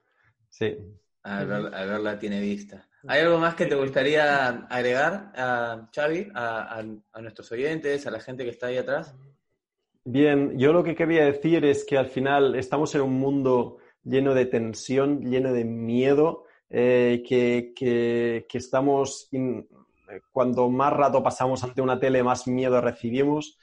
Sí. 0.49 0.77
A, 1.23 1.43
verla 1.43 2.19
tiene 2.19 2.41
vista. 2.41 2.87
¿Hay 3.07 3.21
algo 3.21 3.37
más 3.37 3.55
que 3.55 3.65
te 3.65 3.75
gustaría 3.75 4.47
agregar, 4.67 5.31
a 5.35 5.89
Xavi, 5.95 6.31
a, 6.35 6.83
nuestros 7.21 7.51
oyentes, 7.51 8.05
a 8.05 8.11
la 8.11 8.19
gente 8.19 8.43
que 8.43 8.49
está 8.49 8.67
ahí 8.67 8.77
atrás? 8.77 9.15
Bien, 10.03 10.57
yo 10.57 10.73
lo 10.73 10.83
que 10.83 10.95
quería 10.95 11.23
decir 11.23 11.63
es 11.63 11.85
que 11.85 11.97
al 11.97 12.07
final 12.07 12.55
estamos 12.55 12.93
en 12.95 13.01
un 13.01 13.13
mundo 13.13 13.77
lleno 14.03 14.33
de 14.33 14.47
tensión, 14.47 15.21
lleno 15.29 15.53
de 15.53 15.63
miedo, 15.63 16.45
eh, 16.69 17.23
que, 17.25 18.45
estamos, 18.51 19.29
cuando 20.31 20.69
más 20.69 20.93
rato 20.93 21.21
pasamos 21.23 21.63
ante 21.63 21.81
una 21.81 21.99
tele, 21.99 22.23
más 22.23 22.47
miedo 22.47 22.81
recibimos. 22.81 23.57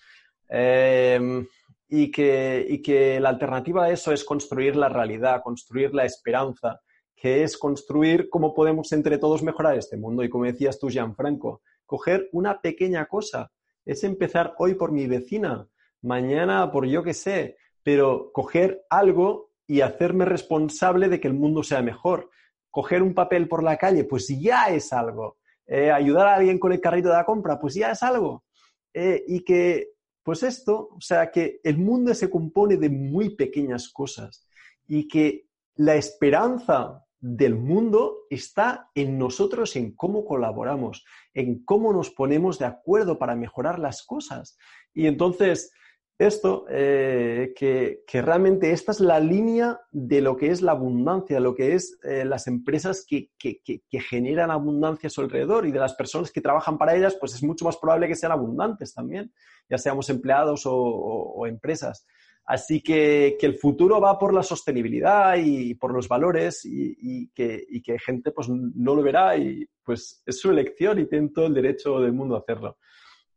Em, 0.48 1.46
y, 1.88 2.10
que, 2.10 2.80
que 2.84 3.20
la 3.20 3.30
alternativa 3.30 3.84
a 3.84 3.90
eso 3.90 4.12
es 4.12 4.24
construir 4.24 4.76
la 4.76 4.88
realidad, 4.88 5.42
construir 5.42 5.94
la 5.94 6.04
esperanza, 6.04 6.80
que 7.14 7.42
es 7.42 7.56
construir 7.56 8.28
cómo 8.28 8.54
podemos 8.54 8.92
entre 8.92 9.18
todos 9.18 9.42
mejorar 9.42 9.76
este 9.76 9.96
mundo. 9.96 10.22
Y 10.22 10.28
como 10.28 10.44
decías 10.44 10.78
tú, 10.78 10.88
Gianfranco, 10.88 11.62
coger 11.84 12.28
una 12.32 12.60
pequeña 12.60 13.06
cosa, 13.06 13.50
es 13.84 14.02
empezar 14.04 14.54
hoy 14.58 14.74
por 14.74 14.92
mi 14.92 15.06
vecina, 15.06 15.68
mañana 16.02 16.70
por 16.70 16.86
yo 16.86 17.02
que 17.02 17.14
sé, 17.14 17.56
pero 17.82 18.30
coger 18.32 18.84
algo 18.90 19.52
y 19.66 19.80
hacerme 19.80 20.24
responsable 20.24 21.08
de 21.08 21.20
que 21.20 21.28
el 21.28 21.34
mundo 21.34 21.62
sea 21.62 21.82
mejor. 21.82 22.30
Coger 22.70 23.02
un 23.02 23.14
papel 23.14 23.48
por 23.48 23.62
la 23.62 23.78
calle, 23.78 24.04
pues 24.04 24.28
ya 24.28 24.66
es 24.66 24.92
algo. 24.92 25.38
Eh, 25.66 25.90
ayudar 25.90 26.28
a 26.28 26.34
alguien 26.36 26.58
con 26.58 26.72
el 26.72 26.80
carrito 26.80 27.08
de 27.08 27.14
la 27.14 27.24
compra, 27.24 27.58
pues 27.58 27.74
ya 27.74 27.90
es 27.90 28.02
algo. 28.02 28.44
Eh, 28.94 29.24
y 29.26 29.44
que 29.44 29.96
pues 30.26 30.42
esto, 30.42 30.88
o 30.90 31.00
sea, 31.00 31.30
que 31.30 31.60
el 31.62 31.78
mundo 31.78 32.12
se 32.12 32.28
compone 32.28 32.76
de 32.76 32.90
muy 32.90 33.36
pequeñas 33.36 33.88
cosas 33.88 34.44
y 34.88 35.06
que 35.06 35.46
la 35.76 35.94
esperanza 35.94 37.04
del 37.20 37.54
mundo 37.54 38.24
está 38.28 38.90
en 38.96 39.18
nosotros, 39.18 39.76
en 39.76 39.94
cómo 39.94 40.24
colaboramos, 40.24 41.04
en 41.32 41.64
cómo 41.64 41.92
nos 41.92 42.10
ponemos 42.10 42.58
de 42.58 42.66
acuerdo 42.66 43.20
para 43.20 43.36
mejorar 43.36 43.78
las 43.78 44.02
cosas. 44.02 44.58
Y 44.92 45.06
entonces, 45.06 45.70
esto, 46.18 46.64
eh, 46.70 47.52
que, 47.54 48.22
realmente 48.22 48.72
esta 48.72 48.92
es 48.92 49.00
la 49.00 49.20
línea 49.20 49.78
de 49.90 50.22
lo 50.22 50.36
que 50.36 50.50
es 50.50 50.62
la 50.62 50.72
abundancia, 50.72 51.40
lo 51.40 51.54
que 51.54 51.74
es 51.74 51.98
eh, 52.04 52.24
las 52.24 52.46
empresas 52.46 53.04
que, 53.06 53.30
generan 53.90 54.50
abundancia 54.50 55.08
a 55.08 55.10
su 55.10 55.20
alrededor 55.20 55.66
y 55.66 55.72
de 55.72 55.78
las 55.78 55.94
personas 55.94 56.30
que 56.30 56.40
trabajan 56.40 56.78
para 56.78 56.96
ellas, 56.96 57.16
pues 57.20 57.34
es 57.34 57.42
mucho 57.42 57.66
más 57.66 57.76
probable 57.76 58.08
que 58.08 58.14
sean 58.14 58.32
abundantes 58.32 58.94
también, 58.94 59.30
ya 59.68 59.76
seamos 59.76 60.08
empleados 60.08 60.62
o, 60.64 61.46
empresas. 61.46 62.06
Así 62.46 62.80
que, 62.80 63.36
el 63.38 63.58
futuro 63.58 64.00
va 64.00 64.18
por 64.18 64.32
la 64.32 64.42
sostenibilidad 64.42 65.36
y 65.36 65.74
por 65.74 65.92
los 65.92 66.08
valores 66.08 66.62
y, 66.64 67.28
que, 67.34 67.66
gente 68.02 68.30
pues 68.32 68.48
no 68.48 68.94
lo 68.94 69.02
verá 69.02 69.36
y 69.36 69.66
pues 69.84 70.22
es 70.24 70.40
su 70.40 70.50
elección 70.50 70.98
y 70.98 71.06
tiene 71.06 71.28
todo 71.28 71.46
el 71.46 71.54
derecho 71.54 72.00
del 72.00 72.12
mundo 72.12 72.36
a 72.36 72.38
hacerlo 72.38 72.78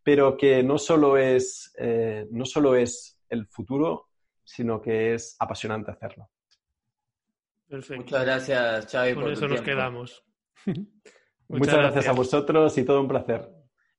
pero 0.10 0.36
que 0.36 0.64
no 0.64 0.80
solo 0.80 1.18
es, 1.18 1.72
eh, 1.78 2.26
no 2.32 2.43
solo 2.43 2.76
es 2.76 3.22
el 3.30 3.45
futuro, 3.45 4.07
sino 4.43 4.82
que 4.82 5.14
es 5.14 5.36
apasionante 5.38 5.91
hacerlo. 5.91 6.32
Muchas 7.70 8.26
gracias, 8.26 8.91
Xavi. 8.91 9.14
por 9.14 9.32
eso 9.32 9.47
nos 9.47 9.62
quedamos. 9.62 10.26
Muchas, 11.47 11.76
gracias. 11.76 12.07
a 12.07 12.14
vosotros 12.14 12.76
y 12.80 12.84
todo 12.86 13.01
un 13.01 13.07
placer. 13.07 13.51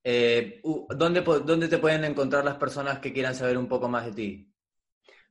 Eh, 0.02 0.60
¿dónde, 0.96 1.20
¿Dónde 1.20 1.68
te 1.68 1.78
pueden 1.78 2.02
encontrar 2.02 2.44
las 2.44 2.56
personas 2.56 2.98
que 2.98 3.12
quieran 3.12 3.36
saber 3.36 3.56
un 3.56 3.68
poco 3.68 3.88
más 3.88 4.06
de 4.06 4.12
ti? 4.12 4.52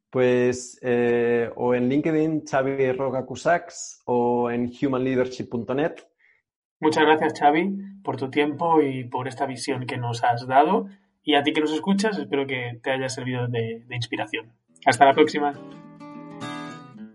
Pues 0.09 0.80
eh, 0.82 1.51
o 1.57 1.75
en 1.75 1.89
LinkedIn, 1.89 2.45
Xavi 2.49 2.93
Roca 2.93 3.25
o 4.05 4.49
en 4.49 4.71
humanleadership.net 4.82 6.09
Muchas 6.80 7.03
gracias, 7.03 7.39
Xavi, 7.39 7.75
por 8.03 8.17
tu 8.17 8.30
tiempo 8.30 8.82
y 8.82 9.03
por 9.03 9.27
esta 9.27 9.45
visión 9.45 9.86
que 9.86 9.97
nos 9.97 10.23
has 10.23 10.47
dado. 10.47 10.88
Y 11.23 11.36
a 11.36 11.43
ti 11.43 11.51
que 11.51 11.61
nos 11.61 11.73
escuchas, 11.73 12.17
espero 12.17 12.47
que 12.47 12.80
te 12.82 12.91
haya 12.91 13.09
servido 13.09 13.47
de, 13.47 13.84
de 13.88 13.95
inspiración. 13.95 14.53
Hasta 14.86 15.05
la 15.05 15.13
próxima. 15.13 15.53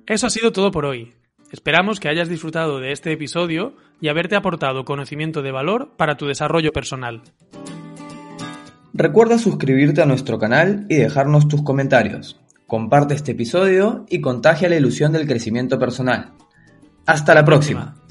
Eso 0.06 0.26
ha 0.26 0.30
sido 0.30 0.52
todo 0.52 0.70
por 0.70 0.84
hoy. 0.84 1.14
Esperamos 1.50 2.00
que 2.00 2.08
hayas 2.08 2.28
disfrutado 2.28 2.80
de 2.80 2.92
este 2.92 3.12
episodio 3.12 3.74
y 4.00 4.08
haberte 4.08 4.36
aportado 4.36 4.84
conocimiento 4.84 5.40
de 5.40 5.52
valor 5.52 5.92
para 5.96 6.16
tu 6.16 6.26
desarrollo 6.26 6.72
personal. 6.72 7.22
Recuerda 8.92 9.38
suscribirte 9.38 10.02
a 10.02 10.06
nuestro 10.06 10.38
canal 10.38 10.86
y 10.88 10.96
dejarnos 10.96 11.48
tus 11.48 11.62
comentarios. 11.62 12.40
Comparte 12.66 13.14
este 13.14 13.32
episodio 13.32 14.04
y 14.08 14.20
contagia 14.20 14.68
la 14.68 14.76
ilusión 14.76 15.12
del 15.12 15.26
crecimiento 15.26 15.78
personal. 15.78 16.32
Hasta 17.06 17.34
la 17.34 17.44
próxima. 17.44 18.03